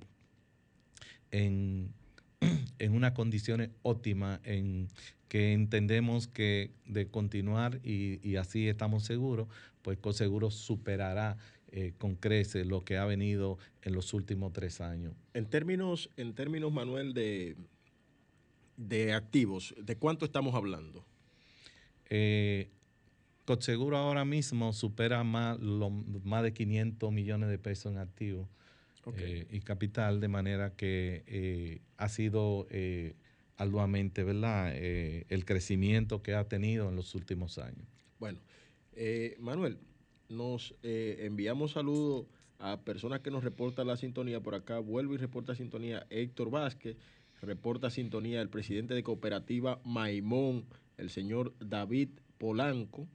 en, 1.32 1.94
en 2.80 2.94
unas 2.94 3.12
condiciones 3.14 3.70
óptimas 3.82 4.40
en 4.44 4.88
que 5.28 5.54
entendemos 5.54 6.28
que 6.28 6.72
de 6.86 7.08
continuar 7.08 7.80
y, 7.84 8.36
así 8.38 8.70
estamos 8.70 9.04
seguros, 9.04 9.48
pues 9.82 9.98
Coseguro 9.98 10.52
superará 10.52 11.38
eh, 11.76 11.94
con 11.98 12.16
creces 12.16 12.66
lo 12.66 12.86
que 12.86 12.98
ha 12.98 13.06
venido 13.06 13.58
en 13.82 13.94
los 13.94 14.14
últimos 14.14 14.54
tres 14.54 14.80
años. 14.82 15.14
En 15.34 15.46
términos, 15.46 16.10
en 16.16 16.34
términos 16.34 16.72
Manuel, 16.72 17.14
de, 17.14 17.58
de 18.78 19.14
activos, 19.14 19.76
¿de 19.78 19.98
cuánto 19.98 20.24
estamos 20.26 20.56
hablando? 20.56 21.06
Eh, 22.10 22.70
Cotseguro 23.46 23.98
ahora 23.98 24.26
mismo 24.26 24.74
supera 24.74 25.24
más, 25.24 25.60
lo- 25.60 25.90
más 25.92 26.44
de 26.44 26.54
500 26.54 27.12
millones 27.12 27.50
de 27.50 27.60
pesos 27.60 27.92
en 27.92 28.00
activos 28.00 28.48
eh, 29.18 29.46
y 29.52 29.60
capital, 29.60 30.20
de 30.20 30.28
manera 30.30 30.76
que 30.76 31.24
eh, 31.28 31.82
ha 31.98 32.10
sido 32.10 32.66
eh, 32.72 33.14
arduamente, 33.58 34.24
¿verdad?, 34.24 34.72
Eh, 34.74 35.26
el 35.30 35.46
crecimiento 35.46 36.24
que 36.24 36.34
ha 36.34 36.48
tenido 36.48 36.90
en 36.90 36.96
los 36.96 37.14
últimos 37.16 37.58
años. 37.60 37.86
Bueno, 38.20 38.40
Manuel, 39.40 39.78
nos 40.30 40.76
eh, 40.84 41.18
enviamos 41.22 41.72
saludos 41.72 42.26
a 42.60 42.82
personas 42.82 43.20
que 43.22 43.32
nos 43.32 43.44
reportan 43.44 43.88
la 43.88 43.98
sintonía. 43.98 44.42
Por 44.42 44.56
acá 44.56 44.80
vuelve 44.80 45.16
y 45.16 45.18
reporta 45.18 45.56
sintonía 45.56 46.06
Héctor 46.10 46.50
Vázquez, 46.50 46.98
reporta 47.42 47.90
sintonía 47.90 48.42
el 48.42 48.50
presidente 48.50 48.94
de 48.94 49.04
cooperativa 49.04 49.80
Maimón, 49.84 50.66
el 50.98 51.10
señor 51.10 51.54
David 51.60 52.10
Polanco 52.38 53.08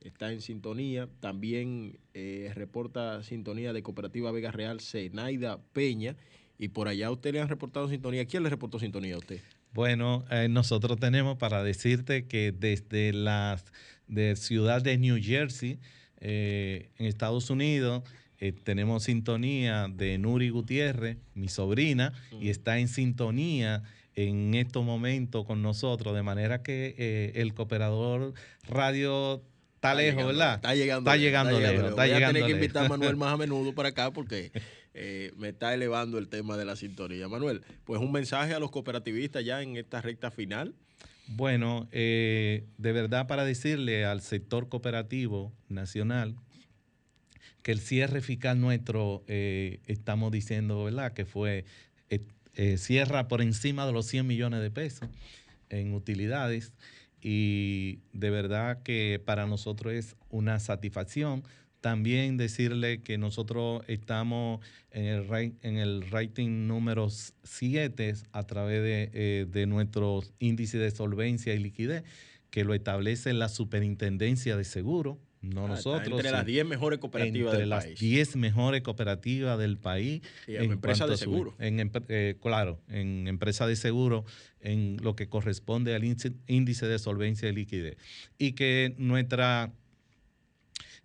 está 0.00 0.32
en 0.32 0.40
sintonía. 0.40 1.08
También 1.20 1.98
eh, 2.14 2.52
reporta 2.54 3.22
sintonía 3.22 3.72
de 3.72 3.82
Cooperativa 3.82 4.30
Vega 4.32 4.50
Real, 4.50 4.80
Zenaida 4.80 5.58
Peña. 5.72 6.16
Y 6.58 6.68
por 6.68 6.88
allá 6.88 7.10
usted 7.10 7.32
le 7.32 7.40
han 7.40 7.48
reportado 7.48 7.88
sintonía. 7.88 8.26
¿Quién 8.26 8.42
le 8.42 8.50
reportó 8.50 8.78
sintonía 8.78 9.14
a 9.14 9.18
usted? 9.18 9.40
Bueno, 9.72 10.24
eh, 10.30 10.48
nosotros 10.48 10.98
tenemos 10.98 11.36
para 11.36 11.62
decirte 11.62 12.26
que 12.26 12.52
desde 12.52 13.12
la 13.12 13.62
de 14.08 14.34
ciudad 14.34 14.82
de 14.82 14.98
New 14.98 15.18
Jersey, 15.22 15.78
eh, 16.20 16.90
en 16.98 17.06
Estados 17.06 17.50
Unidos, 17.50 18.02
eh, 18.40 18.52
tenemos 18.52 19.02
sintonía 19.02 19.88
de 19.88 20.18
Nuri 20.18 20.50
Gutiérrez, 20.50 21.18
mi 21.34 21.48
sobrina, 21.48 22.12
y 22.40 22.50
está 22.50 22.78
en 22.78 22.88
sintonía 22.88 23.82
en 24.14 24.54
estos 24.54 24.84
momentos 24.84 25.44
con 25.44 25.62
nosotros, 25.62 26.14
de 26.14 26.22
manera 26.22 26.62
que 26.62 26.94
eh, 26.98 27.32
el 27.36 27.54
cooperador 27.54 28.34
radio 28.68 29.42
está 29.76 29.94
lejos, 29.94 30.22
llegando, 30.22 30.26
¿verdad? 30.26 30.54
Está 30.56 30.74
llegando. 30.74 31.10
Está 31.10 31.16
llegando 31.16 31.60
lejos. 31.60 31.90
Está 31.90 32.02
a 32.02 32.32
tener 32.32 32.44
que 32.44 32.50
invitar 32.50 32.86
a 32.86 32.88
Manuel 32.88 33.16
más 33.16 33.32
a 33.32 33.36
menudo 33.38 33.72
para 33.74 33.90
acá 33.90 34.10
porque 34.10 34.50
eh, 34.94 35.32
me 35.36 35.50
está 35.50 35.72
elevando 35.72 36.18
el 36.18 36.28
tema 36.28 36.56
de 36.56 36.64
la 36.64 36.74
sintonía. 36.74 37.28
Manuel, 37.28 37.62
pues 37.84 38.00
un 38.00 38.10
mensaje 38.10 38.54
a 38.54 38.58
los 38.58 38.72
cooperativistas 38.72 39.44
ya 39.44 39.62
en 39.62 39.76
esta 39.76 40.00
recta 40.00 40.32
final. 40.32 40.74
Bueno, 41.28 41.88
eh, 41.92 42.64
de 42.78 42.92
verdad 42.92 43.26
para 43.26 43.44
decirle 43.44 44.04
al 44.06 44.22
sector 44.22 44.68
cooperativo 44.68 45.52
nacional 45.68 46.36
que 47.62 47.72
el 47.72 47.80
cierre 47.80 48.22
fiscal 48.22 48.58
nuestro, 48.58 49.24
eh, 49.26 49.80
estamos 49.86 50.32
diciendo, 50.32 50.84
¿verdad? 50.84 51.12
Que 51.12 51.26
fue, 51.26 51.66
eh, 52.08 52.20
eh, 52.54 52.78
cierra 52.78 53.28
por 53.28 53.42
encima 53.42 53.86
de 53.86 53.92
los 53.92 54.06
100 54.06 54.26
millones 54.26 54.62
de 54.62 54.70
pesos 54.70 55.08
en 55.68 55.92
utilidades 55.92 56.72
y 57.20 57.98
de 58.14 58.30
verdad 58.30 58.82
que 58.82 59.20
para 59.22 59.46
nosotros 59.46 59.92
es 59.92 60.16
una 60.30 60.60
satisfacción. 60.60 61.42
También 61.80 62.36
decirle 62.36 63.02
que 63.02 63.18
nosotros 63.18 63.82
estamos 63.86 64.60
en 64.90 65.04
el, 65.04 65.28
ra- 65.28 65.42
en 65.42 65.76
el 65.78 66.10
rating 66.10 66.66
número 66.66 67.08
7 67.44 68.14
a 68.32 68.42
través 68.44 68.82
de, 68.82 69.10
eh, 69.12 69.46
de 69.48 69.66
nuestro 69.66 70.20
índice 70.40 70.78
de 70.78 70.90
solvencia 70.90 71.54
y 71.54 71.58
liquidez, 71.58 72.02
que 72.50 72.64
lo 72.64 72.74
establece 72.74 73.32
la 73.32 73.48
Superintendencia 73.48 74.56
de 74.56 74.64
Seguro, 74.64 75.20
no 75.40 75.66
Ah, 75.66 75.68
nosotros. 75.68 76.08
entre 76.18 76.32
las 76.32 76.44
sí. 76.44 76.50
10 76.50 76.66
mejores 76.66 76.98
cooperativas 76.98 77.52
Entre 77.52 77.60
del 77.60 77.68
las 77.70 77.84
país. 77.84 78.00
10 78.00 78.34
mejores 78.34 78.82
cooperativas 78.82 79.56
del 79.56 79.76
país. 79.78 80.20
Y 80.48 80.56
en 80.56 80.72
empresa 80.72 81.04
cuanto 81.06 81.12
de 81.12 81.16
su- 81.18 81.24
seguro. 81.30 81.54
en 81.60 81.92
eh, 82.08 82.36
claro, 82.42 82.80
en 82.88 83.28
empresa 83.28 83.68
de 83.68 83.76
seguro, 83.76 84.24
en 84.60 84.96
lo 85.00 85.14
que 85.14 85.28
corresponde 85.28 85.94
al 85.94 86.02
índice 86.02 86.86
de 86.88 86.98
solvencia 86.98 87.48
y 87.48 87.52
liquidez. 87.54 87.96
Y 88.36 88.52
que 88.52 88.96
nuestra, 88.98 89.72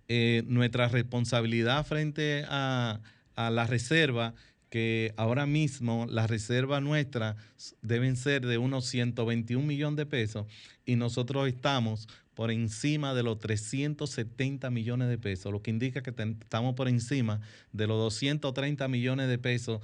eh, 0.07 0.43
nuestra 0.47 0.87
responsabilidad 0.87 1.85
frente 1.85 2.45
a, 2.47 3.01
a 3.35 3.49
la 3.49 3.65
reserva, 3.65 4.33
que 4.69 5.13
ahora 5.17 5.45
mismo 5.45 6.07
la 6.09 6.25
reserva 6.25 6.81
nuestra 6.81 7.35
deben 7.81 8.15
ser 8.15 8.45
de 8.45 8.57
unos 8.57 8.85
121 8.85 9.65
millones 9.65 9.97
de 9.97 10.05
pesos 10.07 10.47
y 10.85 10.95
nosotros 10.95 11.47
estamos 11.47 12.07
por 12.33 12.51
encima 12.51 13.13
de 13.13 13.23
los 13.23 13.37
370 13.39 14.69
millones 14.71 15.09
de 15.09 15.17
pesos, 15.17 15.51
lo 15.51 15.61
que 15.61 15.71
indica 15.71 16.01
que 16.01 16.09
estamos 16.09 16.75
por 16.75 16.87
encima 16.87 17.41
de 17.71 17.87
los 17.87 17.97
230 17.99 18.87
millones 18.87 19.29
de 19.29 19.37
pesos 19.37 19.81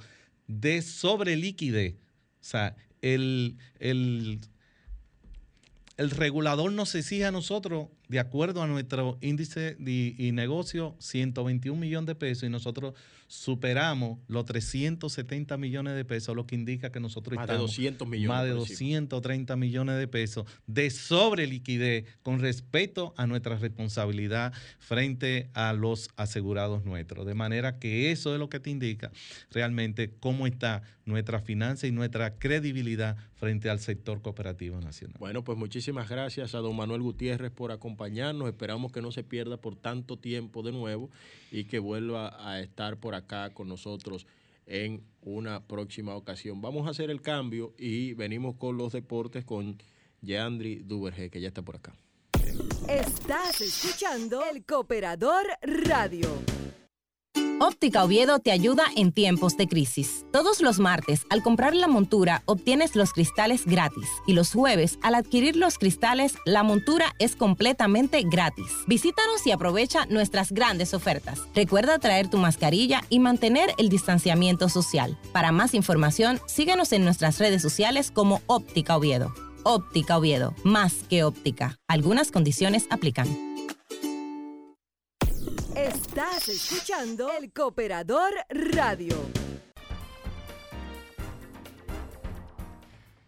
de 0.48 0.82
sobre 0.82 1.36
liquidez. 1.36 1.94
O 1.94 2.44
sea, 2.44 2.74
el, 3.02 3.56
el, 3.78 4.40
el 5.96 6.10
regulador 6.10 6.72
nos 6.72 6.94
exige 6.94 7.24
a 7.24 7.30
nosotros, 7.30 7.88
de 8.10 8.18
acuerdo 8.18 8.60
a 8.60 8.66
nuestro 8.66 9.18
índice 9.20 9.76
de, 9.78 10.16
y 10.18 10.32
negocio, 10.32 10.96
121 10.98 11.80
millones 11.80 12.08
de 12.08 12.16
pesos 12.16 12.42
y 12.42 12.48
nosotros 12.48 12.94
superamos 13.28 14.18
los 14.26 14.46
370 14.46 15.56
millones 15.56 15.94
de 15.94 16.04
pesos, 16.04 16.34
lo 16.34 16.44
que 16.44 16.56
indica 16.56 16.90
que 16.90 16.98
nosotros 16.98 17.36
Más 17.36 17.46
de 17.46 17.52
estamos 17.52 17.70
200 17.70 18.08
millones 18.08 18.28
más 18.28 18.44
de 18.44 18.50
por 18.50 18.68
encima. 18.68 19.00
230 19.02 19.54
millones 19.54 19.96
de 19.96 20.08
pesos 20.08 20.44
de 20.66 20.90
sobre 20.90 21.46
liquidez 21.46 22.04
con 22.24 22.40
respecto 22.40 23.14
a 23.16 23.28
nuestra 23.28 23.56
responsabilidad 23.56 24.52
frente 24.80 25.48
a 25.54 25.72
los 25.72 26.10
asegurados 26.16 26.84
nuestros. 26.84 27.24
De 27.24 27.34
manera 27.34 27.78
que 27.78 28.10
eso 28.10 28.34
es 28.34 28.40
lo 28.40 28.50
que 28.50 28.58
te 28.58 28.70
indica 28.70 29.12
realmente 29.52 30.16
cómo 30.18 30.48
está 30.48 30.82
nuestra 31.04 31.40
finanza 31.40 31.86
y 31.86 31.92
nuestra 31.92 32.38
credibilidad 32.38 33.16
frente 33.34 33.70
al 33.70 33.78
sector 33.78 34.20
cooperativo 34.20 34.80
nacional. 34.80 35.16
Bueno, 35.18 35.44
pues 35.44 35.56
muchísimas 35.56 36.08
gracias 36.08 36.54
a 36.54 36.58
don 36.58 36.74
Manuel 36.74 37.02
Gutiérrez 37.02 37.50
por 37.50 37.70
acompañarnos. 37.70 37.99
Esperamos 38.48 38.92
que 38.92 39.02
no 39.02 39.12
se 39.12 39.22
pierda 39.24 39.56
por 39.56 39.76
tanto 39.76 40.16
tiempo 40.16 40.62
de 40.62 40.72
nuevo 40.72 41.10
y 41.50 41.64
que 41.64 41.78
vuelva 41.78 42.36
a 42.48 42.60
estar 42.60 42.98
por 42.98 43.14
acá 43.14 43.50
con 43.50 43.68
nosotros 43.68 44.26
en 44.66 45.02
una 45.22 45.66
próxima 45.66 46.14
ocasión. 46.14 46.62
Vamos 46.62 46.86
a 46.86 46.90
hacer 46.90 47.10
el 47.10 47.20
cambio 47.20 47.74
y 47.78 48.14
venimos 48.14 48.54
con 48.56 48.76
los 48.78 48.92
deportes 48.92 49.44
con 49.44 49.78
Yeandri 50.22 50.76
Duberge, 50.76 51.30
que 51.30 51.40
ya 51.40 51.48
está 51.48 51.62
por 51.62 51.76
acá. 51.76 51.94
Estás 52.88 53.60
escuchando 53.60 54.42
El 54.44 54.64
Cooperador 54.64 55.46
Radio. 55.62 56.59
Óptica 57.62 58.02
Oviedo 58.04 58.38
te 58.38 58.52
ayuda 58.52 58.84
en 58.96 59.12
tiempos 59.12 59.58
de 59.58 59.68
crisis. 59.68 60.24
Todos 60.32 60.62
los 60.62 60.78
martes, 60.78 61.26
al 61.28 61.42
comprar 61.42 61.74
la 61.74 61.88
montura, 61.88 62.42
obtienes 62.46 62.96
los 62.96 63.12
cristales 63.12 63.66
gratis. 63.66 64.08
Y 64.26 64.32
los 64.32 64.54
jueves, 64.54 64.98
al 65.02 65.14
adquirir 65.14 65.56
los 65.56 65.76
cristales, 65.76 66.36
la 66.46 66.62
montura 66.62 67.14
es 67.18 67.36
completamente 67.36 68.22
gratis. 68.22 68.72
Visítanos 68.86 69.46
y 69.46 69.50
aprovecha 69.50 70.06
nuestras 70.06 70.52
grandes 70.52 70.94
ofertas. 70.94 71.42
Recuerda 71.54 71.98
traer 71.98 72.30
tu 72.30 72.38
mascarilla 72.38 73.02
y 73.10 73.18
mantener 73.18 73.74
el 73.76 73.90
distanciamiento 73.90 74.70
social. 74.70 75.18
Para 75.34 75.52
más 75.52 75.74
información, 75.74 76.40
síguenos 76.46 76.92
en 76.92 77.04
nuestras 77.04 77.38
redes 77.38 77.60
sociales 77.60 78.10
como 78.10 78.40
Óptica 78.46 78.96
Oviedo. 78.96 79.34
Óptica 79.64 80.16
Oviedo, 80.16 80.54
más 80.64 80.94
que 81.10 81.24
óptica. 81.24 81.76
Algunas 81.88 82.30
condiciones 82.30 82.86
aplican. 82.88 83.49
Estás 85.92 86.48
escuchando 86.48 87.32
El 87.36 87.52
Cooperador 87.52 88.30
Radio. 88.48 89.16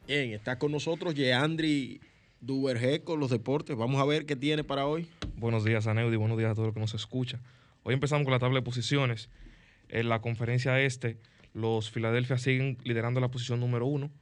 Bien, 0.07 0.31
está 0.31 0.61
con 0.61 0.71
nosotros 0.71 1.15
Yeandri 1.15 2.01
Duberge 2.41 3.03
con 3.03 3.19
los 3.19 3.31
deportes. 3.31 3.77
Vamos 3.77 4.01
a 4.01 4.05
ver 4.05 4.27
qué 4.27 4.37
tiene 4.37 4.63
para 4.63 4.87
hoy. 4.87 5.09
Buenos 5.37 5.65
días, 5.65 5.89
Aneudi. 5.89 6.15
Buenos 6.15 6.39
días 6.39 6.53
a 6.53 6.55
todos 6.55 6.67
los 6.67 6.75
que 6.75 6.81
nos 6.81 6.95
escucha. 6.95 7.41
Hoy 7.83 7.95
empezamos 7.95 8.23
con 8.23 8.33
la 8.33 8.39
tabla 8.39 8.61
de 8.61 8.65
posiciones. 8.65 9.29
En 9.89 10.09
la 10.09 10.21
conferencia 10.21 10.81
este, 10.81 11.19
los 11.55 11.91
Philadelphia 11.91 12.39
siguen 12.39 12.79
liderando 12.85 13.19
la 13.19 13.29
posición 13.29 13.59
número 13.59 13.87
uno 13.87 14.13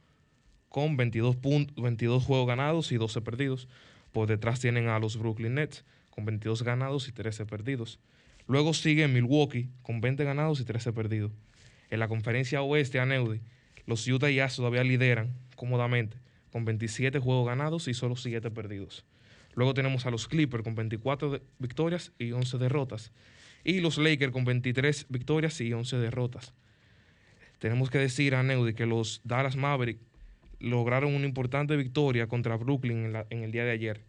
con 0.69 0.97
22, 0.97 1.35
puntos, 1.35 1.75
22 1.83 2.23
juegos 2.23 2.47
ganados 2.47 2.91
y 2.91 2.97
12 2.97 3.21
perdidos. 3.21 3.67
Por 4.11 4.27
detrás 4.27 4.59
tienen 4.59 4.87
a 4.87 4.97
los 4.97 5.17
Brooklyn 5.17 5.53
Nets 5.53 5.85
con 6.09 6.25
22 6.25 6.63
ganados 6.63 7.07
y 7.07 7.11
13 7.11 7.45
perdidos. 7.45 7.99
Luego 8.47 8.73
sigue 8.73 9.07
Milwaukee 9.07 9.69
con 9.81 10.01
20 10.01 10.23
ganados 10.23 10.59
y 10.59 10.65
13 10.65 10.93
perdidos. 10.93 11.31
En 11.89 11.99
la 11.99 12.07
conferencia 12.07 12.61
oeste, 12.61 12.99
Aneudi, 12.99 13.41
los 13.85 14.07
Utah 14.07 14.29
Jazz 14.29 14.55
todavía 14.55 14.83
lideran 14.83 15.33
cómodamente 15.55 16.17
con 16.51 16.65
27 16.65 17.19
juegos 17.19 17.47
ganados 17.47 17.87
y 17.87 17.93
solo 17.93 18.15
7 18.15 18.49
perdidos. 18.51 19.05
Luego 19.53 19.73
tenemos 19.73 20.05
a 20.05 20.11
los 20.11 20.27
Clippers 20.27 20.63
con 20.63 20.75
24 20.75 21.31
de- 21.31 21.41
victorias 21.59 22.13
y 22.17 22.31
11 22.31 22.57
derrotas. 22.57 23.11
Y 23.63 23.79
los 23.79 23.97
Lakers 23.97 24.31
con 24.31 24.45
23 24.45 25.05
victorias 25.09 25.59
y 25.61 25.71
11 25.73 25.97
derrotas. 25.97 26.53
Tenemos 27.59 27.89
que 27.89 27.99
decir 27.99 28.33
a 28.35 28.43
Neudi 28.43 28.73
que 28.73 28.85
los 28.85 29.21
Dallas 29.23 29.55
Mavericks 29.55 30.01
lograron 30.59 31.13
una 31.13 31.25
importante 31.25 31.75
victoria 31.75 32.27
contra 32.27 32.55
Brooklyn 32.57 33.13
en 33.29 33.43
el 33.43 33.51
día 33.51 33.65
de 33.65 33.71
ayer, 33.71 34.01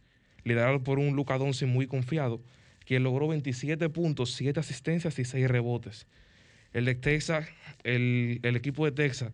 liderado 0.45 0.83
por 0.83 0.99
un 0.99 1.15
Luka 1.17 1.39
Doncic 1.39 1.69
muy 1.69 1.87
confiado, 1.87 2.41
quien 2.87 3.03
logró 3.03 3.29
27 3.29 3.89
puntos, 3.89 4.33
7 4.33 4.61
asistencias 4.61 5.19
y 5.19 5.25
6 5.25 5.49
rebotes. 5.49 6.07
El 6.73 6.87
de 6.87 6.95
Texas, 6.95 7.49
el, 7.85 8.41
el 8.43 8.57
equipo 8.57 8.85
de 8.85 8.93
Texas 8.93 9.33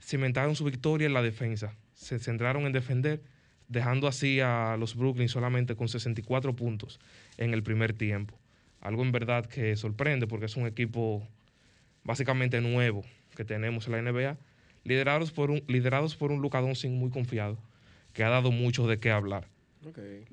cimentaron 0.00 0.54
su 0.54 0.64
victoria 0.64 1.06
en 1.06 1.14
la 1.14 1.22
defensa. 1.22 1.74
Se 1.94 2.18
centraron 2.18 2.66
en 2.66 2.72
defender, 2.72 3.22
dejando 3.68 4.06
así 4.06 4.40
a 4.40 4.76
los 4.78 4.94
Brooklyn 4.94 5.28
solamente 5.28 5.74
con 5.74 5.88
64 5.88 6.54
puntos 6.54 7.00
en 7.38 7.52
el 7.52 7.62
primer 7.62 7.92
tiempo. 7.92 8.38
Algo 8.80 9.02
en 9.02 9.12
verdad 9.12 9.46
que 9.46 9.74
sorprende 9.76 10.26
porque 10.26 10.46
es 10.46 10.56
un 10.56 10.66
equipo 10.66 11.26
básicamente 12.04 12.60
nuevo 12.60 13.04
que 13.34 13.44
tenemos 13.44 13.86
en 13.86 13.92
la 13.92 14.02
NBA, 14.02 14.38
liderados 14.84 15.32
por 15.32 15.50
un, 15.50 15.62
liderados 15.66 16.16
por 16.16 16.30
un 16.30 16.40
muy 16.40 17.10
confiado, 17.10 17.58
que 18.12 18.22
ha 18.22 18.28
dado 18.28 18.52
mucho 18.52 18.86
de 18.86 18.98
qué 18.98 19.10
hablar. 19.10 19.48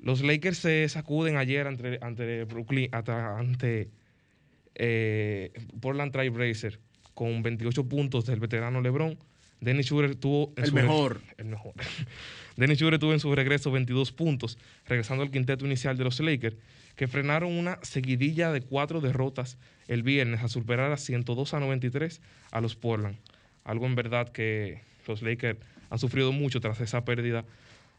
Los 0.02 0.22
Lakers 0.22 0.58
se 0.58 0.88
sacuden 0.88 1.36
ayer 1.36 1.66
ante, 1.66 1.98
ante 2.02 2.44
Brooklyn, 2.44 2.88
ante 2.92 3.88
eh, 4.74 5.52
Portland 5.80 6.12
Trail 6.12 6.30
Blazer 6.30 6.80
con 7.14 7.42
28 7.42 7.88
puntos 7.88 8.26
del 8.26 8.40
veterano 8.40 8.80
LeBron. 8.80 9.16
Dennis 9.60 9.86
Schroeder 9.86 10.14
tuvo 10.16 10.52
en 10.56 10.64
El 10.64 10.70
su- 10.70 10.74
mejor. 10.74 11.20
el 11.38 11.46
mejor. 11.46 11.72
Dennis 12.56 12.78
Schroeder 12.78 12.98
tuvo 12.98 13.12
en 13.12 13.20
su 13.20 13.34
regreso 13.34 13.70
22 13.70 14.12
puntos, 14.12 14.58
regresando 14.86 15.22
al 15.22 15.30
quinteto 15.30 15.64
inicial 15.64 15.96
de 15.96 16.04
los 16.04 16.20
Lakers, 16.20 16.56
que 16.96 17.08
frenaron 17.08 17.52
una 17.52 17.78
seguidilla 17.82 18.52
de 18.52 18.60
cuatro 18.60 19.00
derrotas 19.00 19.56
el 19.88 20.02
viernes 20.02 20.42
a 20.42 20.48
superar 20.48 20.92
a 20.92 20.96
102 20.96 21.54
a 21.54 21.60
93 21.60 22.20
a 22.50 22.60
los 22.60 22.76
Portland. 22.76 23.16
Algo 23.64 23.86
en 23.86 23.94
verdad 23.94 24.28
que 24.30 24.82
los 25.08 25.22
Lakers 25.22 25.58
han 25.90 25.98
sufrido 25.98 26.32
mucho 26.32 26.60
tras 26.60 26.80
esa 26.80 27.04
pérdida 27.04 27.44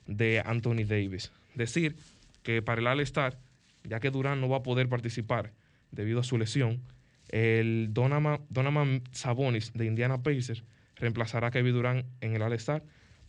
de 0.07 0.41
Anthony 0.45 0.83
Davis. 0.85 1.31
Decir 1.55 1.95
que 2.43 2.61
para 2.61 2.81
el 2.81 2.87
All-Star, 2.87 3.39
ya 3.83 3.99
que 3.99 4.11
Durán 4.11 4.41
no 4.41 4.49
va 4.49 4.57
a 4.57 4.63
poder 4.63 4.89
participar 4.89 5.53
debido 5.91 6.19
a 6.19 6.23
su 6.23 6.37
lesión, 6.37 6.81
el 7.29 7.89
Donovan, 7.91 8.41
Donovan 8.49 9.01
Sabonis 9.11 9.73
de 9.73 9.85
Indiana 9.85 10.21
Pacers 10.21 10.63
reemplazará 10.95 11.47
a 11.47 11.51
Kevin 11.51 11.73
Durant 11.73 12.05
en 12.21 12.35
el 12.35 12.41
All-Star, 12.41 12.83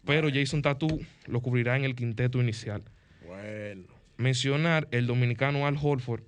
pero 0.04 0.28
Jason 0.32 0.62
Tattoo 0.62 1.00
lo 1.26 1.40
cubrirá 1.40 1.76
en 1.76 1.84
el 1.84 1.94
quinteto 1.94 2.40
inicial. 2.40 2.82
Bueno. 3.26 3.84
Mencionar 4.18 4.88
el 4.92 5.06
dominicano 5.06 5.66
Al 5.66 5.76
Holford 5.80 6.22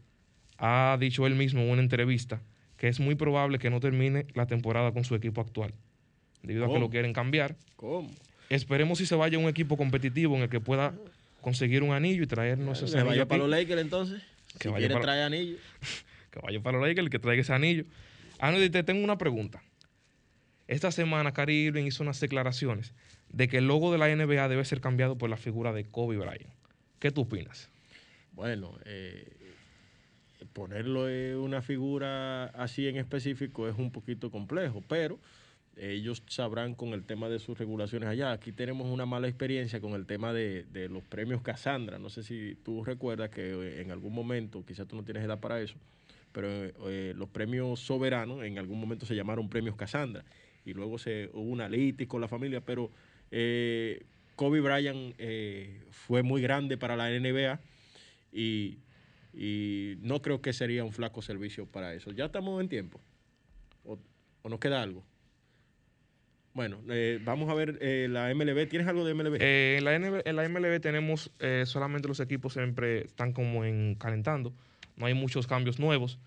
ha 0.59 0.97
dicho 1.01 1.27
él 1.27 1.35
mismo 1.35 1.61
en 1.63 1.71
una 1.71 1.83
entrevista 1.83 2.43
que 2.77 2.89
es 2.89 3.01
muy 3.01 3.15
probable 3.15 3.59
que 3.59 3.71
no 3.71 3.81
termine 3.81 4.27
la 4.35 4.47
temporada 4.47 4.93
con 4.93 5.05
su 5.05 5.15
equipo 5.15 5.41
actual, 5.41 5.75
debido 6.43 6.65
a 6.65 6.73
que 6.73 6.79
lo 6.79 6.91
quieren 6.91 7.13
cambiar. 7.13 7.57
¿Cómo? 7.77 8.11
Esperemos 8.51 8.99
si 8.99 9.07
se 9.07 9.15
vaya 9.15 9.37
a 9.37 9.41
un 9.41 9.49
equipo 9.49 9.77
competitivo 9.77 10.37
en 10.37 10.43
el 10.43 10.49
que 10.49 10.61
pueda 10.61 10.95
conseguir 11.49 11.83
un 11.83 11.93
anillo 11.93 12.23
y 12.23 12.27
traernos 12.27 12.83
ese 12.83 12.93
Que 12.93 12.99
anillo 12.99 13.09
vaya 13.11 13.23
aquí. 13.23 13.29
para 13.31 13.39
los 13.39 13.49
Lakers 13.51 13.81
entonces. 13.81 14.23
Que 14.59 14.69
si 14.69 14.69
vaya 14.69 14.89
para- 14.89 15.01
traer 15.01 15.23
anillo. 15.25 15.57
que 16.31 16.41
vaya 16.41 16.61
para 16.61 16.79
los 16.79 16.87
Lakers, 16.87 17.05
el 17.07 17.11
que 17.11 17.19
traiga 17.19 17.41
ese 17.41 17.53
anillo. 17.55 17.85
Ah, 18.39 18.53
no, 18.53 18.59
te 18.71 18.83
tengo 18.83 19.03
una 19.03 19.17
pregunta. 19.19 19.63
Esta 20.67 20.93
semana, 20.93 21.33
Cari 21.33 21.55
Irving 21.67 21.85
hizo 21.87 22.03
unas 22.03 22.21
declaraciones 22.21 22.93
de 23.31 23.49
que 23.49 23.57
el 23.59 23.67
logo 23.67 23.91
de 23.91 23.99
la 23.99 24.09
NBA 24.15 24.49
debe 24.49 24.65
ser 24.67 24.81
cambiado 24.83 25.17
por 25.17 25.31
la 25.31 25.37
figura 25.39 25.73
de 25.73 25.85
Kobe 25.85 26.19
Bryant. 26.19 26.53
¿Qué 26.99 27.11
tú 27.11 27.23
opinas? 27.23 27.71
Bueno, 28.33 28.79
eh, 28.85 29.27
ponerlo 30.53 31.09
en 31.09 31.37
una 31.37 31.63
figura 31.63 32.45
así 32.49 32.87
en 32.89 32.97
específico 32.97 33.69
es 33.69 33.77
un 33.79 33.91
poquito 33.91 34.31
complejo, 34.31 34.83
pero 34.87 35.19
ellos 35.79 36.23
sabrán 36.27 36.75
con 36.75 36.91
el 36.91 37.05
tema 37.05 37.29
de 37.29 37.39
sus 37.39 37.59
regulaciones 37.59 38.09
allá. 38.09 38.33
Aquí 38.33 38.53
tenemos 38.53 38.89
una 38.89 39.07
mala 39.07 39.29
experiencia 39.29 39.81
con 39.81 39.93
el 39.93 40.07
tema 40.07 40.33
de, 40.33 40.65
de 40.65 40.89
los 40.89 41.05
premios 41.05 41.43
Casandra. 41.43 41.99
No 41.99 42.11
sé 42.11 42.23
si 42.23 42.57
tú 42.65 42.85
recuerdas 42.85 43.31
que 43.31 43.51
eh, 43.51 43.81
en 43.81 43.91
algún 43.91 44.13
momento, 44.13 44.65
quizás 44.67 44.87
tú 44.89 44.97
no 44.97 45.05
tienes 45.05 45.25
edad 45.25 45.41
para 45.41 45.61
eso, 45.61 45.77
pero 46.33 46.49
eh, 46.89 47.15
los 47.17 47.29
premios 47.29 47.81
soberanos 47.81 48.45
en 48.45 48.59
algún 48.59 48.81
momento 48.81 49.07
se 49.07 49.15
llamaron 49.15 49.49
premios 49.49 49.77
Casandra 49.77 50.25
y 50.65 50.75
luego 50.75 50.99
se 50.99 51.31
hubo 51.33 51.51
una 51.51 51.69
litis 51.69 52.07
con 52.07 52.21
la 52.21 52.29
familia, 52.29 52.61
pero 52.61 52.91
eh, 53.31 54.05
Kobe 54.37 54.61
Bryant 54.61 55.15
eh, 55.19 55.83
fue 55.91 56.23
muy 56.23 56.43
grande 56.43 56.77
para 56.77 56.97
la 56.97 57.09
NBA 57.11 57.61
y, 58.33 58.79
y 59.33 59.97
no 60.03 60.21
creo 60.21 60.43
que 60.43 60.53
sería 60.53 60.85
un 60.85 60.93
flaco 60.93 61.23
servicio 61.23 61.67
para 61.67 61.95
eso. 61.95 62.13
Ya 62.13 62.27
estamos 62.27 62.61
en 62.61 62.69
tiempo. 62.69 63.01
¿O, 63.85 63.99
o 64.43 64.49
nos 64.49 64.61
queda 64.61 64.83
algo? 64.83 65.03
Bueno, 66.59 66.81
eh, 66.91 67.21
vamos 67.23 67.49
a 67.51 67.55
ver 67.55 67.79
eh, 67.81 68.09
la 68.11 68.35
MLB. 68.35 68.67
¿Tienes 68.69 68.89
algo 68.89 69.05
de 69.05 69.15
MLB? 69.15 69.37
Eh, 69.41 69.77
en, 69.79 69.85
la 69.85 69.97
NB 69.97 70.23
en 70.25 70.35
la 70.35 70.49
MLB 70.49 70.81
tenemos 70.81 71.31
eh, 71.39 71.63
solamente 71.65 72.09
los 72.09 72.19
equipos 72.19 72.55
siempre 72.55 73.05
están 73.05 73.33
como 73.33 73.65
en 73.65 73.95
calentando. 73.95 74.53
No 74.97 75.07
hay 75.07 75.15
muchos 75.15 75.47
cambios 75.47 75.79
nuevos. 75.79 76.19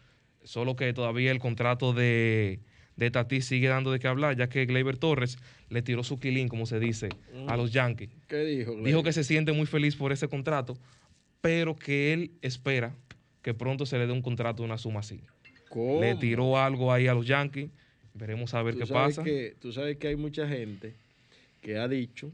Solo 0.46 0.78
que 0.78 0.94
todavía 0.94 1.32
el 1.32 1.40
contrato 1.40 1.92
de, 1.92 2.62
de 2.96 3.12
Tatis 3.12 3.44
sigue 3.44 3.68
dando 3.68 3.92
de 3.92 4.00
qué 4.00 4.08
hablar, 4.08 4.38
ya 4.38 4.48
que 4.48 4.66
Gleyber 4.66 4.98
Torres 4.98 5.38
le 5.68 5.82
tiró 5.82 6.02
su 6.02 6.18
quilín, 6.18 6.48
como 6.48 6.66
se 6.66 6.80
dice, 6.80 7.10
a 7.48 7.58
los 7.58 7.74
Yankees. 7.74 8.12
¿Qué 8.30 8.46
dijo? 8.46 8.74
Dijo 8.82 9.04
que 9.04 9.12
se 9.12 9.26
siente 9.26 9.52
muy 9.52 9.66
feliz 9.66 9.98
por 9.98 10.14
ese 10.14 10.30
contrato, 10.30 10.78
pero 11.42 11.76
que 11.76 12.14
él 12.14 12.32
espera 12.42 12.96
que 13.42 13.54
pronto 13.54 13.86
se 13.86 13.98
le 13.98 14.08
dé 14.08 14.14
un 14.14 14.22
contrato 14.22 14.64
de 14.64 14.68
una 14.68 14.78
suma 14.78 15.02
así. 15.02 15.20
¿Cómo? 15.68 16.00
Le 16.00 16.16
tiró 16.16 16.58
algo 16.58 16.94
ahí 16.94 17.08
a 17.08 17.14
los 17.14 17.28
Yankees. 17.28 17.70
Veremos 18.14 18.54
a 18.54 18.62
ver 18.64 18.74
Tú 18.74 18.82
qué 18.82 18.86
sabes 18.88 19.16
pasa. 19.16 19.24
Que, 19.24 19.56
tú 19.60 19.72
sabes 19.72 19.98
que 19.98 20.08
hay 20.08 20.16
mucha 20.16 20.48
gente 20.48 20.94
que 21.62 21.78
ha 21.78 21.88
dicho, 21.88 22.32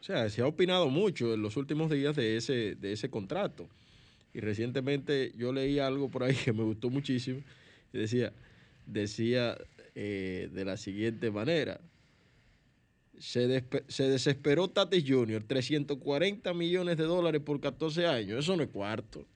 o 0.00 0.04
sea, 0.04 0.28
se 0.28 0.42
ha 0.42 0.46
opinado 0.46 0.88
mucho 0.88 1.34
en 1.34 1.42
los 1.42 1.56
últimos 1.56 1.90
días 1.90 2.14
de 2.14 2.36
ese, 2.36 2.76
de 2.76 2.92
ese 2.92 3.10
contrato. 3.10 3.68
Y 4.32 4.40
recientemente 4.40 5.32
yo 5.36 5.52
leí 5.52 5.78
algo 5.78 6.08
por 6.08 6.22
ahí 6.22 6.34
que 6.44 6.52
me 6.52 6.62
gustó 6.62 6.90
muchísimo. 6.90 7.40
Y 7.92 7.98
decía, 7.98 8.32
decía 8.86 9.56
eh, 9.94 10.48
de 10.52 10.64
la 10.64 10.76
siguiente 10.76 11.30
manera. 11.30 11.80
Se, 13.18 13.64
se 13.88 14.08
desesperó 14.10 14.68
Tatis 14.68 15.02
Jr., 15.08 15.42
340 15.42 16.52
millones 16.52 16.98
de 16.98 17.04
dólares 17.04 17.40
por 17.40 17.60
14 17.60 18.06
años. 18.06 18.40
Eso 18.40 18.56
no 18.56 18.62
es 18.62 18.68
cuarto. 18.68 19.26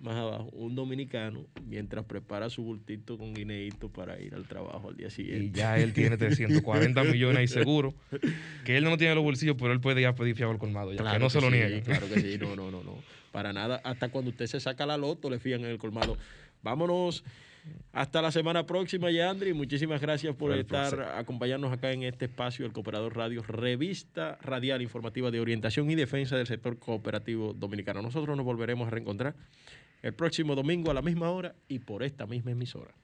Más 0.00 0.14
abajo, 0.14 0.50
un 0.52 0.74
dominicano 0.74 1.46
mientras 1.66 2.04
prepara 2.04 2.48
su 2.50 2.62
bultito 2.62 3.18
con 3.18 3.34
guineíto 3.34 3.88
para 3.88 4.20
ir 4.20 4.34
al 4.34 4.46
trabajo 4.46 4.90
al 4.90 4.96
día 4.96 5.10
siguiente. 5.10 5.46
Y 5.46 5.50
ya 5.50 5.78
él 5.78 5.92
tiene 5.92 6.16
340 6.16 7.04
millones 7.04 7.38
ahí 7.38 7.48
seguro. 7.48 7.94
Que 8.64 8.76
él 8.76 8.84
no 8.84 8.96
tiene 8.96 9.14
los 9.14 9.24
bolsillos, 9.24 9.56
pero 9.58 9.72
él 9.72 9.80
puede 9.80 10.00
ir 10.00 10.06
a 10.06 10.14
pedir 10.14 10.36
fiado 10.36 10.52
al 10.52 10.58
colmado. 10.58 10.92
Ya, 10.92 11.12
que 11.12 11.18
no 11.18 11.30
se 11.30 11.40
lo 11.40 11.50
sí. 11.50 11.82
Claro 11.82 12.08
que 12.08 12.20
sí, 12.20 12.38
no, 12.40 12.54
no, 12.54 12.70
no, 12.70 12.82
no. 12.82 12.96
Para 13.32 13.52
nada, 13.52 13.80
hasta 13.84 14.10
cuando 14.10 14.30
usted 14.30 14.46
se 14.46 14.60
saca 14.60 14.86
la 14.86 14.96
loto 14.96 15.28
le 15.30 15.38
fían 15.38 15.60
en 15.60 15.70
el 15.70 15.78
colmado. 15.78 16.16
Vámonos 16.62 17.24
hasta 17.92 18.22
la 18.22 18.30
semana 18.30 18.66
próxima, 18.66 19.10
Yandri. 19.10 19.52
Muchísimas 19.54 20.00
gracias 20.00 20.34
por 20.36 20.52
estar, 20.52 20.94
placer. 20.94 21.16
acompañarnos 21.16 21.72
acá 21.72 21.92
en 21.92 22.02
este 22.02 22.26
espacio, 22.26 22.66
el 22.66 22.72
Cooperador 22.72 23.16
Radio, 23.16 23.42
revista 23.42 24.38
radial 24.40 24.82
informativa 24.82 25.30
de 25.30 25.40
orientación 25.40 25.90
y 25.90 25.94
defensa 25.94 26.36
del 26.36 26.46
sector 26.46 26.78
cooperativo 26.78 27.52
dominicano. 27.54 28.02
Nosotros 28.02 28.36
nos 28.36 28.46
volveremos 28.46 28.86
a 28.86 28.90
reencontrar 28.90 29.34
el 30.02 30.14
próximo 30.14 30.54
domingo 30.54 30.90
a 30.90 30.94
la 30.94 31.02
misma 31.02 31.30
hora 31.30 31.54
y 31.68 31.80
por 31.80 32.02
esta 32.02 32.26
misma 32.26 32.52
emisora. 32.52 32.94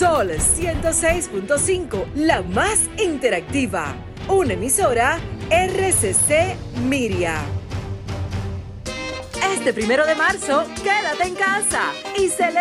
Sol 0.00 0.30
106.5, 0.30 2.14
la 2.14 2.40
más 2.40 2.88
interactiva. 2.96 3.94
Una 4.28 4.54
emisora 4.54 5.18
RCC 5.50 6.56
Miria. 6.88 7.34
Este 9.52 9.74
primero 9.74 10.06
de 10.06 10.14
marzo, 10.14 10.64
quédate 10.82 11.24
en 11.24 11.34
casa 11.34 11.92
y 12.16 12.28
celebra. 12.28 12.50